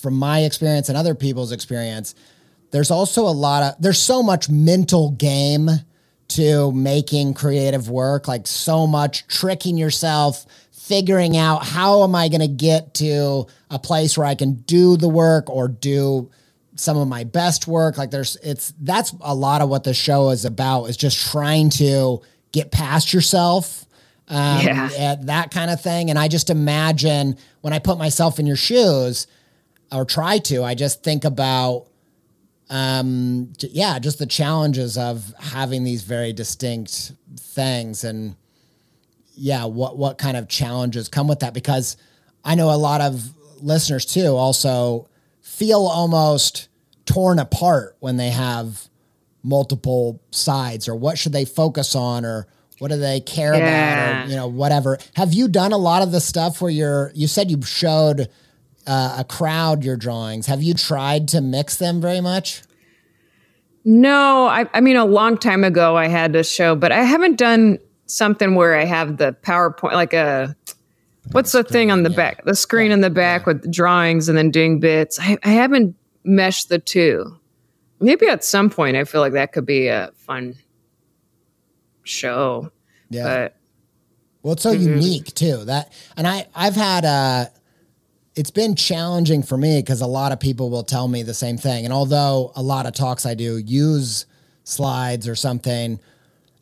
from 0.00 0.14
my 0.14 0.40
experience 0.42 0.88
and 0.88 0.96
other 0.96 1.14
people's 1.16 1.50
experience 1.50 2.14
there's 2.70 2.90
also 2.90 3.22
a 3.22 3.30
lot 3.30 3.62
of 3.62 3.83
there's 3.83 4.00
so 4.00 4.22
much 4.22 4.48
mental 4.48 5.11
game 5.12 5.68
to 6.28 6.70
making 6.72 7.35
creative 7.35 7.90
work 7.90 8.28
like 8.28 8.46
so 8.46 8.87
much 8.87 9.26
tricking 9.26 9.76
yourself 9.76 10.46
figuring 10.90 11.37
out 11.37 11.64
how 11.64 12.02
am 12.02 12.16
I 12.16 12.28
going 12.28 12.40
to 12.40 12.48
get 12.48 12.94
to 12.94 13.46
a 13.70 13.78
place 13.78 14.18
where 14.18 14.26
I 14.26 14.35
can 14.35 14.54
do 14.54 14.96
the 14.96 15.09
work 15.09 15.48
or 15.48 15.68
do 15.68 16.33
some 16.74 16.96
of 16.96 17.06
my 17.06 17.22
best 17.22 17.68
work. 17.68 17.96
Like 17.96 18.11
there's, 18.11 18.35
it's, 18.42 18.74
that's 18.80 19.14
a 19.20 19.33
lot 19.33 19.61
of 19.61 19.68
what 19.68 19.85
the 19.85 19.94
show 19.94 20.30
is 20.30 20.44
about 20.44 20.87
is 20.87 20.96
just 20.96 21.30
trying 21.30 21.70
to 21.70 22.22
get 22.50 22.72
past 22.72 23.12
yourself. 23.12 23.87
Um, 24.26 24.66
yeah. 24.66 25.14
that 25.22 25.52
kind 25.52 25.70
of 25.70 25.80
thing. 25.80 26.11
And 26.11 26.18
I 26.18 26.26
just 26.26 26.50
imagine 26.50 27.37
when 27.61 27.72
I 27.72 27.78
put 27.78 27.96
myself 27.96 28.40
in 28.40 28.46
your 28.46 28.56
shoes 28.56 29.28
or 29.92 30.04
try 30.04 30.38
to, 30.38 30.64
I 30.64 30.74
just 30.74 31.04
think 31.04 31.24
about, 31.24 31.87
um, 32.70 33.52
yeah, 33.61 33.98
just 33.98 34.18
the 34.18 34.26
challenges 34.26 34.96
of 34.96 35.35
having 35.38 35.85
these 35.85 36.02
very 36.02 36.33
distinct 36.33 37.12
things 37.38 38.04
and, 38.04 38.37
yeah, 39.35 39.64
what 39.64 39.96
what 39.96 40.18
kind 40.18 40.37
of 40.37 40.48
challenges 40.48 41.09
come 41.09 41.26
with 41.26 41.40
that? 41.40 41.54
Because 41.54 41.96
I 42.44 42.54
know 42.54 42.72
a 42.72 42.76
lot 42.76 43.00
of 43.00 43.33
listeners 43.62 44.04
too 44.04 44.37
also 44.37 45.09
feel 45.40 45.87
almost 45.87 46.68
torn 47.06 47.38
apart 47.38 47.96
when 48.00 48.16
they 48.16 48.30
have 48.30 48.88
multiple 49.42 50.20
sides 50.30 50.88
or 50.88 50.94
what 50.94 51.18
should 51.18 51.33
they 51.33 51.44
focus 51.44 51.94
on 51.94 52.24
or 52.24 52.46
what 52.78 52.90
do 52.90 52.96
they 52.96 53.20
care 53.20 53.54
yeah. 53.54 54.20
about 54.20 54.26
or 54.26 54.30
you 54.30 54.37
know 54.37 54.46
whatever 54.46 54.98
have 55.14 55.33
you 55.33 55.48
done 55.48 55.72
a 55.72 55.78
lot 55.78 56.02
of 56.02 56.12
the 56.12 56.20
stuff 56.20 56.61
where 56.61 56.70
you're 56.70 57.11
you 57.14 57.26
said 57.26 57.50
you 57.50 57.61
showed 57.62 58.28
uh, 58.90 59.16
a 59.18 59.24
crowd 59.24 59.85
your 59.85 59.96
drawings 59.96 60.46
have 60.46 60.62
you 60.62 60.74
tried 60.74 61.29
to 61.29 61.40
mix 61.40 61.76
them 61.76 62.00
very 62.00 62.20
much 62.20 62.62
no 63.85 64.46
I, 64.46 64.66
I 64.74 64.81
mean 64.81 64.96
a 64.96 65.05
long 65.05 65.38
time 65.38 65.64
ago 65.64 65.96
i 65.96 66.09
had 66.09 66.35
a 66.35 66.44
show 66.44 66.74
but 66.74 66.92
i 66.92 67.03
haven't 67.03 67.37
done 67.37 67.79
something 68.11 68.55
where 68.55 68.76
I 68.76 68.85
have 68.85 69.16
the 69.16 69.37
PowerPoint, 69.42 69.92
like 69.92 70.12
a 70.12 70.57
what's 71.33 71.53
the, 71.53 71.64
thing 71.64 71.90
on 71.90 72.03
the 72.03 72.11
yeah. 72.11 72.16
back, 72.16 72.44
the 72.44 72.55
screen 72.55 72.88
yeah. 72.88 72.94
in 72.94 73.00
the 73.00 73.11
back 73.11 73.42
yeah. 73.42 73.53
with 73.53 73.72
drawings 73.72 74.29
and 74.29 74.37
then 74.37 74.50
doing 74.50 74.81
bits. 74.81 75.18
I, 75.20 75.38
I 75.42 75.50
haven't 75.50 75.96
meshed 76.24 76.68
the 76.68 76.79
two. 76.79 77.37
Maybe 78.00 78.26
at 78.26 78.44
some 78.44 78.70
point, 78.70 78.96
I 78.96 79.05
feel 79.05 79.20
like 79.20 79.35
that 79.35 79.53
could 79.53 79.66
be 79.66 79.88
a 79.88 80.11
fun 80.16 80.57
show. 82.03 82.70
Yeah. 83.11 83.24
But, 83.24 83.57
well, 84.42 84.53
it's 84.55 84.62
so 84.62 84.74
mm-hmm. 84.74 84.94
unique 84.94 85.35
too. 85.35 85.64
That 85.64 85.92
and 86.16 86.26
I 86.26 86.46
I've 86.55 86.76
had 86.76 87.05
uh 87.05 87.46
it's 88.40 88.50
been 88.50 88.74
challenging 88.74 89.42
for 89.42 89.59
me 89.59 89.81
because 89.81 90.00
a 90.00 90.07
lot 90.07 90.33
of 90.33 90.40
people 90.40 90.70
will 90.70 90.83
tell 90.83 91.07
me 91.07 91.22
the 91.22 91.35
same 91.35 91.59
thing. 91.59 91.85
And 91.85 91.92
although 91.92 92.53
a 92.57 92.62
lot 92.62 92.87
of 92.87 92.94
talks 92.94 93.26
I 93.26 93.35
do 93.35 93.59
use 93.59 94.24
slides 94.64 95.29
or 95.29 95.35
something, 95.35 96.00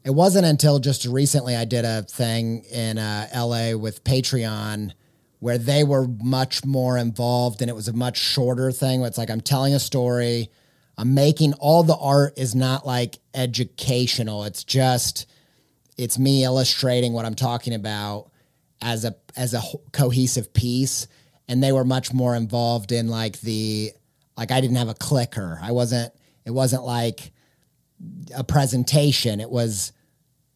it 0.03 0.11
wasn't 0.11 0.45
until 0.45 0.81
just 0.81 1.05
recently 1.05 1.55
I 1.55 1.65
did 1.65 1.85
a 1.85 2.03
thing 2.03 2.65
in 2.65 2.99
uh, 2.99 3.29
LA 3.33 3.77
with 3.77 4.03
Patreon 4.03 4.91
where 5.39 5.57
they 5.57 5.85
were 5.85 6.09
much 6.09 6.65
more 6.65 6.99
involved 6.99 7.63
and 7.63 7.71
it 7.71 7.75
was 7.75 7.87
a 7.87 7.93
much 7.93 8.19
shorter 8.19 8.73
thing. 8.73 9.05
It's 9.05 9.17
like 9.17 9.31
I'm 9.31 9.41
telling 9.41 9.73
a 9.73 9.79
story. 9.79 10.51
I'm 10.97 11.15
making 11.15 11.53
all 11.61 11.85
the 11.85 11.97
art 11.97 12.37
is 12.37 12.57
not 12.57 12.89
like 12.89 13.21
educational. 13.35 14.43
It's 14.43 14.65
just 14.65 15.29
it's 15.97 16.19
me 16.19 16.43
illustrating 16.43 17.13
what 17.13 17.25
I'm 17.25 17.37
talking 17.37 17.73
about 17.73 18.33
as 18.83 19.05
a 19.05 19.15
as 19.37 19.55
a 19.55 19.63
cohesive 19.93 20.53
piece 20.53 21.07
and 21.49 21.63
they 21.63 21.73
were 21.73 21.85
much 21.85 22.13
more 22.13 22.35
involved 22.37 22.93
in 22.93 23.09
like 23.09 23.41
the 23.41 23.93
like 24.37 24.51
I 24.51 24.61
didn't 24.61 24.77
have 24.77 24.89
a 24.89 24.95
clicker. 24.95 25.59
I 25.63 25.73
wasn't 25.73 26.13
it 26.45 26.51
wasn't 26.51 26.85
like 26.85 27.33
a 28.35 28.45
presentation. 28.45 29.41
It 29.41 29.51
was 29.51 29.93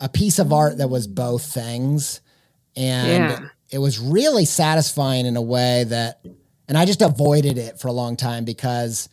a 0.00 0.08
piece 0.08 0.38
of 0.38 0.52
art 0.52 0.78
that 0.78 0.88
was 0.88 1.06
both 1.06 1.44
things. 1.44 2.20
And 2.76 3.30
yeah. 3.30 3.48
it 3.70 3.78
was 3.78 3.98
really 3.98 4.44
satisfying 4.44 5.26
in 5.26 5.36
a 5.36 5.42
way 5.42 5.84
that, 5.84 6.24
and 6.68 6.78
I 6.78 6.84
just 6.84 7.02
avoided 7.02 7.58
it 7.58 7.78
for 7.78 7.88
a 7.88 7.92
long 7.92 8.16
time 8.16 8.44
because 8.44 9.08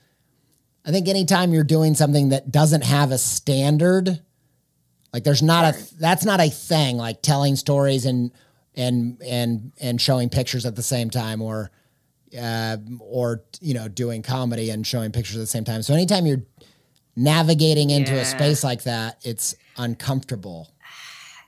I 0.85 0.91
think 0.91 1.07
anytime 1.07 1.53
you're 1.53 1.63
doing 1.63 1.95
something 1.95 2.29
that 2.29 2.51
doesn't 2.51 2.83
have 2.83 3.11
a 3.11 3.17
standard, 3.17 4.19
like 5.13 5.23
there's 5.23 5.43
not 5.43 5.75
a, 5.75 5.95
that's 5.99 6.25
not 6.25 6.39
a 6.39 6.49
thing 6.49 6.97
like 6.97 7.21
telling 7.21 7.55
stories 7.55 8.05
and, 8.05 8.31
and, 8.79 9.21
and, 9.21 9.71
and 9.79 10.01
showing 10.01 10.29
pictures 10.29 10.65
at 10.65 10.75
the 10.75 10.83
same 10.83 11.09
time 11.09 11.41
or, 11.41 11.71
uh, 12.39 12.77
or, 12.99 13.43
you 13.59 13.73
know, 13.73 13.87
doing 13.87 14.21
comedy 14.21 14.69
and 14.69 14.87
showing 14.87 15.11
pictures 15.11 15.35
at 15.35 15.41
the 15.41 15.47
same 15.47 15.63
time. 15.65 15.81
So 15.81 15.93
anytime 15.93 16.25
you're 16.25 16.43
navigating 17.15 17.89
into 17.89 18.13
yeah. 18.13 18.21
a 18.21 18.25
space 18.25 18.63
like 18.63 18.83
that, 18.83 19.19
it's 19.23 19.55
uncomfortable. 19.77 20.73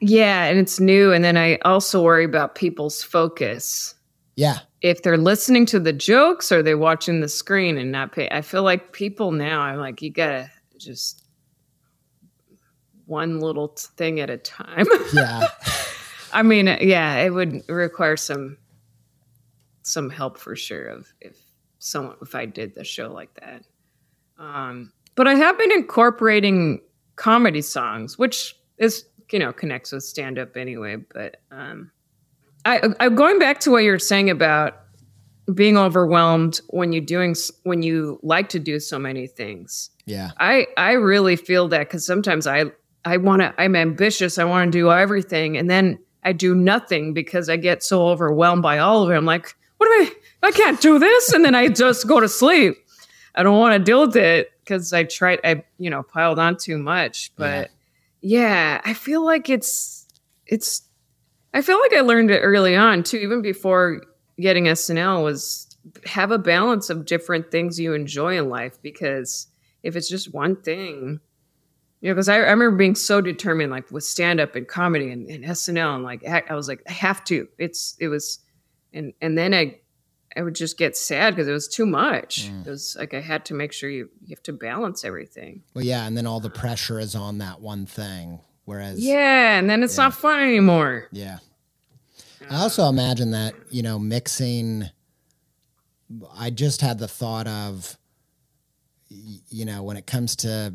Yeah, 0.01 0.45
and 0.45 0.59
it's 0.59 0.79
new. 0.79 1.13
And 1.13 1.23
then 1.23 1.37
I 1.37 1.57
also 1.63 2.01
worry 2.01 2.25
about 2.25 2.55
people's 2.55 3.03
focus. 3.03 3.93
Yeah. 4.35 4.59
If 4.81 5.03
they're 5.03 5.17
listening 5.17 5.67
to 5.67 5.79
the 5.79 5.93
jokes 5.93 6.51
or 6.51 6.63
they're 6.63 6.77
watching 6.77 7.21
the 7.21 7.29
screen 7.29 7.77
and 7.77 7.91
not 7.91 8.11
pay, 8.11 8.27
I 8.31 8.41
feel 8.41 8.63
like 8.63 8.93
people 8.93 9.31
now, 9.31 9.61
I'm 9.61 9.77
like, 9.77 10.01
you 10.01 10.11
gotta 10.11 10.49
just 10.77 11.23
one 13.05 13.39
little 13.39 13.67
thing 13.77 14.19
at 14.19 14.29
a 14.29 14.37
time. 14.37 14.87
Yeah. 15.13 15.47
I 16.33 16.43
mean, 16.43 16.67
yeah, 16.81 17.17
it 17.17 17.31
would 17.31 17.67
require 17.67 18.17
some 18.17 18.57
some 19.83 20.09
help 20.09 20.37
for 20.37 20.55
sure 20.55 20.85
of 20.85 21.13
if 21.21 21.35
someone 21.79 22.15
if 22.21 22.35
I 22.35 22.45
did 22.45 22.75
the 22.75 22.83
show 22.83 23.11
like 23.11 23.33
that. 23.35 23.63
Um, 24.37 24.91
but 25.15 25.27
I 25.27 25.35
have 25.35 25.57
been 25.57 25.71
incorporating 25.71 26.81
comedy 27.15 27.61
songs, 27.61 28.17
which 28.17 28.55
is 28.77 29.05
you 29.31 29.39
know 29.39 29.53
connects 29.53 29.91
with 29.91 30.03
stand 30.03 30.39
up 30.39 30.57
anyway. 30.57 30.97
But 30.97 31.37
um, 31.51 31.91
I, 32.65 32.81
I'm 32.99 33.15
going 33.15 33.39
back 33.39 33.59
to 33.61 33.71
what 33.71 33.83
you're 33.83 33.99
saying 33.99 34.29
about 34.29 34.77
being 35.53 35.77
overwhelmed 35.77 36.61
when 36.69 36.93
you 36.93 37.01
doing 37.01 37.35
when 37.63 37.83
you 37.83 38.19
like 38.23 38.49
to 38.49 38.59
do 38.59 38.79
so 38.79 38.97
many 38.99 39.27
things. 39.27 39.89
Yeah, 40.05 40.31
I 40.39 40.67
I 40.77 40.93
really 40.93 41.35
feel 41.35 41.67
that 41.69 41.87
because 41.87 42.05
sometimes 42.05 42.47
I 42.47 42.65
I 43.05 43.17
want 43.17 43.41
to 43.41 43.53
I'm 43.57 43.75
ambitious. 43.75 44.37
I 44.37 44.43
want 44.43 44.71
to 44.71 44.77
do 44.77 44.91
everything, 44.91 45.57
and 45.57 45.69
then 45.69 45.99
I 46.23 46.33
do 46.33 46.53
nothing 46.55 47.13
because 47.13 47.49
I 47.49 47.57
get 47.57 47.83
so 47.83 48.07
overwhelmed 48.07 48.61
by 48.61 48.77
all 48.77 49.03
of 49.03 49.09
it. 49.09 49.15
I'm 49.15 49.25
like, 49.25 49.55
what 49.77 49.87
am 49.87 50.07
I? 50.07 50.47
I 50.47 50.51
can't 50.51 50.81
do 50.81 50.99
this, 50.99 51.33
and 51.33 51.45
then 51.45 51.55
I 51.55 51.67
just 51.67 52.07
go 52.07 52.19
to 52.19 52.29
sleep. 52.29 52.75
I 53.35 53.43
don't 53.43 53.59
want 53.59 53.73
to 53.73 53.79
deal 53.79 54.01
with 54.01 54.15
it 54.15 54.51
because 54.63 54.93
I 54.93 55.03
tried. 55.03 55.39
I 55.43 55.63
you 55.77 55.89
know 55.89 56.03
piled 56.03 56.39
on 56.39 56.57
too 56.57 56.77
much, 56.77 57.31
but. 57.35 57.67
Yeah 57.69 57.75
yeah, 58.21 58.79
I 58.85 58.93
feel 58.93 59.25
like 59.25 59.49
it's 59.49 60.07
it's 60.45 60.83
I 61.53 61.61
feel 61.61 61.79
like 61.79 61.93
I 61.93 62.01
learned 62.01 62.31
it 62.31 62.39
early 62.39 62.75
on 62.75 63.03
too, 63.03 63.17
even 63.17 63.41
before 63.41 64.01
getting 64.39 64.65
SNL 64.65 65.23
was 65.23 65.67
have 66.05 66.31
a 66.31 66.37
balance 66.37 66.89
of 66.91 67.05
different 67.05 67.51
things 67.51 67.79
you 67.79 67.93
enjoy 67.93 68.37
in 68.37 68.49
life 68.49 68.79
because 68.83 69.47
if 69.81 69.95
it's 69.95 70.07
just 70.07 70.33
one 70.33 70.55
thing, 70.55 71.19
know, 72.09 72.15
because 72.15 72.29
I, 72.29 72.35
I, 72.35 72.51
remember 72.51 72.71
being 72.71 72.95
so 72.95 73.21
determined, 73.21 73.71
like 73.71 73.91
with 73.91 74.03
stand 74.03 74.39
up 74.39 74.55
and 74.55 74.67
comedy 74.67 75.11
and, 75.11 75.29
and 75.29 75.43
SNL, 75.43 75.95
and 75.95 76.03
like 76.03 76.25
I 76.25 76.55
was 76.55 76.67
like, 76.67 76.81
I 76.87 76.91
have 76.93 77.23
to. 77.25 77.47
It's 77.57 77.95
it 77.99 78.07
was, 78.07 78.39
and 78.93 79.13
and 79.21 79.37
then 79.37 79.53
I 79.53 79.79
I 80.35 80.41
would 80.41 80.55
just 80.55 80.77
get 80.77 80.95
sad 80.95 81.35
because 81.35 81.47
it 81.47 81.51
was 81.51 81.67
too 81.67 81.85
much. 81.85 82.49
Mm. 82.49 82.65
It 82.65 82.69
was 82.69 82.95
like 82.97 83.13
I 83.13 83.19
had 83.19 83.45
to 83.45 83.53
make 83.53 83.73
sure 83.73 83.89
you 83.89 84.09
you 84.21 84.35
have 84.35 84.43
to 84.43 84.53
balance 84.53 85.03
everything. 85.03 85.63
Well, 85.73 85.83
yeah, 85.83 86.07
and 86.07 86.17
then 86.17 86.25
all 86.25 86.39
the 86.39 86.49
pressure 86.49 86.99
is 86.99 87.15
on 87.15 87.39
that 87.39 87.61
one 87.61 87.85
thing, 87.85 88.39
whereas 88.65 88.99
yeah, 88.99 89.59
and 89.59 89.69
then 89.69 89.83
it's 89.83 89.97
yeah. 89.97 90.05
not 90.05 90.13
fun 90.13 90.39
anymore. 90.39 91.07
Yeah. 91.11 91.39
I 92.49 92.57
also 92.57 92.89
imagine 92.89 93.31
that 93.31 93.53
you 93.69 93.83
know 93.83 93.99
mixing. 93.99 94.89
I 96.35 96.49
just 96.49 96.81
had 96.81 96.97
the 96.97 97.07
thought 97.07 97.47
of, 97.47 97.97
you 99.09 99.65
know, 99.65 99.83
when 99.83 99.95
it 99.95 100.05
comes 100.05 100.35
to 100.37 100.73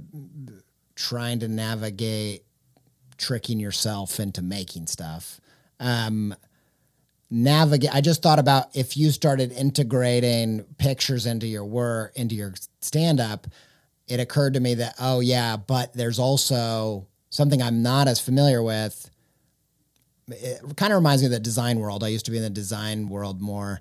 trying 0.97 1.39
to 1.41 1.49
navigate 1.49 2.45
tricking 3.17 3.61
yourself 3.61 4.19
into 4.19 4.43
making 4.43 4.89
stuff. 4.89 5.41
Um, 5.79 6.35
navigate 7.29 7.93
i 7.93 8.01
just 8.01 8.23
thought 8.23 8.39
about 8.39 8.67
if 8.77 8.97
you 8.97 9.11
started 9.11 9.51
integrating 9.51 10.63
pictures 10.79 11.27
into 11.27 11.45
your 11.45 11.65
work 11.65 12.13
into 12.15 12.37
your 12.37 12.55
stand 12.79 13.19
up 13.19 13.49
it 14.07 14.21
occurred 14.21 14.55
to 14.55 14.61
me 14.61 14.75
that 14.75 14.95
oh 15.01 15.19
yeah 15.19 15.57
but 15.57 15.93
there's 15.93 16.21
also 16.21 17.05
something 17.31 17.61
i'm 17.61 17.83
not 17.83 18.09
as 18.09 18.21
familiar 18.21 18.63
with. 18.63 19.11
It 20.29 20.61
kind 20.77 20.93
of 20.93 20.97
reminds 20.97 21.23
me 21.23 21.27
of 21.27 21.33
the 21.33 21.39
design 21.39 21.79
world. 21.79 22.03
I 22.03 22.09
used 22.09 22.25
to 22.25 22.33
be 22.33 22.39
in 22.39 22.43
the 22.43 22.51
design 22.51 23.09
world 23.09 23.41
more. 23.41 23.81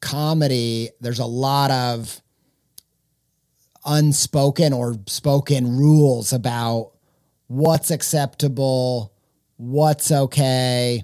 Comedy 0.00 0.90
there's 1.00 1.18
a 1.18 1.26
lot 1.26 1.70
of 1.70 2.20
unspoken 3.86 4.72
or 4.72 4.96
spoken 5.06 5.76
rules 5.76 6.32
about 6.32 6.92
what's 7.48 7.90
acceptable 7.90 9.12
what's 9.58 10.12
okay 10.12 11.02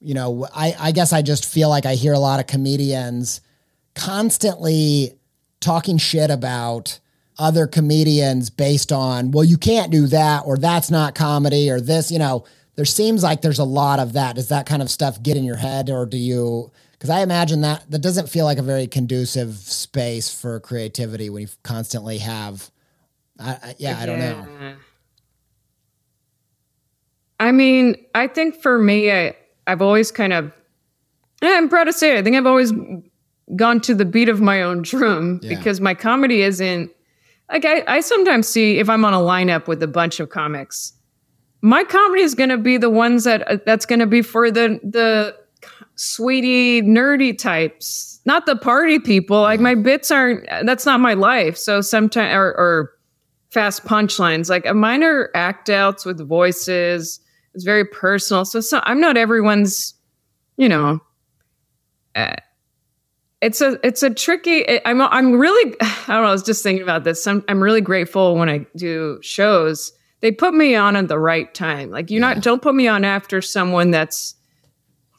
you 0.00 0.14
know, 0.14 0.48
I, 0.54 0.74
I 0.78 0.92
guess 0.92 1.12
I 1.12 1.22
just 1.22 1.46
feel 1.46 1.68
like 1.68 1.86
I 1.86 1.94
hear 1.94 2.12
a 2.14 2.18
lot 2.20 2.40
of 2.40 2.46
comedians 2.48 3.42
constantly 3.94 5.18
talking 5.60 5.98
shit 5.98 6.30
about 6.30 7.00
other 7.38 7.66
comedians 7.66 8.50
based 8.50 8.92
on, 8.92 9.32
well, 9.32 9.44
you 9.44 9.58
can't 9.58 9.92
do 9.92 10.06
that, 10.08 10.44
or 10.46 10.58
that's 10.58 10.90
not 10.90 11.14
comedy, 11.14 11.70
or 11.70 11.80
this, 11.80 12.10
you 12.10 12.18
know, 12.18 12.44
there 12.76 12.84
seems 12.86 13.22
like 13.22 13.42
there's 13.42 13.58
a 13.60 13.64
lot 13.64 14.00
of 14.00 14.14
that. 14.14 14.36
Does 14.36 14.48
that 14.48 14.66
kind 14.66 14.82
of 14.82 14.90
stuff 14.90 15.22
get 15.22 15.36
in 15.36 15.44
your 15.44 15.56
head, 15.56 15.90
or 15.90 16.06
do 16.06 16.18
you? 16.18 16.72
Because 17.02 17.10
I 17.10 17.22
imagine 17.22 17.62
that 17.62 17.90
that 17.90 17.98
doesn't 17.98 18.28
feel 18.28 18.44
like 18.44 18.58
a 18.58 18.62
very 18.62 18.86
conducive 18.86 19.56
space 19.56 20.32
for 20.32 20.60
creativity 20.60 21.30
when 21.30 21.42
you 21.42 21.48
constantly 21.64 22.18
have. 22.18 22.70
I, 23.40 23.50
I, 23.50 23.74
yeah, 23.76 23.98
I 23.98 24.06
don't 24.06 24.20
know. 24.20 24.76
I 27.40 27.50
mean, 27.50 27.96
I 28.14 28.28
think 28.28 28.62
for 28.62 28.78
me, 28.78 29.10
I 29.10 29.34
I've 29.66 29.82
always 29.82 30.12
kind 30.12 30.32
of, 30.32 30.52
I'm 31.42 31.68
proud 31.68 31.84
to 31.84 31.92
say, 31.92 32.14
it, 32.14 32.20
I 32.20 32.22
think 32.22 32.36
I've 32.36 32.46
always 32.46 32.72
gone 33.56 33.80
to 33.80 33.96
the 33.96 34.04
beat 34.04 34.28
of 34.28 34.40
my 34.40 34.62
own 34.62 34.82
drum 34.82 35.40
yeah. 35.42 35.58
because 35.58 35.80
my 35.80 35.94
comedy 35.94 36.42
isn't 36.42 36.88
like 37.50 37.64
I, 37.64 37.82
I 37.88 37.98
sometimes 37.98 38.46
see 38.46 38.78
if 38.78 38.88
I'm 38.88 39.04
on 39.04 39.12
a 39.12 39.18
lineup 39.18 39.66
with 39.66 39.82
a 39.82 39.88
bunch 39.88 40.20
of 40.20 40.28
comics, 40.28 40.92
my 41.62 41.82
comedy 41.82 42.22
is 42.22 42.36
going 42.36 42.50
to 42.50 42.58
be 42.58 42.76
the 42.76 42.90
ones 42.90 43.24
that 43.24 43.42
uh, 43.50 43.58
that's 43.66 43.86
going 43.86 43.98
to 43.98 44.06
be 44.06 44.22
for 44.22 44.52
the 44.52 44.78
the 44.84 45.41
sweetie 46.02 46.82
nerdy 46.82 47.36
types, 47.36 48.20
not 48.24 48.46
the 48.46 48.56
party 48.56 48.98
people. 48.98 49.40
Like 49.40 49.60
my 49.60 49.74
bits 49.74 50.10
aren't. 50.10 50.46
That's 50.64 50.86
not 50.86 51.00
my 51.00 51.14
life. 51.14 51.56
So 51.56 51.80
sometimes 51.80 52.34
or, 52.34 52.48
or 52.58 52.90
fast 53.50 53.84
punchlines. 53.84 54.48
Like 54.50 54.72
mine 54.74 55.02
are 55.02 55.30
act 55.34 55.70
outs 55.70 56.04
with 56.04 56.26
voices 56.26 57.20
it's 57.54 57.64
very 57.64 57.84
personal. 57.84 58.44
So, 58.44 58.60
so 58.60 58.80
I'm 58.84 59.00
not 59.00 59.16
everyone's, 59.16 59.94
you 60.56 60.68
know, 60.68 61.00
uh, 62.14 62.36
it's 63.40 63.60
a 63.60 63.78
it's 63.84 64.02
a 64.02 64.10
tricky. 64.10 64.64
I'm 64.86 65.00
I'm 65.00 65.32
really 65.32 65.74
I 65.80 65.94
don't 66.08 66.22
know. 66.22 66.28
I 66.28 66.32
was 66.32 66.42
just 66.42 66.62
thinking 66.62 66.82
about 66.82 67.04
this. 67.04 67.26
I'm 67.26 67.44
I'm 67.48 67.62
really 67.62 67.80
grateful 67.80 68.36
when 68.36 68.48
I 68.48 68.66
do 68.76 69.18
shows. 69.22 69.92
They 70.20 70.30
put 70.30 70.54
me 70.54 70.76
on 70.76 70.94
at 70.94 71.08
the 71.08 71.18
right 71.18 71.52
time. 71.52 71.90
Like 71.90 72.10
you 72.10 72.20
yeah. 72.20 72.34
not 72.34 72.42
don't 72.42 72.62
put 72.62 72.74
me 72.74 72.86
on 72.86 73.04
after 73.04 73.42
someone 73.42 73.90
that's 73.90 74.34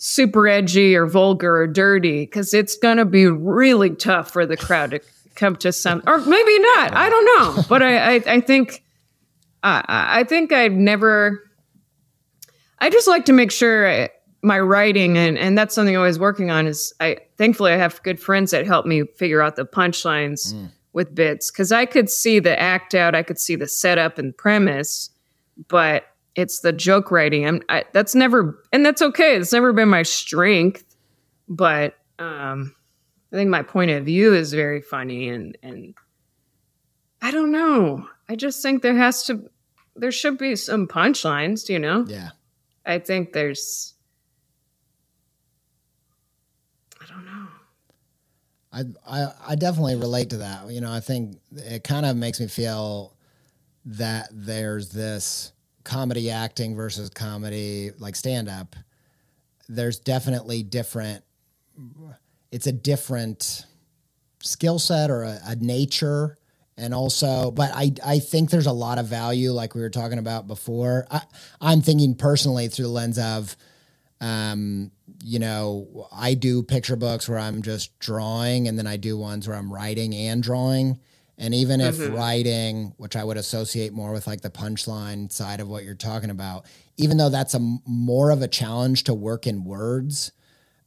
super 0.06 0.49
edgy 0.49 0.97
or 0.97 1.06
vulgar 1.06 1.62
or 1.62 1.66
dirty 1.66 2.24
because 2.26 2.54
it's 2.54 2.76
gonna 2.76 3.06
be 3.06 3.26
really 3.26 3.89
tough 3.89 4.30
for 4.32 4.45
the 4.45 4.58
crowd 4.58 4.91
to 4.91 4.99
come 5.36 5.56
to 5.56 5.72
some 5.72 6.04
or 6.06 6.18
maybe 6.18 6.60
not. 6.60 6.93
I 6.93 7.10
don't 7.10 7.26
know. 7.26 7.64
But 7.70 7.82
I 7.82 8.16
I, 8.16 8.22
I 8.28 8.41
think 8.41 8.84
uh, 9.64 9.82
I 9.88 10.26
think 10.26 10.51
I've 10.51 10.74
never 10.74 11.41
I 12.80 12.89
just 12.89 13.08
like 13.08 13.24
to 13.26 13.34
make 13.34 13.49
sure 13.49 13.89
I, 13.89 14.10
my 14.41 14.60
writing 14.60 15.18
and 15.18 15.38
and 15.38 15.58
that's 15.58 15.74
something 15.74 15.95
I'm 15.95 16.01
always 16.01 16.20
working 16.20 16.51
on 16.51 16.68
is 16.68 16.93
I 16.99 17.20
thankfully 17.38 17.72
I 17.72 17.78
have 17.78 18.04
good 18.04 18.20
friends 18.20 18.51
that 18.51 18.68
help 18.68 18.86
me 18.86 19.04
figure 19.16 19.41
out 19.41 19.56
the 19.56 19.66
punchlines 19.66 20.54
mm. 20.54 20.70
with 20.91 21.16
bits 21.16 21.49
because 21.49 21.72
I 21.72 21.86
could 21.86 22.10
see 22.10 22.39
the 22.39 22.60
act 22.60 22.93
out, 22.93 23.16
I 23.16 23.24
could 23.24 23.39
see 23.39 23.56
the 23.56 23.70
setup 23.70 24.18
and 24.18 24.36
premise, 24.36 25.12
but 25.70 26.08
it's 26.36 26.59
the 26.59 26.73
joke 26.73 27.11
writing. 27.11 27.45
I'm 27.47 27.61
I, 27.69 27.86
that's 27.93 28.15
never 28.15 28.59
and 28.71 28.86
that's 28.86 29.01
okay. 29.01 29.36
It's 29.36 29.53
never 29.53 29.73
been 29.73 29.89
my 29.89 30.03
strength, 30.03 30.95
but 31.47 31.95
um, 32.19 32.75
I 33.31 33.36
think 33.36 33.49
my 33.49 33.63
point 33.63 33.91
of 33.91 34.05
view 34.05 34.34
is 34.34 34.53
very 34.53 34.81
funny 34.81 35.29
and 35.29 35.57
and 35.61 35.93
I 37.21 37.31
don't 37.31 37.51
know. 37.51 38.07
I 38.27 38.36
just 38.36 38.61
think 38.61 38.81
there 38.81 38.97
has 38.97 39.23
to 39.25 39.49
there 39.95 40.11
should 40.11 40.38
be 40.38 40.55
some 40.55 40.88
punchlines, 40.88 41.69
you 41.69 41.79
know? 41.79 42.05
Yeah. 42.07 42.29
I 42.86 42.99
think 42.99 43.34
there's 43.34 43.93
I 46.99 47.05
don't 47.05 47.25
know. 47.25 47.47
I, 48.71 48.84
I 49.07 49.34
I 49.49 49.55
definitely 49.55 49.95
relate 49.95 50.31
to 50.31 50.38
that. 50.38 50.69
You 50.69 50.81
know, 50.81 50.91
I 50.91 50.99
think 50.99 51.38
it 51.55 51.84
kind 51.84 52.05
of 52.05 52.17
makes 52.17 52.39
me 52.39 52.47
feel 52.47 53.15
that 53.86 54.29
there's 54.31 54.89
this 54.89 55.53
comedy 55.84 56.29
acting 56.29 56.75
versus 56.75 57.09
comedy 57.09 57.91
like 57.99 58.15
stand 58.15 58.49
up. 58.49 58.75
There's 59.69 59.99
definitely 59.99 60.63
different 60.63 61.23
it's 62.51 62.67
a 62.67 62.71
different 62.71 63.65
skill 64.41 64.77
set 64.77 65.09
or 65.09 65.23
a, 65.23 65.39
a 65.47 65.55
nature 65.55 66.38
and 66.77 66.93
also 66.93 67.51
but 67.51 67.71
i 67.73 67.91
i 68.05 68.19
think 68.19 68.49
there's 68.49 68.65
a 68.67 68.71
lot 68.71 68.97
of 68.97 69.07
value 69.07 69.51
like 69.51 69.73
we 69.73 69.81
were 69.81 69.89
talking 69.89 70.19
about 70.19 70.47
before 70.47 71.07
I, 71.09 71.21
i'm 71.61 71.81
thinking 71.81 72.15
personally 72.15 72.67
through 72.67 72.86
the 72.86 72.91
lens 72.91 73.17
of 73.17 73.55
um 74.21 74.91
you 75.23 75.39
know 75.39 76.07
i 76.11 76.34
do 76.34 76.61
picture 76.61 76.95
books 76.95 77.27
where 77.29 77.39
i'm 77.39 77.61
just 77.61 77.97
drawing 77.99 78.67
and 78.67 78.77
then 78.77 78.88
i 78.88 78.97
do 78.97 79.17
ones 79.17 79.47
where 79.47 79.57
i'm 79.57 79.71
writing 79.71 80.13
and 80.13 80.43
drawing 80.43 80.99
and 81.44 81.54
even 81.54 81.80
if 81.80 81.96
mm-hmm. 81.96 82.16
writing 82.16 82.94
which 82.98 83.16
i 83.16 83.24
would 83.24 83.38
associate 83.38 83.94
more 83.94 84.12
with 84.12 84.26
like 84.26 84.41
the 84.41 84.50
punchline 84.50 85.32
side 85.32 85.60
of 85.60 85.68
what 85.68 85.84
you're 85.84 85.96
talking 85.96 86.30
about 86.30 86.66
even 86.98 87.18
though 87.18 87.30
that's 87.30 87.54
a 87.54 87.78
more 87.86 88.32
of 88.32 88.41
a 88.41 88.48
challenge 88.48 89.04
to 89.04 89.14
work 89.14 89.46
in 89.46 89.64
words 89.64 90.32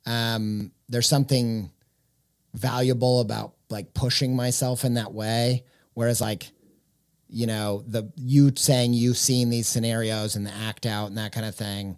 um 0.07 0.73
there's 0.89 1.09
something 1.09 1.71
valuable 2.55 3.21
about 3.21 3.55
like 3.71 3.93
pushing 3.95 4.35
myself 4.35 4.85
in 4.85 4.95
that 4.95 5.13
way 5.13 5.65
Whereas 5.97 6.21
like, 6.21 6.53
you 7.27 7.47
know, 7.47 7.83
the 7.89 8.13
you 8.17 8.53
saying 8.55 8.93
you've 8.93 9.17
seen 9.17 9.49
these 9.49 9.67
scenarios 9.67 10.37
and 10.37 10.47
the 10.47 10.53
act 10.53 10.85
out 10.85 11.07
and 11.07 11.17
that 11.17 11.33
kind 11.33 11.47
of 11.47 11.55
thing. 11.55 11.97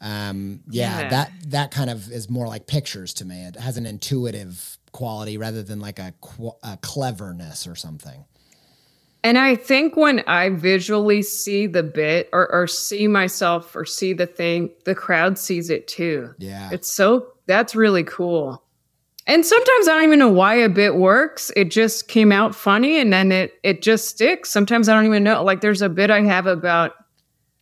Um, 0.00 0.60
yeah, 0.68 1.00
yeah, 1.00 1.08
that 1.08 1.32
that 1.48 1.70
kind 1.70 1.88
of 1.88 2.10
is 2.10 2.28
more 2.28 2.46
like 2.46 2.66
pictures 2.66 3.14
to 3.14 3.24
me. 3.24 3.44
It 3.44 3.56
has 3.56 3.76
an 3.76 3.86
intuitive 3.86 4.78
quality 4.92 5.38
rather 5.38 5.62
than 5.62 5.80
like 5.80 5.98
a, 5.98 6.14
a 6.62 6.76
cleverness 6.78 7.66
or 7.66 7.74
something. 7.74 8.24
And 9.24 9.38
I 9.38 9.56
think 9.56 9.96
when 9.96 10.22
I 10.26 10.50
visually 10.50 11.22
see 11.22 11.66
the 11.66 11.82
bit 11.82 12.28
or, 12.32 12.50
or 12.52 12.66
see 12.66 13.08
myself 13.08 13.74
or 13.74 13.86
see 13.86 14.12
the 14.12 14.26
thing, 14.26 14.70
the 14.84 14.94
crowd 14.94 15.38
sees 15.38 15.70
it 15.70 15.88
too. 15.88 16.34
Yeah. 16.38 16.68
It's 16.70 16.92
so, 16.92 17.28
that's 17.46 17.74
really 17.74 18.04
cool. 18.04 18.62
And 19.26 19.46
sometimes 19.46 19.88
I 19.88 19.94
don't 19.94 20.04
even 20.04 20.18
know 20.18 20.28
why 20.28 20.56
a 20.56 20.68
bit 20.68 20.96
works. 20.96 21.50
It 21.56 21.70
just 21.70 22.08
came 22.08 22.32
out 22.32 22.54
funny 22.54 23.00
and 23.00 23.10
then 23.10 23.32
it 23.32 23.54
it 23.62 23.80
just 23.80 24.08
sticks. 24.08 24.50
Sometimes 24.50 24.86
I 24.86 24.94
don't 24.94 25.06
even 25.06 25.24
know. 25.24 25.42
Like 25.42 25.62
there's 25.62 25.80
a 25.80 25.88
bit 25.88 26.10
I 26.10 26.20
have 26.20 26.46
about 26.46 26.92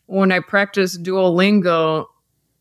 when 0.06 0.32
I 0.32 0.40
practice 0.40 0.98
Duolingo, 0.98 2.06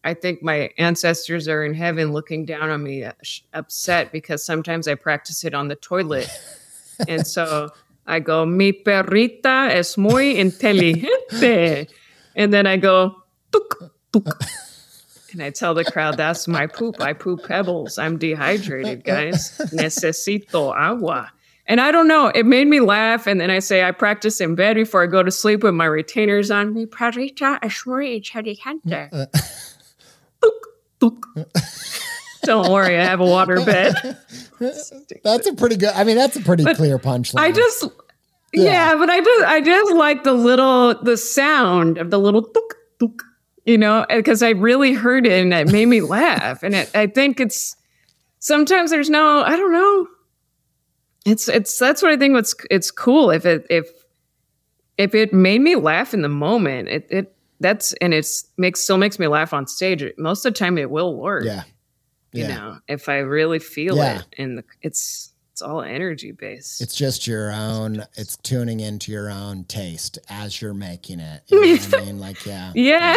I 0.04 0.14
think 0.14 0.42
my 0.42 0.72
ancestors 0.78 1.48
are 1.48 1.64
in 1.64 1.74
heaven 1.74 2.12
looking 2.12 2.46
down 2.46 2.70
on 2.70 2.84
me 2.84 3.04
uh, 3.04 3.14
upset 3.54 4.12
because 4.12 4.44
sometimes 4.44 4.88
I 4.88 4.96
practice 4.96 5.44
it 5.44 5.54
on 5.54 5.68
the 5.68 5.76
toilet. 5.76 6.30
and 7.08 7.26
so 7.26 7.70
I 8.08 8.20
go, 8.20 8.46
mi 8.46 8.72
perrita 8.72 9.70
es 9.70 9.98
muy 9.98 10.36
inteligente. 10.38 11.88
And 12.36 12.54
then 12.54 12.66
I 12.66 12.78
go, 12.78 13.24
tuk, 13.52 13.94
tuk. 14.12 14.42
And 15.34 15.42
I 15.42 15.50
tell 15.50 15.74
the 15.74 15.86
crowd, 15.86 16.18
that's 16.18 16.48
my 16.48 16.68
poop. 16.68 17.00
I 17.00 17.14
poop 17.14 17.48
pebbles. 17.48 17.98
I'm 17.98 18.18
dehydrated, 18.18 19.04
guys. 19.04 19.58
Necesito 19.72 20.76
agua. 20.76 21.32
And 21.68 21.80
I 21.80 21.92
don't 21.92 22.08
know, 22.08 22.28
it 22.28 22.46
made 22.46 22.68
me 22.68 22.82
laugh. 22.82 23.28
And 23.28 23.40
then 23.40 23.50
I 23.50 23.60
say, 23.60 23.84
I 23.84 23.92
practice 23.92 24.42
in 24.42 24.56
bed 24.56 24.76
before 24.76 25.04
I 25.04 25.06
go 25.06 25.24
to 25.24 25.32
sleep 25.32 25.64
with 25.64 25.74
my 25.74 25.86
retainers 25.86 26.52
on. 26.52 26.74
Mi 26.74 26.86
perrita 26.86 27.60
es 27.64 27.86
muy 27.86 28.20
inteligente. 28.20 29.30
Don't 32.44 32.72
worry, 32.72 32.98
I 32.98 33.04
have 33.04 33.20
a 33.20 33.26
water 33.26 33.64
bed. 33.64 33.94
That's 34.60 35.48
a 35.48 35.54
pretty 35.54 35.76
good. 35.76 35.92
I 35.96 36.04
mean, 36.04 36.18
that's 36.18 36.36
a 36.36 36.42
pretty 36.42 36.64
clear 36.76 37.00
punchline. 37.00 37.40
I 37.40 37.52
just, 37.52 37.84
yeah. 38.54 38.96
but 38.96 39.10
I 39.10 39.20
just, 39.20 39.46
I 39.48 39.62
just 39.62 39.94
like 39.94 40.24
the 40.24 40.34
little, 40.34 41.02
the 41.02 41.18
sound 41.18 41.98
of 41.98 42.12
the 42.12 42.20
little 42.20 42.44
tuk, 42.44 42.76
tuk, 43.00 43.24
you 43.66 43.78
know, 43.78 44.02
uh, 44.02 44.18
because 44.18 44.44
I 44.44 44.50
really 44.50 44.94
heard 44.94 45.26
it 45.26 45.42
and 45.42 45.52
it 45.52 45.72
made 45.72 45.88
me 45.88 46.02
laugh. 46.02 46.62
And 46.62 46.76
it, 46.76 46.92
I 46.96 47.08
think 47.08 47.40
it's, 47.40 47.76
sometimes 48.38 48.92
there's 48.92 49.10
no, 49.10 49.42
I 49.42 49.56
don't 49.56 49.72
know. 49.72 50.08
It's, 51.26 51.50
it's, 51.50 51.78
that's 51.80 52.04
what 52.04 52.12
I 52.12 52.18
think 52.18 52.36
what's, 52.36 52.54
it's 52.70 52.92
cool 52.92 53.32
if 53.32 53.46
it, 53.48 53.66
if, 53.70 53.90
if 54.98 55.16
it 55.16 55.34
made 55.34 55.62
me 55.62 55.76
laugh 55.76 56.14
in 56.14 56.22
the 56.22 56.30
moment, 56.30 56.88
it, 56.88 57.08
it, 57.10 57.36
that's, 57.62 57.94
and 58.02 58.14
it's 58.14 58.46
makes, 58.58 58.82
still 58.82 58.98
makes 58.98 59.18
me 59.20 59.28
laugh 59.28 59.54
on 59.54 59.68
stage. 59.68 60.04
Most 60.18 60.46
of 60.46 60.54
the 60.54 60.58
time 60.60 60.78
it 60.78 60.90
will 60.92 61.16
work. 61.16 61.44
yeah. 61.46 61.64
You 62.34 62.48
know, 62.48 62.78
if 62.88 63.10
I 63.10 63.18
really 63.18 63.60
feel 63.60 63.98
Yeah. 63.98 64.20
it 64.20 64.26
and 64.38 64.58
the, 64.60 64.64
it's, 64.82 65.34
it's 65.52 65.62
all 65.62 65.82
energy 65.82 66.32
based. 66.32 66.80
It's 66.82 66.96
just 66.96 67.28
your 67.28 67.52
own. 67.52 68.06
It's 68.16 68.38
tuning 68.38 68.80
into 68.80 69.12
your 69.12 69.30
own 69.30 69.66
taste 69.66 70.18
as 70.30 70.62
you're 70.62 70.74
making 70.74 71.20
it. 71.20 71.42
You 71.50 71.60
know 71.62 71.76
what 71.76 71.94
I 71.94 72.06
mean? 72.06 72.20
Like, 72.20 72.46
yeah. 72.46 72.72
yeah. 72.76 73.16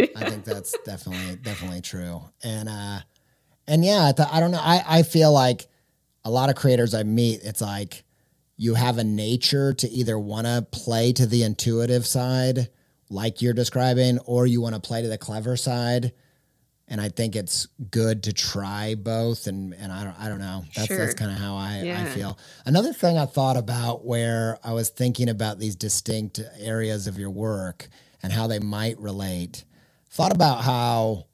I 0.00 0.04
think 0.30 0.44
that's 0.44 0.74
definitely 0.86 1.36
definitely 1.36 1.82
true. 1.82 2.22
And 2.42 2.68
uh 2.70 3.00
and 3.68 3.84
yeah, 3.84 4.06
I, 4.08 4.12
th- 4.12 4.28
I 4.32 4.40
don't 4.40 4.52
know. 4.52 4.60
I 4.62 4.82
I 4.86 5.02
feel 5.02 5.32
like 5.32 5.66
a 6.24 6.30
lot 6.30 6.48
of 6.48 6.56
creators 6.56 6.94
I 6.94 7.02
meet, 7.02 7.40
it's 7.42 7.60
like 7.60 8.04
you 8.56 8.72
have 8.74 8.96
a 8.96 9.04
nature 9.04 9.74
to 9.74 9.88
either 9.90 10.18
want 10.18 10.46
to 10.46 10.66
play 10.72 11.12
to 11.12 11.26
the 11.26 11.42
intuitive 11.42 12.06
side, 12.06 12.68
like 13.08 13.42
you're 13.42 13.54
describing, 13.54 14.18
or 14.20 14.46
you 14.46 14.60
want 14.60 14.74
to 14.74 14.80
play 14.80 15.02
to 15.02 15.08
the 15.08 15.18
clever 15.18 15.56
side. 15.56 16.12
And 16.88 17.00
I 17.00 17.08
think 17.08 17.34
it's 17.34 17.66
good 17.90 18.22
to 18.24 18.32
try 18.32 18.94
both. 18.94 19.46
And 19.48 19.74
and 19.74 19.90
I 19.90 20.04
don't 20.04 20.20
I 20.20 20.28
don't 20.28 20.38
know. 20.38 20.64
That's 20.74 20.86
Sure. 20.86 20.98
that's 20.98 21.14
kind 21.14 21.32
of 21.32 21.38
how 21.38 21.56
I, 21.56 21.82
I 21.96 22.04
feel. 22.04 22.38
Another 22.64 22.92
thing 22.92 23.18
I 23.18 23.26
thought 23.26 23.56
about 23.56 24.04
where 24.04 24.58
I 24.62 24.72
was 24.72 24.88
thinking 24.90 25.28
about 25.28 25.58
these 25.58 25.74
distinct 25.74 26.40
areas 26.60 27.06
of 27.08 27.18
your 27.18 27.30
work 27.30 27.88
and 28.22 28.32
how 28.32 28.46
they 28.46 28.60
might 28.60 28.98
relate 29.00 29.64
thought 30.10 30.32
about 30.32 30.62
how 30.62 31.26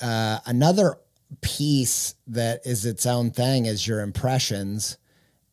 uh, 0.00 0.38
another 0.46 0.96
piece 1.40 2.14
that 2.26 2.60
is 2.64 2.86
its 2.86 3.04
own 3.04 3.30
thing 3.30 3.66
is 3.66 3.86
your 3.86 4.00
impressions 4.00 4.96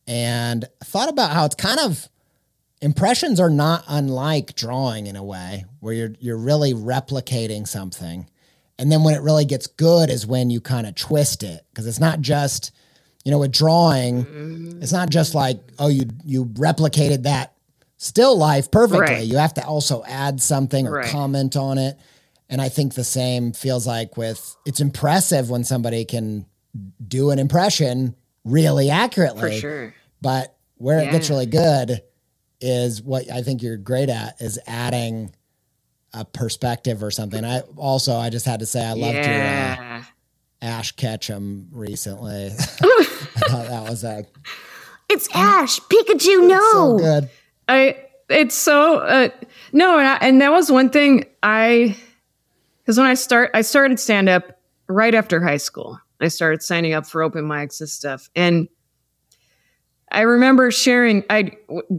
and 0.06 0.64
thought 0.84 1.08
about 1.08 1.32
how 1.32 1.44
it's 1.44 1.54
kind 1.54 1.80
of 1.80 2.08
impressions 2.82 3.40
are 3.40 3.50
not 3.50 3.84
unlike 3.88 4.54
drawing 4.54 5.06
in 5.06 5.16
a 5.16 5.24
way 5.24 5.64
where 5.80 5.94
you're 5.94 6.12
you're 6.20 6.36
really 6.36 6.74
replicating 6.74 7.66
something 7.66 8.28
and 8.78 8.92
then 8.92 9.02
when 9.02 9.14
it 9.14 9.22
really 9.22 9.46
gets 9.46 9.66
good 9.66 10.10
is 10.10 10.26
when 10.26 10.50
you 10.50 10.60
kind 10.60 10.86
of 10.86 10.94
twist 10.94 11.42
it 11.42 11.64
because 11.70 11.86
it's 11.86 12.00
not 12.00 12.20
just 12.20 12.72
you 13.24 13.30
know 13.30 13.38
with 13.38 13.50
drawing 13.52 14.78
it's 14.82 14.92
not 14.92 15.08
just 15.08 15.34
like 15.34 15.58
oh 15.78 15.88
you 15.88 16.02
you 16.24 16.44
replicated 16.44 17.22
that 17.22 17.54
still 17.96 18.36
life 18.36 18.70
perfectly 18.70 19.00
Right. 19.00 19.26
you 19.26 19.38
have 19.38 19.54
to 19.54 19.64
also 19.64 20.04
add 20.06 20.42
something 20.42 20.86
or 20.86 20.92
Right. 20.92 21.06
comment 21.10 21.56
on 21.56 21.78
it 21.78 21.98
and 22.50 22.60
i 22.60 22.68
think 22.68 22.92
the 22.94 23.04
same 23.04 23.52
feels 23.52 23.86
like 23.86 24.18
with 24.18 24.54
it's 24.66 24.80
impressive 24.80 25.48
when 25.48 25.64
somebody 25.64 26.04
can 26.04 26.44
do 27.08 27.30
an 27.30 27.38
impression 27.38 28.14
really 28.44 28.90
accurately 28.90 29.40
For 29.40 29.50
sure. 29.52 29.94
but 30.20 30.54
where 30.76 30.98
it 31.00 31.10
gets 31.10 31.30
really 31.30 31.46
good 31.46 32.02
is 32.60 33.02
what 33.02 33.30
I 33.30 33.42
think 33.42 33.62
you're 33.62 33.76
great 33.76 34.08
at 34.08 34.40
is 34.40 34.58
adding 34.66 35.34
a 36.12 36.24
perspective 36.24 37.02
or 37.02 37.10
something. 37.10 37.44
I 37.44 37.60
also 37.76 38.14
I 38.14 38.30
just 38.30 38.46
had 38.46 38.60
to 38.60 38.66
say 38.66 38.84
I 38.84 38.94
loved 38.94 39.16
your 39.16 39.42
uh. 39.42 40.02
Ash 40.62 40.92
Ketchum 40.92 41.68
recently. 41.72 42.46
I 42.80 43.40
thought 43.48 43.68
that 43.68 43.88
was 43.88 44.04
uh, 44.04 44.22
It's 45.08 45.28
Ash. 45.34 45.78
Pikachu, 45.80 46.48
no. 46.48 46.72
so 46.72 46.98
good. 46.98 47.30
I 47.68 47.98
it's 48.28 48.54
so 48.54 48.98
uh, 48.98 49.28
no, 49.72 49.98
and, 49.98 50.08
I, 50.08 50.16
and 50.16 50.40
that 50.40 50.50
was 50.50 50.70
one 50.70 50.90
thing 50.90 51.26
I 51.42 51.96
because 52.78 52.98
when 52.98 53.06
I 53.06 53.14
start 53.14 53.50
I 53.54 53.62
started 53.62 54.00
stand 54.00 54.28
up 54.28 54.60
right 54.88 55.14
after 55.14 55.42
high 55.42 55.56
school. 55.58 56.00
I 56.18 56.28
started 56.28 56.62
signing 56.62 56.94
up 56.94 57.06
for 57.06 57.22
open 57.22 57.44
mics 57.44 57.80
and 57.80 57.88
stuff, 57.88 58.30
and 58.34 58.68
I 60.12 60.20
remember 60.22 60.70
sharing. 60.70 61.24
I 61.30 61.52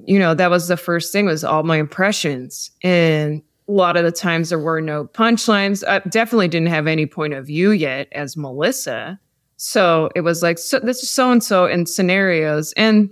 you 0.05 0.17
know 0.19 0.33
that 0.33 0.49
was 0.49 0.67
the 0.67 0.77
first 0.77 1.11
thing 1.11 1.25
was 1.25 1.43
all 1.43 1.63
my 1.63 1.77
impressions, 1.77 2.71
and 2.81 3.41
a 3.67 3.71
lot 3.71 3.97
of 3.97 4.03
the 4.05 4.11
times 4.11 4.49
there 4.49 4.59
were 4.59 4.79
no 4.81 5.05
punchlines. 5.05 5.83
I 5.87 5.99
definitely 6.07 6.47
didn't 6.47 6.69
have 6.69 6.87
any 6.87 7.05
point 7.05 7.33
of 7.33 7.45
view 7.45 7.71
yet 7.71 8.07
as 8.13 8.37
Melissa. 8.37 9.19
So 9.57 10.09
it 10.15 10.21
was 10.21 10.41
like, 10.43 10.57
so 10.59 10.79
this 10.79 11.01
is 11.03 11.09
so 11.09 11.31
and 11.31 11.43
so 11.43 11.65
in 11.65 11.85
scenarios, 11.85 12.73
and 12.77 13.09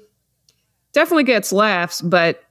definitely 0.93 1.23
gets 1.23 1.51
laughs, 1.51 2.01
but 2.01 2.41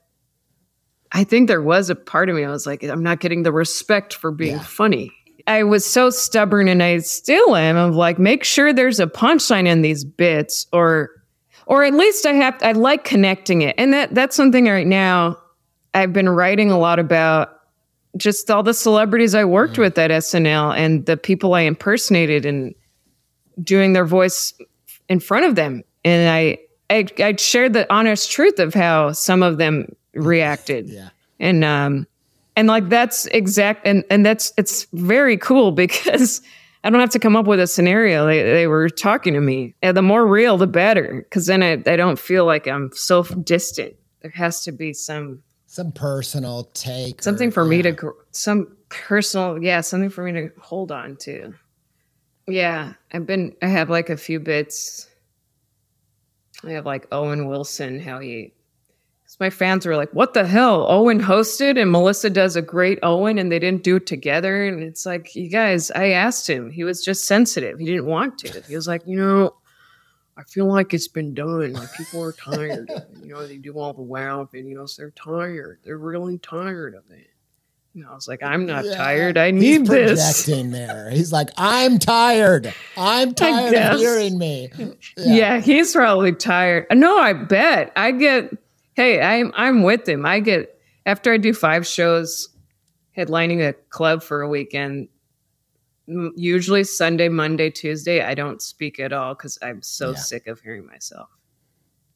I 1.13 1.23
think 1.25 1.47
there 1.49 1.63
was 1.63 1.89
a 1.91 1.95
part 1.95 2.29
of 2.29 2.35
me 2.37 2.45
I 2.45 2.51
was 2.51 2.67
like, 2.67 2.83
I'm 2.83 3.03
not 3.05 3.21
getting 3.21 3.45
the 3.45 3.53
respect 3.53 4.13
for 4.13 4.33
being 4.33 4.57
Yeah. 4.57 4.63
funny. 4.63 5.13
I 5.47 5.63
was 5.63 5.87
so 5.87 6.11
stubborn, 6.11 6.69
and 6.69 6.83
I 6.83 6.99
still 6.99 7.55
am. 7.55 7.77
Of 7.77 7.95
like, 7.95 8.19
make 8.19 8.45
sure 8.45 8.73
there's 8.73 8.99
a 9.01 9.07
punchline 9.07 9.67
in 9.67 9.83
these 9.83 10.05
bits, 10.05 10.67
or, 10.73 11.11
or 11.67 11.85
at 11.85 11.95
least 11.95 12.27
I 12.27 12.33
have. 12.33 12.59
I 12.63 12.73
like 12.73 13.05
connecting 13.05 13.63
it, 13.63 13.75
and 13.79 13.93
that 13.93 14.15
that's 14.15 14.37
something 14.37 14.67
right 14.67 14.87
now. 14.87 15.39
I've 15.95 16.13
been 16.13 16.29
writing 16.29 16.71
a 16.71 16.79
lot 16.79 16.99
about 16.99 17.55
just 18.17 18.51
all 18.51 18.63
the 18.63 18.75
celebrities 18.75 19.35
I 19.35 19.45
worked 19.45 19.79
with 19.79 19.99
at 19.99 20.11
SNL 20.11 20.77
and 20.77 21.05
the 21.07 21.17
people 21.17 21.55
I 21.55 21.63
impersonated 21.63 22.47
and 22.47 22.75
doing 23.63 23.93
their 23.93 24.05
voice 24.05 24.55
in 25.09 25.21
front 25.21 25.47
of 25.47 25.55
them. 25.55 25.83
And 26.05 26.29
I, 26.29 26.59
I, 26.91 27.07
I 27.23 27.37
shared 27.37 27.73
the 27.73 27.93
honest 27.93 28.31
truth 28.31 28.59
of 28.59 28.75
how 28.75 29.13
some 29.13 29.43
of 29.43 29.59
them 29.59 29.95
reacted. 30.15 30.89
Yeah. 30.89 31.11
And, 31.41 31.65
um, 31.65 32.07
and 32.57 32.69
like 32.69 32.89
that's 32.89 33.27
exact, 33.27 33.87
and, 33.87 34.05
and 34.11 34.25
that's, 34.25 34.53
it's 34.57 34.87
very 34.93 35.37
cool 35.37 35.73
because 35.73 36.41
I 36.85 36.91
don't 36.91 37.01
have 37.01 37.11
to 37.11 37.19
come 37.19 37.35
up 37.35 37.47
with 37.47 37.59
a 37.61 37.67
scenario. 37.67 38.27
They, 38.27 38.43
they 38.43 38.67
were 38.67 38.89
talking 38.91 39.33
to 39.35 39.41
me. 39.41 39.75
And 39.83 39.97
the 39.97 40.03
more 40.03 40.27
real, 40.27 40.57
the 40.59 40.67
better. 40.67 41.27
Cause 41.31 41.47
then 41.47 41.63
I, 41.63 41.73
I 41.73 41.97
don't 41.97 42.19
feel 42.19 42.45
like 42.45 42.69
I'm 42.69 42.91
so 42.93 43.23
distant. 43.25 43.95
There 44.21 44.31
has 44.33 44.63
to 44.65 44.73
be 44.73 44.93
some 44.93 45.43
Some 45.67 45.91
personal 45.93 46.65
take. 46.75 47.23
something 47.23 47.49
or- 47.49 47.53
for 47.53 47.65
me 47.65 47.83
to 47.83 48.13
some 48.31 48.77
personal 48.91 49.61
yeah 49.61 49.81
something 49.81 50.09
for 50.11 50.23
me 50.23 50.31
to 50.33 50.51
hold 50.61 50.93
on 50.93 51.17
to 51.17 51.53
yeah 52.47 52.93
i've 53.13 53.27
been 53.27 53.53
i 53.61 53.67
have 53.67 53.91
like 53.91 54.09
a 54.09 54.17
few 54.17 54.39
bits 54.39 55.09
i 56.63 56.71
have 56.71 56.87
like 56.87 57.09
owen 57.11 57.49
wilson 57.49 57.99
how 57.99 58.21
he 58.21 58.54
'cause 59.35 59.41
my 59.41 59.51
fans 59.51 59.85
were 59.85 59.97
like 59.97 60.11
what 60.13 60.33
the 60.35 60.47
hell 60.47 60.87
owen 60.89 61.21
hosted 61.21 61.81
and 61.81 61.91
melissa 61.91 62.31
does 62.31 62.55
a 62.57 62.63
great 62.63 62.99
owen 63.03 63.37
and 63.39 63.51
they 63.51 63.59
didn't 63.59 63.83
do 63.83 63.97
it 63.97 64.07
together 64.07 64.65
and 64.65 64.83
it's 64.83 65.05
like 65.05 65.35
you 65.35 65.49
guys 65.49 65.91
i 65.93 66.09
asked 66.11 66.49
him 66.49 66.71
he 66.71 66.85
was 66.85 67.05
just 67.05 67.25
sensitive 67.25 67.79
he 67.79 67.85
didn't 67.87 68.07
want 68.07 68.39
to 68.39 68.63
he 68.69 68.75
was 68.77 68.87
like 68.87 69.03
you 69.07 69.17
know 69.17 69.55
I 70.37 70.43
feel 70.43 70.67
like 70.67 70.93
it's 70.93 71.07
been 71.07 71.33
done. 71.33 71.75
Like 71.75 71.93
people 71.95 72.21
are 72.25 72.33
tired. 72.33 72.91
You 73.23 73.29
know, 73.35 73.47
they 73.47 73.57
do 73.57 73.75
all 73.79 73.93
the 73.93 74.03
wow 74.03 74.49
videos. 74.53 74.97
They're 74.97 75.13
tired. 75.13 75.79
They're 75.85 75.97
really 75.97 76.39
tired 76.39 76.97
of 76.97 77.05
it. 77.13 77.29
And 77.95 78.05
I 78.05 78.13
was 78.17 78.27
like, 78.27 78.43
I'm 78.43 78.67
not 78.67 78.85
Yeah. 78.85 78.97
tired. 78.97 79.39
I 79.39 79.53
He's 79.53 79.63
need 79.63 79.87
this. 79.87 80.45
there. 80.45 81.09
He's 81.11 81.31
like, 81.33 81.51
I'm 81.57 82.01
tired. 82.01 82.75
I'm 82.97 83.33
tired 83.33 83.77
of 83.77 84.01
hearing 84.01 84.37
me. 84.37 84.71
Yeah. 85.17 85.61
he's 85.61 85.93
probably 85.93 86.33
tired. 86.33 86.87
No, 86.91 87.17
I 87.17 87.33
bet. 87.35 87.93
I 87.95 88.11
get 88.11 88.51
hey, 88.95 89.21
I'm 89.21 89.53
I'm 89.55 89.83
with 89.83 90.09
him. 90.09 90.25
I 90.27 90.41
get 90.41 90.79
after 91.07 91.33
I 91.33 91.37
do 91.37 91.53
five 91.53 91.87
shows 91.87 92.49
headlining 93.17 93.67
a 93.69 93.73
club 93.91 94.23
for 94.23 94.41
a 94.43 94.49
weekend, 94.49 95.09
usually 96.37 96.85
Sunday, 96.85 97.29
Monday, 97.29 97.71
Tuesday, 97.71 98.23
I 98.23 98.35
don't 98.35 98.61
speak 98.61 98.99
at 99.01 99.13
all 99.13 99.35
because 99.35 99.59
I'm 99.63 99.83
so 99.83 100.11
Yeah. 100.11 100.17
sick 100.17 100.47
of 100.47 100.61
hearing 100.61 100.87
myself. 100.87 101.29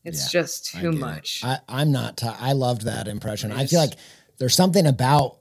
It's 0.05 0.33
Yeah, 0.33 0.41
just 0.43 0.75
I 0.77 0.81
too 0.83 0.89
it. 0.91 0.95
much. 0.99 1.43
I, 1.45 1.59
I'm 1.69 1.93
not. 1.93 2.17
Ti- 2.17 2.27
I 2.39 2.53
loved 2.53 2.83
that 2.83 3.09
impression. 3.09 3.53
I 3.53 3.67
feel 3.67 3.81
like 3.81 3.95
there's 4.39 4.55
something 4.55 4.87
about 4.87 5.39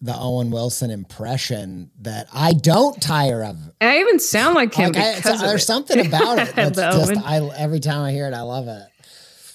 the 0.00 0.14
Owen 0.16 0.50
Wilson 0.50 0.90
impression 0.90 1.90
that 2.00 2.28
I 2.32 2.52
don't 2.52 3.00
tire 3.00 3.42
of. 3.44 3.56
I 3.80 3.98
even 3.98 4.18
sound 4.18 4.54
like 4.54 4.74
him 4.74 4.92
Like 4.92 5.02
I, 5.02 5.12
uh, 5.12 5.16
because 5.16 5.40
of 5.42 5.48
there's 5.48 5.62
it. 5.62 5.66
something 5.66 6.06
about 6.06 6.38
it 6.38 6.54
that's 6.54 6.76
The 6.76 6.82
just. 6.90 7.10
Owen. 7.12 7.18
I 7.18 7.56
every 7.56 7.80
time 7.80 8.02
I 8.02 8.12
hear 8.12 8.26
it, 8.28 8.34
I 8.34 8.42
love 8.42 8.68
it. 8.68 8.82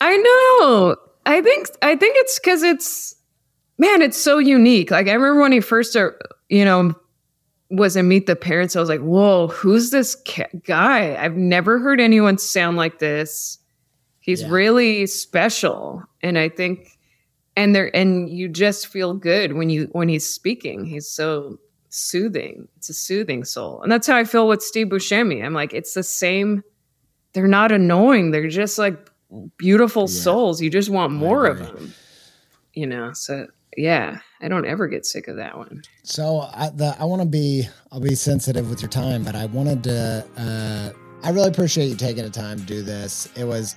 I 0.01 0.17
know. 0.17 0.95
I 1.25 1.41
think 1.41 1.67
I 1.81 1.95
think 1.95 2.15
it's 2.17 2.39
because 2.39 2.63
it's 2.63 3.15
man, 3.77 4.01
it's 4.01 4.17
so 4.17 4.37
unique. 4.37 4.91
Like 4.91 5.07
I 5.07 5.13
remember 5.13 5.41
when 5.41 5.51
he 5.51 5.59
first, 5.59 5.95
uh, 5.95 6.11
you 6.49 6.65
know, 6.65 6.93
was 7.69 7.95
in 7.95 8.07
Meet 8.07 8.25
the 8.27 8.35
Parents, 8.35 8.75
I 8.75 8.79
was 8.79 8.89
like, 8.89 9.01
whoa, 9.01 9.47
who's 9.47 9.91
this 9.91 10.15
ca- 10.27 10.49
guy? 10.65 11.15
I've 11.15 11.35
never 11.37 11.79
heard 11.79 11.99
anyone 11.99 12.37
sound 12.37 12.77
like 12.77 12.99
this. 12.99 13.57
He's 14.19 14.41
Yeah. 14.41 14.49
really 14.49 15.05
special. 15.07 16.03
And 16.21 16.37
I 16.37 16.49
think 16.49 16.97
and 17.55 17.75
there 17.75 17.93
and 17.95 18.29
you 18.29 18.47
just 18.47 18.87
feel 18.87 19.13
good 19.13 19.53
when 19.53 19.69
you 19.69 19.89
when 19.91 20.09
he's 20.09 20.27
speaking. 20.27 20.85
He's 20.85 21.07
so 21.09 21.59
soothing. 21.89 22.67
It's 22.77 22.89
a 22.89 22.93
soothing 22.93 23.43
soul. 23.43 23.81
And 23.83 23.91
that's 23.91 24.07
how 24.07 24.15
I 24.15 24.23
feel 24.23 24.47
with 24.47 24.61
Steve 24.63 24.87
Buscemi. 24.87 25.43
I'm 25.43 25.53
like, 25.53 25.73
it's 25.73 25.93
the 25.93 26.03
same. 26.03 26.63
They're 27.33 27.47
not 27.47 27.71
annoying. 27.71 28.31
They're 28.31 28.47
just 28.47 28.77
like 28.77 29.10
beautiful 29.57 30.07
souls. 30.07 30.61
You 30.61 30.69
just 30.69 30.89
want 30.89 31.13
more 31.13 31.45
of 31.45 31.59
them. 31.59 31.93
You 32.73 32.87
know, 32.87 33.11
so 33.13 33.47
yeah, 33.77 34.19
I 34.41 34.47
don't 34.47 34.65
ever 34.65 34.87
get 34.87 35.05
sick 35.05 35.27
of 35.27 35.35
that 35.37 35.57
one. 35.57 35.81
So 36.03 36.41
I, 36.53 36.69
the, 36.69 36.95
I 36.99 37.05
want 37.05 37.21
to 37.21 37.27
be, 37.27 37.67
I'll 37.91 37.99
be 37.99 38.15
sensitive 38.15 38.69
with 38.69 38.81
your 38.81 38.89
time, 38.89 39.23
but 39.23 39.35
I 39.35 39.45
wanted 39.45 39.83
to, 39.85 40.25
uh, 40.37 40.91
I 41.23 41.29
really 41.31 41.49
appreciate 41.49 41.87
you 41.87 41.95
taking 41.95 42.23
the 42.23 42.29
time 42.29 42.59
to 42.59 42.63
do 42.65 42.81
this. 42.81 43.27
It 43.35 43.43
was 43.43 43.75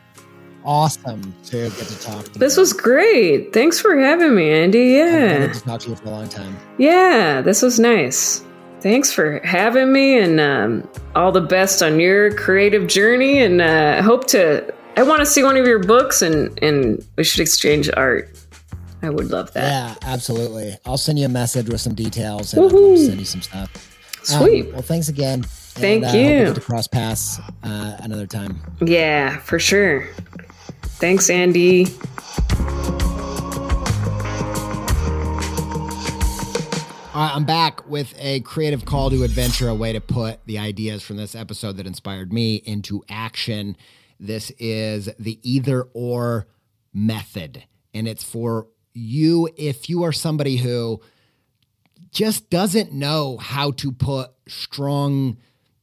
awesome 0.65 1.35
to 1.45 1.69
get 1.71 1.77
to 1.89 2.01
talk 2.01 2.25
to 2.25 2.39
This 2.39 2.57
you. 2.57 2.61
was 2.63 2.73
great. 2.73 3.53
Thanks 3.53 3.81
for 3.81 3.97
having 3.99 4.35
me, 4.35 4.51
Andy. 4.51 5.01
I've 5.03 5.09
Yeah. 5.13 5.33
wanted 5.41 5.55
to 5.55 5.61
talk 5.61 5.81
to 5.81 5.91
you 5.91 5.97
for 5.97 6.07
a 6.07 6.11
long 6.11 6.29
time. 6.29 6.57
Yeah, 6.79 7.41
this 7.43 7.63
was 7.63 7.79
nice. 7.79 8.43
Thanks 8.81 9.13
for 9.13 9.41
having 9.45 9.93
me 9.93 10.19
and 10.19 10.41
um, 10.41 10.89
all 11.15 11.33
the 11.33 11.41
best 11.41 11.83
on 11.83 12.01
your 12.01 12.33
creative 12.35 12.87
journey. 12.87 13.43
And 13.43 13.61
uh, 13.61 14.03
hope 14.03 14.27
to, 14.29 14.73
I 14.97 15.03
want 15.03 15.21
to 15.21 15.27
see 15.27 15.43
one 15.43 15.57
of 15.57 15.67
your 15.67 15.81
books 15.81 16.23
and, 16.23 16.57
and 16.63 17.05
we 17.17 17.25
should 17.25 17.41
exchange 17.41 17.91
art. 17.97 18.29
I 19.03 19.11
would 19.11 19.31
love 19.31 19.53
that. 19.53 19.99
Yeah, 20.01 20.09
absolutely. 20.09 20.77
I'll 20.87 20.97
send 20.97 21.19
you 21.19 21.27
a 21.27 21.29
message 21.29 21.69
with 21.69 21.81
some 21.81 21.95
details 21.95 22.55
and 22.55 22.63
I'll 22.63 22.97
send 22.97 23.19
you 23.19 23.25
some 23.25 23.43
stuff. 23.43 23.91
Um, 24.33 24.43
Sweet. 24.43 24.73
well, 24.73 24.83
thanks 24.83 25.09
again. 25.09 25.43
Thank 25.43 26.05
and, 26.05 26.15
uh, 26.15 26.19
you. 26.19 26.45
get 26.47 26.55
to 26.55 26.61
cross 26.61 26.87
paths 26.87 27.41
uh, 27.65 27.97
another 28.01 28.27
time. 28.27 28.61
Yeah, 28.81 29.39
for 29.39 29.59
sure. 29.59 30.07
Thanks, 30.83 31.29
Andy. 31.29 31.87
All 37.15 37.21
right, 37.21 37.33
I'm 37.35 37.45
back 37.45 37.89
with 37.89 38.15
a 38.19 38.41
creative 38.41 38.85
call 38.85 39.11
to 39.11 39.23
adventure, 39.25 39.69
a 39.69 39.75
way 39.75 39.93
to 39.93 40.01
put 40.01 40.45
the 40.47 40.59
ideas 40.59 41.03
from 41.03 41.17
this 41.17 41.35
episode 41.35 41.77
that 41.77 41.87
inspired 41.87 42.33
me 42.33 42.57
into 42.57 43.05
action. 43.09 43.77
This 44.25 44.51
is 44.59 45.11
the 45.19 45.39
either 45.43 45.83
or 45.93 46.47
method, 46.95 47.65
and 47.93 48.09
it's 48.09 48.25
for 48.25 48.69
you 48.95 49.51
if 49.57 49.91
you 49.91 50.03
are 50.05 50.13
somebody 50.13 50.57
who 50.57 51.03
just 52.11 52.49
doesn't 52.49 52.91
know 52.91 53.37
how 53.37 53.73
to 53.73 53.93
put 53.93 54.31
strong 54.49 55.37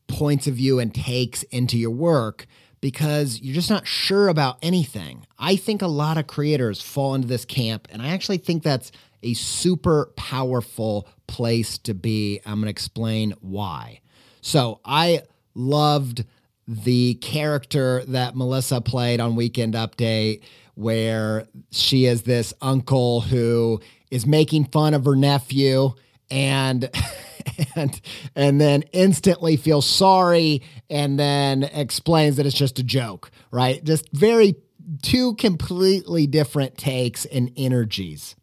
points 0.07 0.47
of 0.47 0.55
view 0.55 0.79
and 0.79 0.91
takes 0.91 1.43
into 1.43 1.77
your 1.77 1.91
work 1.91 2.47
because 2.79 3.39
you're 3.41 3.53
just 3.53 3.69
not 3.69 3.85
sure 3.85 4.27
about 4.27 4.57
anything. 4.63 5.27
I 5.37 5.55
think 5.55 5.83
a 5.83 5.87
lot 5.87 6.17
of 6.17 6.25
creators 6.25 6.81
fall 6.81 7.13
into 7.13 7.27
this 7.27 7.45
camp, 7.45 7.87
and 7.91 8.01
I 8.01 8.07
actually 8.07 8.39
think 8.39 8.63
that's 8.63 8.91
a 9.21 9.35
super 9.35 10.11
powerful 10.15 11.07
place 11.27 11.77
to 11.79 11.93
be. 11.93 12.39
I'm 12.43 12.55
going 12.55 12.65
to 12.65 12.71
explain 12.71 13.35
why. 13.39 13.99
So, 14.41 14.81
I 14.83 15.21
loved 15.53 16.25
the 16.67 17.15
character 17.15 18.03
that 18.07 18.35
Melissa 18.35 18.81
played 18.81 19.19
on 19.19 19.35
Weekend 19.35 19.73
Update, 19.73 20.41
where 20.75 21.47
she 21.71 22.05
is 22.05 22.23
this 22.23 22.53
uncle 22.61 23.21
who 23.21 23.81
is 24.09 24.25
making 24.25 24.65
fun 24.65 24.93
of 24.93 25.05
her 25.05 25.15
nephew 25.15 25.91
and 26.29 26.89
and 27.75 28.01
and 28.35 28.61
then 28.61 28.83
instantly 28.93 29.57
feels 29.57 29.85
sorry 29.85 30.61
and 30.89 31.19
then 31.19 31.63
explains 31.63 32.37
that 32.37 32.45
it's 32.45 32.55
just 32.55 32.79
a 32.79 32.83
joke, 32.83 33.31
right? 33.51 33.83
Just 33.83 34.09
very 34.11 34.55
two 35.01 35.35
completely 35.35 36.27
different 36.27 36.77
takes 36.77 37.25
and 37.25 37.51
energies. 37.55 38.35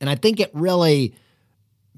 And 0.00 0.10
I 0.10 0.16
think 0.16 0.40
it 0.40 0.50
really 0.52 1.14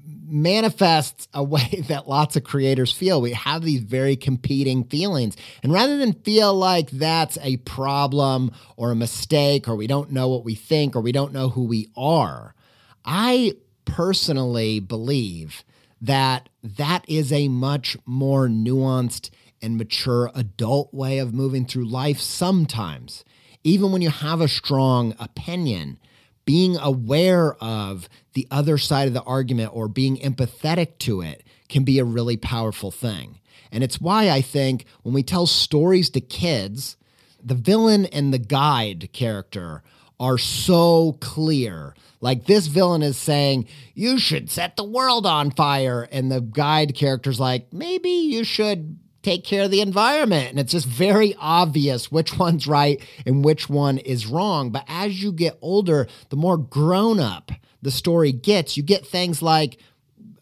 manifests 0.07 1.27
a 1.33 1.43
way 1.43 1.83
that 1.87 2.07
lots 2.07 2.35
of 2.35 2.43
creators 2.43 2.91
feel. 2.91 3.21
We 3.21 3.33
have 3.33 3.63
these 3.63 3.81
very 3.81 4.15
competing 4.15 4.83
feelings. 4.85 5.35
And 5.63 5.73
rather 5.73 5.97
than 5.97 6.13
feel 6.13 6.53
like 6.53 6.89
that's 6.91 7.37
a 7.41 7.57
problem 7.57 8.51
or 8.75 8.91
a 8.91 8.95
mistake 8.95 9.67
or 9.67 9.75
we 9.75 9.87
don't 9.87 10.11
know 10.11 10.29
what 10.29 10.45
we 10.45 10.55
think 10.55 10.95
or 10.95 11.01
we 11.01 11.11
don't 11.11 11.33
know 11.33 11.49
who 11.49 11.65
we 11.65 11.89
are, 11.95 12.55
I 13.03 13.53
personally 13.85 14.79
believe 14.79 15.63
that 16.01 16.49
that 16.61 17.05
is 17.07 17.31
a 17.31 17.47
much 17.47 17.97
more 18.05 18.47
nuanced 18.47 19.29
and 19.61 19.77
mature 19.77 20.29
adult 20.35 20.93
way 20.93 21.17
of 21.17 21.33
moving 21.33 21.65
through 21.65 21.85
life 21.85 22.19
sometimes. 22.19 23.23
Even 23.63 23.91
when 23.91 24.01
you 24.01 24.09
have 24.09 24.39
a 24.39 24.47
strong 24.47 25.15
opinion, 25.19 25.97
being 26.45 26.77
aware 26.77 27.55
of 27.55 28.07
the 28.37 28.47
other 28.51 28.77
side 28.77 29.07
of 29.07 29.15
the 29.15 29.23
argument 29.23 29.71
or 29.73 29.87
being 29.87 30.15
empathetic 30.17 30.99
to 30.99 31.21
it 31.21 31.43
can 31.69 31.83
be 31.83 31.97
a 31.97 32.05
really 32.05 32.37
powerful 32.37 32.91
thing. 32.91 33.39
And 33.71 33.83
it's 33.83 33.99
why 33.99 34.29
I 34.29 34.41
think 34.41 34.85
when 35.01 35.15
we 35.15 35.23
tell 35.23 35.47
stories 35.47 36.11
to 36.11 36.21
kids, 36.21 36.97
the 37.43 37.55
villain 37.55 38.05
and 38.05 38.31
the 38.31 38.37
guide 38.37 39.09
character 39.11 39.81
are 40.19 40.37
so 40.37 41.17
clear. 41.19 41.95
Like 42.21 42.45
this 42.45 42.67
villain 42.67 43.01
is 43.01 43.17
saying, 43.17 43.67
you 43.95 44.19
should 44.19 44.51
set 44.51 44.75
the 44.75 44.83
world 44.83 45.25
on 45.25 45.49
fire. 45.49 46.07
And 46.11 46.31
the 46.31 46.41
guide 46.41 46.93
character's 46.93 47.39
like, 47.39 47.73
maybe 47.73 48.11
you 48.11 48.43
should 48.43 48.99
take 49.23 49.43
care 49.43 49.63
of 49.63 49.71
the 49.71 49.81
environment. 49.81 50.51
And 50.51 50.59
it's 50.59 50.73
just 50.73 50.85
very 50.85 51.33
obvious 51.39 52.11
which 52.11 52.37
one's 52.37 52.67
right 52.67 53.03
and 53.25 53.43
which 53.43 53.67
one 53.67 53.97
is 53.97 54.27
wrong. 54.27 54.69
But 54.69 54.85
as 54.87 55.23
you 55.23 55.31
get 55.31 55.57
older, 55.59 56.07
the 56.29 56.35
more 56.35 56.57
grown 56.57 57.19
up 57.19 57.51
the 57.81 57.91
story 57.91 58.31
gets, 58.31 58.77
you 58.77 58.83
get 58.83 59.05
things 59.05 59.41
like 59.41 59.77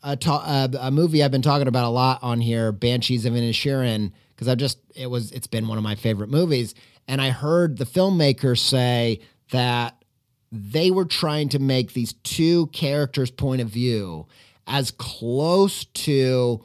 a, 0.03 0.15
ta- 0.15 0.43
uh, 0.45 0.77
a 0.79 0.91
movie 0.91 1.23
I've 1.23 1.31
been 1.31 1.41
talking 1.41 1.67
about 1.67 1.86
a 1.86 1.89
lot 1.89 2.19
on 2.21 2.39
here, 2.39 2.71
Banshees 2.71 3.25
of 3.25 3.33
Inisherin, 3.33 4.11
because 4.29 4.47
I've 4.47 4.57
just 4.57 4.79
it 4.95 5.07
was 5.07 5.31
it's 5.31 5.47
been 5.47 5.67
one 5.67 5.77
of 5.77 5.83
my 5.83 5.95
favorite 5.95 6.29
movies, 6.29 6.75
and 7.07 7.21
I 7.21 7.29
heard 7.29 7.77
the 7.77 7.86
filmmakers 7.86 8.59
say 8.59 9.19
that 9.51 10.03
they 10.51 10.91
were 10.91 11.05
trying 11.05 11.49
to 11.49 11.59
make 11.59 11.93
these 11.93 12.13
two 12.13 12.67
characters' 12.67 13.31
point 13.31 13.61
of 13.61 13.69
view 13.69 14.27
as 14.67 14.91
close 14.91 15.86
to 15.86 16.63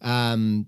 um, 0.00 0.66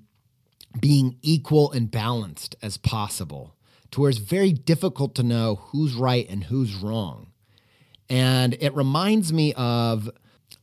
being 0.78 1.16
equal 1.22 1.72
and 1.72 1.90
balanced 1.90 2.56
as 2.62 2.76
possible, 2.76 3.54
to 3.90 4.00
where 4.00 4.10
it's 4.10 4.18
very 4.18 4.52
difficult 4.52 5.14
to 5.16 5.22
know 5.22 5.56
who's 5.56 5.94
right 5.94 6.28
and 6.28 6.44
who's 6.44 6.74
wrong. 6.74 7.29
And 8.10 8.56
it 8.60 8.74
reminds 8.74 9.32
me 9.32 9.54
of 9.54 10.10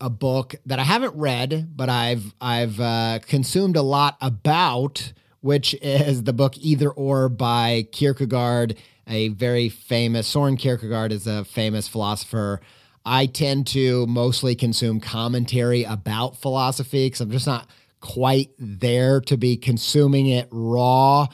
a 0.02 0.10
book 0.10 0.56
that 0.66 0.80
I 0.80 0.84
haven't 0.84 1.16
read, 1.16 1.76
but 1.76 1.90
I've 1.90 2.34
I've 2.42 2.80
uh, 2.80 3.20
consumed 3.26 3.78
a 3.78 3.82
lot 3.82 4.18
about, 4.22 5.14
which 5.42 5.74
is 5.82 6.24
the 6.24 6.34
book 6.34 6.58
Either 6.58 6.92
or 6.92 7.30
by 7.30 7.88
Kierkegaard, 7.94 8.76
a 9.08 9.30
very 9.30 9.70
famous 9.70 10.28
Soren 10.28 10.58
Kierkegaard 10.58 11.12
is 11.12 11.26
a 11.26 11.46
famous 11.46 11.88
philosopher. 11.88 12.60
I 13.06 13.26
tend 13.26 13.68
to 13.68 14.06
mostly 14.08 14.54
consume 14.54 15.00
commentary 15.00 15.86
about 15.86 16.36
philosophy 16.36 17.06
because 17.06 17.22
I'm 17.22 17.32
just 17.32 17.48
not 17.48 17.70
quite 18.02 18.50
there 18.60 19.22
to 19.22 19.38
be 19.38 19.56
consuming 19.56 20.28
it 20.28 20.50
raw. 20.52 21.28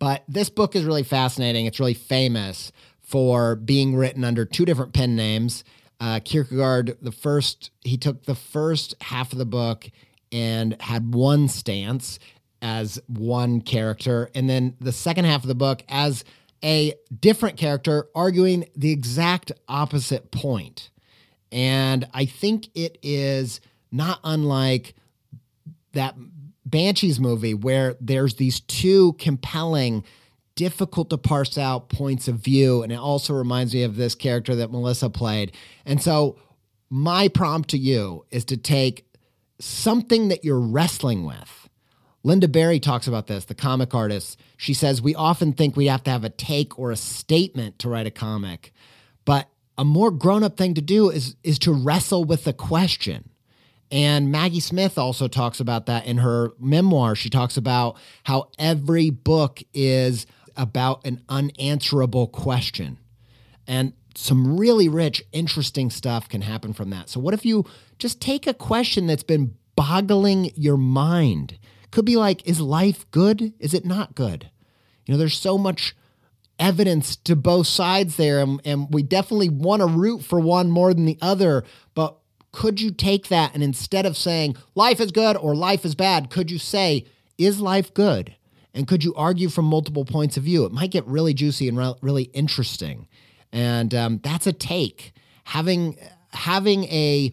But 0.00 0.24
this 0.26 0.50
book 0.50 0.74
is 0.74 0.84
really 0.84 1.04
fascinating. 1.04 1.66
It's 1.66 1.78
really 1.78 1.94
famous 1.94 2.72
for 3.10 3.56
being 3.56 3.96
written 3.96 4.22
under 4.22 4.44
two 4.44 4.64
different 4.64 4.92
pen 4.92 5.16
names. 5.16 5.64
Uh, 5.98 6.20
Kierkegaard, 6.24 6.96
the 7.02 7.10
first, 7.10 7.72
he 7.80 7.96
took 7.96 8.24
the 8.24 8.36
first 8.36 8.94
half 9.00 9.32
of 9.32 9.38
the 9.38 9.44
book 9.44 9.90
and 10.30 10.80
had 10.80 11.12
one 11.12 11.48
stance 11.48 12.20
as 12.62 13.00
one 13.08 13.60
character, 13.62 14.30
and 14.34 14.48
then 14.48 14.76
the 14.80 14.92
second 14.92 15.24
half 15.24 15.42
of 15.42 15.48
the 15.48 15.54
book 15.54 15.82
as 15.88 16.24
a 16.62 16.94
different 17.20 17.56
character 17.56 18.06
arguing 18.14 18.66
the 18.76 18.92
exact 18.92 19.50
opposite 19.66 20.30
point. 20.30 20.90
And 21.50 22.06
I 22.14 22.26
think 22.26 22.68
it 22.74 22.98
is 23.02 23.60
not 23.90 24.20
unlike 24.22 24.94
that 25.94 26.14
Banshees 26.64 27.18
movie 27.18 27.54
where 27.54 27.96
there's 28.00 28.34
these 28.34 28.60
two 28.60 29.14
compelling, 29.14 30.04
difficult 30.60 31.08
to 31.08 31.16
parse 31.16 31.56
out 31.56 31.88
points 31.88 32.28
of 32.28 32.34
view. 32.34 32.82
And 32.82 32.92
it 32.92 32.98
also 32.98 33.32
reminds 33.32 33.72
me 33.72 33.82
of 33.82 33.96
this 33.96 34.14
character 34.14 34.54
that 34.56 34.70
Melissa 34.70 35.08
played. 35.08 35.52
And 35.86 36.02
so, 36.02 36.38
my 36.90 37.28
prompt 37.28 37.70
to 37.70 37.78
you 37.78 38.26
is 38.30 38.44
to 38.46 38.58
take 38.58 39.06
something 39.58 40.28
that 40.28 40.44
you're 40.44 40.60
wrestling 40.60 41.24
with. 41.24 41.68
Lynda 42.26 42.52
Barry 42.52 42.78
talks 42.78 43.06
about 43.06 43.26
this, 43.26 43.46
the 43.46 43.54
comic 43.54 43.94
artist. 43.94 44.38
She 44.58 44.74
says, 44.74 45.00
We 45.00 45.14
often 45.14 45.54
think 45.54 45.76
we 45.76 45.86
have 45.86 46.02
to 46.04 46.10
have 46.10 46.24
a 46.24 46.28
take 46.28 46.78
or 46.78 46.90
a 46.90 46.96
statement 46.96 47.78
to 47.78 47.88
write 47.88 48.06
a 48.06 48.10
comic, 48.10 48.74
but 49.24 49.48
a 49.78 49.84
more 49.84 50.10
grown 50.10 50.44
up 50.44 50.58
thing 50.58 50.74
to 50.74 50.82
do 50.82 51.08
is, 51.08 51.36
is 51.42 51.58
to 51.60 51.72
wrestle 51.72 52.24
with 52.24 52.44
the 52.44 52.52
question 52.52 53.30
And 53.90 54.30
Maggie 54.30 54.60
Smith 54.60 54.98
also 54.98 55.26
talks 55.26 55.58
about 55.58 55.86
that 55.86 56.04
in 56.04 56.18
her 56.18 56.52
memoir. 56.60 57.14
She 57.14 57.30
talks 57.30 57.56
about 57.56 57.96
how 58.24 58.50
every 58.58 59.08
book 59.08 59.62
is 59.72 60.26
about 60.60 61.06
an 61.06 61.22
unanswerable 61.30 62.26
question. 62.26 62.98
And 63.66 63.94
some 64.14 64.58
really 64.58 64.88
rich, 64.88 65.22
interesting 65.32 65.88
stuff 65.88 66.28
can 66.28 66.42
happen 66.42 66.74
from 66.74 66.90
that. 66.90 67.08
So, 67.08 67.18
what 67.18 67.32
if 67.32 67.46
you 67.46 67.64
just 67.98 68.20
take 68.20 68.46
a 68.46 68.52
question 68.52 69.06
that's 69.06 69.22
been 69.22 69.54
boggling 69.74 70.50
your 70.54 70.76
mind? 70.76 71.58
Could 71.90 72.04
be 72.04 72.16
like, 72.16 72.46
is 72.46 72.60
life 72.60 73.10
good? 73.10 73.54
Is 73.58 73.72
it 73.72 73.86
not 73.86 74.14
good? 74.14 74.50
You 75.06 75.14
know, 75.14 75.18
there's 75.18 75.38
so 75.38 75.56
much 75.56 75.96
evidence 76.58 77.16
to 77.16 77.34
both 77.34 77.66
sides 77.66 78.16
there, 78.16 78.40
and, 78.40 78.60
and 78.64 78.92
we 78.92 79.02
definitely 79.02 79.48
want 79.48 79.80
to 79.80 79.86
root 79.86 80.22
for 80.22 80.38
one 80.38 80.70
more 80.70 80.92
than 80.92 81.06
the 81.06 81.18
other. 81.22 81.64
But 81.94 82.18
could 82.52 82.80
you 82.80 82.90
take 82.90 83.28
that 83.28 83.54
and 83.54 83.62
instead 83.62 84.04
of 84.04 84.16
saying 84.16 84.56
life 84.74 85.00
is 85.00 85.10
good 85.10 85.36
or 85.36 85.54
life 85.54 85.86
is 85.86 85.94
bad, 85.94 86.28
could 86.28 86.50
you 86.50 86.58
say, 86.58 87.06
is 87.38 87.60
life 87.60 87.94
good? 87.94 88.34
And 88.74 88.86
could 88.86 89.02
you 89.02 89.14
argue 89.14 89.48
from 89.48 89.64
multiple 89.64 90.04
points 90.04 90.36
of 90.36 90.44
view? 90.44 90.64
It 90.64 90.72
might 90.72 90.90
get 90.90 91.06
really 91.06 91.34
juicy 91.34 91.68
and 91.68 91.76
re- 91.76 91.94
really 92.00 92.24
interesting. 92.24 93.08
And 93.52 93.94
um, 93.94 94.20
that's 94.22 94.46
a 94.46 94.52
take. 94.52 95.12
Having 95.44 95.98
having 96.32 96.84
a 96.84 97.32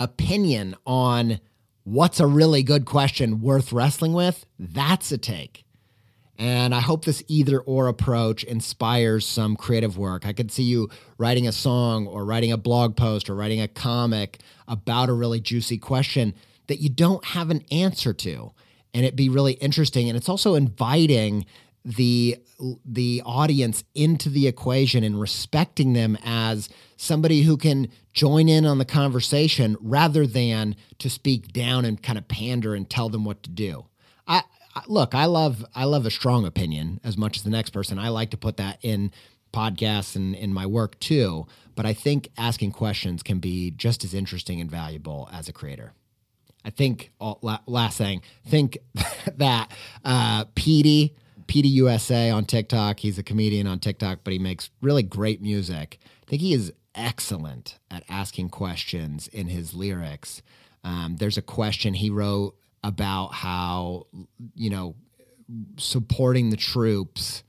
opinion 0.00 0.74
on 0.84 1.38
what's 1.84 2.18
a 2.18 2.26
really 2.26 2.62
good 2.62 2.84
question 2.84 3.40
worth 3.40 3.72
wrestling 3.72 4.12
with, 4.12 4.44
that's 4.58 5.12
a 5.12 5.18
take. 5.18 5.64
And 6.38 6.74
I 6.74 6.80
hope 6.80 7.04
this 7.04 7.22
either 7.28 7.60
or 7.60 7.86
approach 7.86 8.42
inspires 8.42 9.26
some 9.26 9.54
creative 9.54 9.96
work. 9.96 10.26
I 10.26 10.32
could 10.32 10.50
see 10.50 10.64
you 10.64 10.88
writing 11.18 11.46
a 11.46 11.52
song 11.52 12.06
or 12.06 12.24
writing 12.24 12.50
a 12.50 12.56
blog 12.56 12.96
post 12.96 13.30
or 13.30 13.36
writing 13.36 13.60
a 13.60 13.68
comic 13.68 14.40
about 14.66 15.08
a 15.08 15.12
really 15.12 15.40
juicy 15.40 15.78
question 15.78 16.34
that 16.66 16.80
you 16.80 16.88
don't 16.88 17.24
have 17.26 17.50
an 17.50 17.64
answer 17.70 18.12
to. 18.14 18.52
And 18.94 19.04
it'd 19.04 19.16
be 19.16 19.28
really 19.28 19.54
interesting. 19.54 20.08
And 20.08 20.16
it's 20.16 20.28
also 20.28 20.54
inviting 20.54 21.46
the 21.84 22.38
the 22.84 23.22
audience 23.26 23.82
into 23.94 24.28
the 24.28 24.46
equation 24.46 25.02
and 25.02 25.20
respecting 25.20 25.94
them 25.94 26.16
as 26.24 26.68
somebody 26.96 27.42
who 27.42 27.56
can 27.56 27.88
join 28.12 28.48
in 28.48 28.64
on 28.64 28.78
the 28.78 28.84
conversation 28.84 29.76
rather 29.80 30.26
than 30.26 30.76
to 30.98 31.10
speak 31.10 31.52
down 31.52 31.84
and 31.84 32.02
kind 32.02 32.18
of 32.18 32.28
pander 32.28 32.74
and 32.74 32.88
tell 32.88 33.08
them 33.08 33.24
what 33.24 33.42
to 33.42 33.50
do. 33.50 33.86
I, 34.28 34.42
look, 34.86 35.14
I 35.14 35.24
love 35.24 35.64
I 35.74 35.84
love 35.84 36.06
a 36.06 36.10
strong 36.10 36.46
opinion 36.46 37.00
as 37.02 37.16
much 37.16 37.36
as 37.36 37.42
the 37.42 37.50
next 37.50 37.70
person. 37.70 37.98
I 37.98 38.08
like 38.08 38.30
to 38.30 38.36
put 38.36 38.56
that 38.58 38.78
in 38.82 39.10
podcasts 39.52 40.16
and 40.16 40.34
in 40.34 40.52
my 40.52 40.66
work 40.66 40.98
too. 41.00 41.46
But 41.74 41.86
I 41.86 41.92
think 41.92 42.28
asking 42.38 42.72
questions 42.72 43.22
can 43.22 43.38
be 43.38 43.70
just 43.70 44.04
as 44.04 44.14
interesting 44.14 44.60
and 44.60 44.70
valuable 44.70 45.28
as 45.32 45.48
a 45.48 45.52
creator. 45.52 45.92
I 46.64 46.70
think 46.70 47.12
last 47.66 47.98
thing, 47.98 48.22
think 48.46 48.78
that 49.36 49.70
uh, 50.04 50.44
Petey, 50.54 51.16
Petey 51.46 51.68
USA 51.68 52.30
on 52.30 52.44
TikTok. 52.44 53.00
He's 53.00 53.18
a 53.18 53.22
comedian 53.22 53.66
on 53.66 53.78
TikTok, 53.78 54.20
but 54.24 54.32
he 54.32 54.38
makes 54.38 54.70
really 54.80 55.02
great 55.02 55.42
music. 55.42 55.98
I 56.26 56.30
think 56.30 56.42
he 56.42 56.54
is 56.54 56.72
excellent 56.94 57.78
at 57.90 58.04
asking 58.08 58.50
questions 58.50 59.28
in 59.28 59.48
his 59.48 59.74
lyrics. 59.74 60.42
Um, 60.84 61.16
there's 61.18 61.38
a 61.38 61.42
question 61.42 61.94
he 61.94 62.10
wrote 62.10 62.56
about 62.84 63.28
how 63.28 64.06
you 64.54 64.70
know 64.70 64.94
supporting 65.76 66.50
the 66.50 66.56
troops 66.56 67.42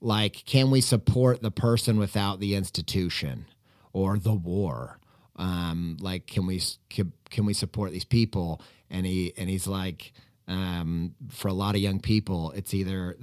like 0.00 0.44
can 0.44 0.70
we 0.70 0.80
support 0.80 1.42
the 1.42 1.50
person 1.50 1.98
without 1.98 2.40
the 2.40 2.54
institution 2.54 3.46
or 3.92 4.18
the 4.18 4.34
war 4.34 4.98
um, 5.36 5.96
like 6.00 6.26
can 6.26 6.46
we 6.46 6.60
can, 6.90 7.12
can 7.30 7.44
we 7.46 7.54
support 7.54 7.92
these 7.92 8.04
people 8.04 8.60
and 8.90 9.06
he 9.06 9.32
and 9.36 9.48
he's 9.48 9.66
like 9.66 10.12
um, 10.46 11.14
for 11.28 11.48
a 11.48 11.52
lot 11.52 11.74
of 11.74 11.80
young 11.80 12.00
people 12.00 12.52
it's 12.52 12.74
either 12.74 13.16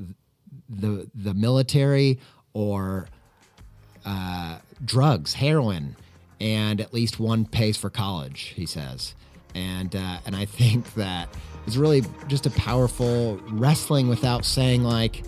the 0.69 1.09
the 1.15 1.33
military 1.33 2.19
or 2.53 3.07
uh, 4.05 4.59
drugs 4.83 5.33
heroin 5.33 5.95
and 6.39 6.81
at 6.81 6.93
least 6.93 7.19
one 7.19 7.45
pays 7.45 7.77
for 7.77 7.89
college 7.89 8.53
he 8.55 8.65
says 8.65 9.15
and 9.55 9.95
uh, 9.95 10.17
and 10.25 10.35
I 10.35 10.45
think 10.45 10.93
that 10.95 11.29
is 11.65 11.77
really 11.77 12.03
just 12.27 12.45
a 12.45 12.51
powerful 12.51 13.39
wrestling 13.49 14.09
without 14.09 14.45
saying 14.45 14.83
like 14.83 15.23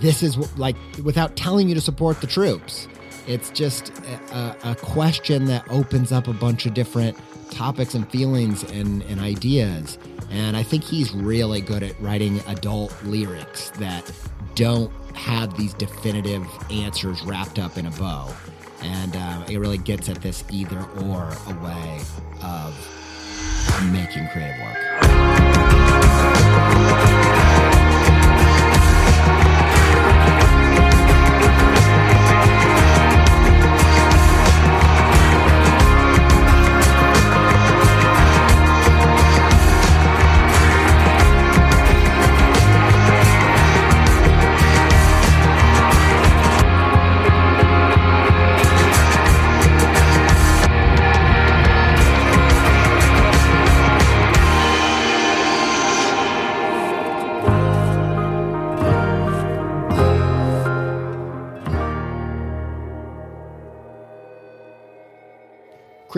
this 0.00 0.22
is 0.22 0.36
like 0.58 0.76
without 1.02 1.36
telling 1.36 1.68
you 1.68 1.74
to 1.76 1.80
support 1.80 2.20
the 2.20 2.26
troops. 2.26 2.88
It's 3.26 3.50
just 3.50 3.90
a, 4.32 4.56
a 4.64 4.74
question 4.74 5.44
that 5.46 5.64
opens 5.70 6.12
up 6.12 6.28
a 6.28 6.32
bunch 6.32 6.66
of 6.66 6.74
different 6.74 7.16
topics 7.50 7.94
and 7.94 8.10
feelings 8.10 8.64
and, 8.72 9.02
and 9.02 9.20
ideas. 9.20 9.98
And 10.30 10.56
I 10.56 10.62
think 10.62 10.82
he's 10.82 11.12
really 11.12 11.60
good 11.60 11.82
at 11.82 12.00
writing 12.00 12.40
adult 12.46 12.94
lyrics 13.04 13.70
that 13.78 14.10
don't 14.54 14.92
have 15.14 15.56
these 15.56 15.74
definitive 15.74 16.46
answers 16.70 17.22
wrapped 17.22 17.58
up 17.58 17.76
in 17.76 17.86
a 17.86 17.90
bow. 17.92 18.34
And 18.82 19.14
uh, 19.14 19.44
it 19.48 19.58
really 19.58 19.78
gets 19.78 20.08
at 20.08 20.20
this 20.22 20.42
either 20.50 20.80
or 21.02 21.32
a 21.46 21.54
way 21.62 22.00
of 22.42 22.74
making 23.92 24.26
creative 24.28 24.58
work. 24.60 24.78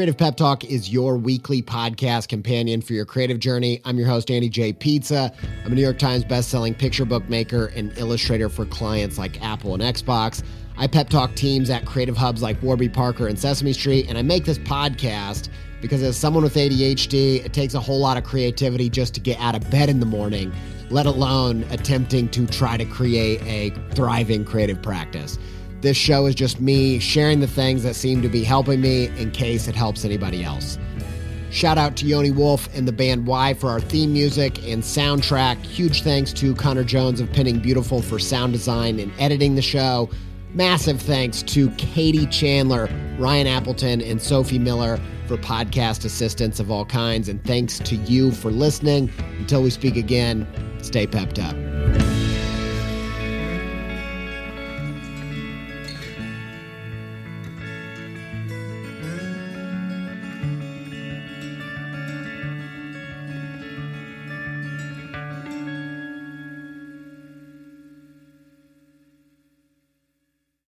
Creative 0.05 0.19
Pep 0.19 0.37
Talk 0.37 0.65
is 0.67 0.93
your 0.93 1.17
weekly 1.17 1.63
podcast 1.63 2.29
companion 2.29 2.83
for 2.83 2.93
your 2.93 3.07
creative 3.07 3.39
journey. 3.39 3.81
I'm 3.87 3.97
your 3.97 4.07
host, 4.07 4.31
Andy 4.31 4.51
J. 4.51 4.75
Pizza. 4.75 5.33
I'm 5.65 5.73
a 5.73 5.75
New 5.75 5.81
York 5.81 5.99
Times 5.99 6.27
bestselling 6.27 6.77
picture 6.77 7.07
book 7.07 7.27
maker 7.31 7.73
and 7.75 7.91
illustrator 7.97 8.51
for 8.51 8.67
clients 8.67 9.17
like 9.17 9.43
Apple 9.43 9.73
and 9.73 9.83
Xbox. 9.83 10.43
I 10.77 10.89
pep 10.89 11.09
talk 11.09 11.35
teams 11.37 11.71
at 11.71 11.87
creative 11.87 12.19
hubs 12.19 12.43
like 12.43 12.63
Warby 12.63 12.91
Parker 12.91 13.29
and 13.29 13.39
Sesame 13.39 13.73
Street, 13.73 14.07
and 14.07 14.19
I 14.19 14.21
make 14.21 14.45
this 14.45 14.59
podcast 14.59 15.49
because 15.81 16.03
as 16.03 16.19
someone 16.19 16.43
with 16.43 16.55
ADHD, 16.55 17.43
it 17.43 17.55
takes 17.55 17.73
a 17.73 17.81
whole 17.81 17.99
lot 17.99 18.19
of 18.19 18.25
creativity 18.25 18.91
just 18.91 19.15
to 19.15 19.21
get 19.21 19.41
out 19.41 19.55
of 19.55 19.71
bed 19.71 19.89
in 19.89 20.01
the 20.01 20.07
morning, 20.07 20.53
let 20.91 21.07
alone 21.07 21.65
attempting 21.71 22.29
to 22.29 22.47
try 22.47 22.77
to 22.77 22.85
create 22.85 23.41
a 23.45 23.71
thriving 23.95 24.45
creative 24.45 24.83
practice. 24.83 25.39
This 25.85 25.99
show 25.99 26.25
is 26.25 26.35
just 26.35 26.63
me 26.63 26.99
sharing 26.99 27.41
the 27.41 27.47
things 27.47 27.83
that 27.83 27.95
seem 27.95 28.23
to 28.23 28.29
be 28.31 28.43
helping 28.43 28.81
me 28.81 29.09
in 29.19 29.31
case 29.33 29.69
it 29.69 29.75
helps 29.75 30.07
anybody 30.07 30.43
else. 30.43 30.79
Shout 31.51 31.77
out 31.77 31.95
to 31.99 32.07
Yoni 32.07 32.31
Wolf 32.31 32.75
and 32.75 32.89
the 32.89 32.93
band 32.93 33.27
Y 33.27 33.53
for 33.53 33.69
our 33.69 33.81
theme 33.81 34.15
music 34.15 34.67
and 34.67 34.83
soundtrack. 34.83 35.59
Huge 35.59 36.01
thanks 36.01 36.33
to 36.33 36.55
Connor 36.55 36.85
Jones 36.85 37.21
of 37.21 37.31
Pinning 37.35 37.59
Beautiful 37.59 38.01
for 38.01 38.19
sound 38.19 38.55
design 38.55 38.99
and 38.99 39.13
editing 39.19 39.57
the 39.57 39.63
show. 39.63 40.09
Massive 40.55 41.03
thanks 41.03 41.43
to 41.43 41.69
Katie 41.73 42.29
Chandler, 42.29 42.89
Ryan 43.19 43.47
Appleton, 43.47 44.01
and 44.01 44.23
Sophie 44.23 44.59
Miller 44.59 44.99
for 45.27 45.37
podcast 45.37 46.07
assistance 46.07 46.61
of 46.61 46.71
all 46.71 46.87
kinds. 46.87 47.29
And 47.29 47.45
thanks 47.45 47.79
to 47.81 47.97
you 47.97 48.33
for 48.33 48.51
listening. 48.51 49.11
Until 49.37 49.63
we 49.63 49.69
speak 49.69 49.97
again, 49.97 50.49
stay 50.81 51.07
pepped 51.07 51.39
up. 51.39 51.55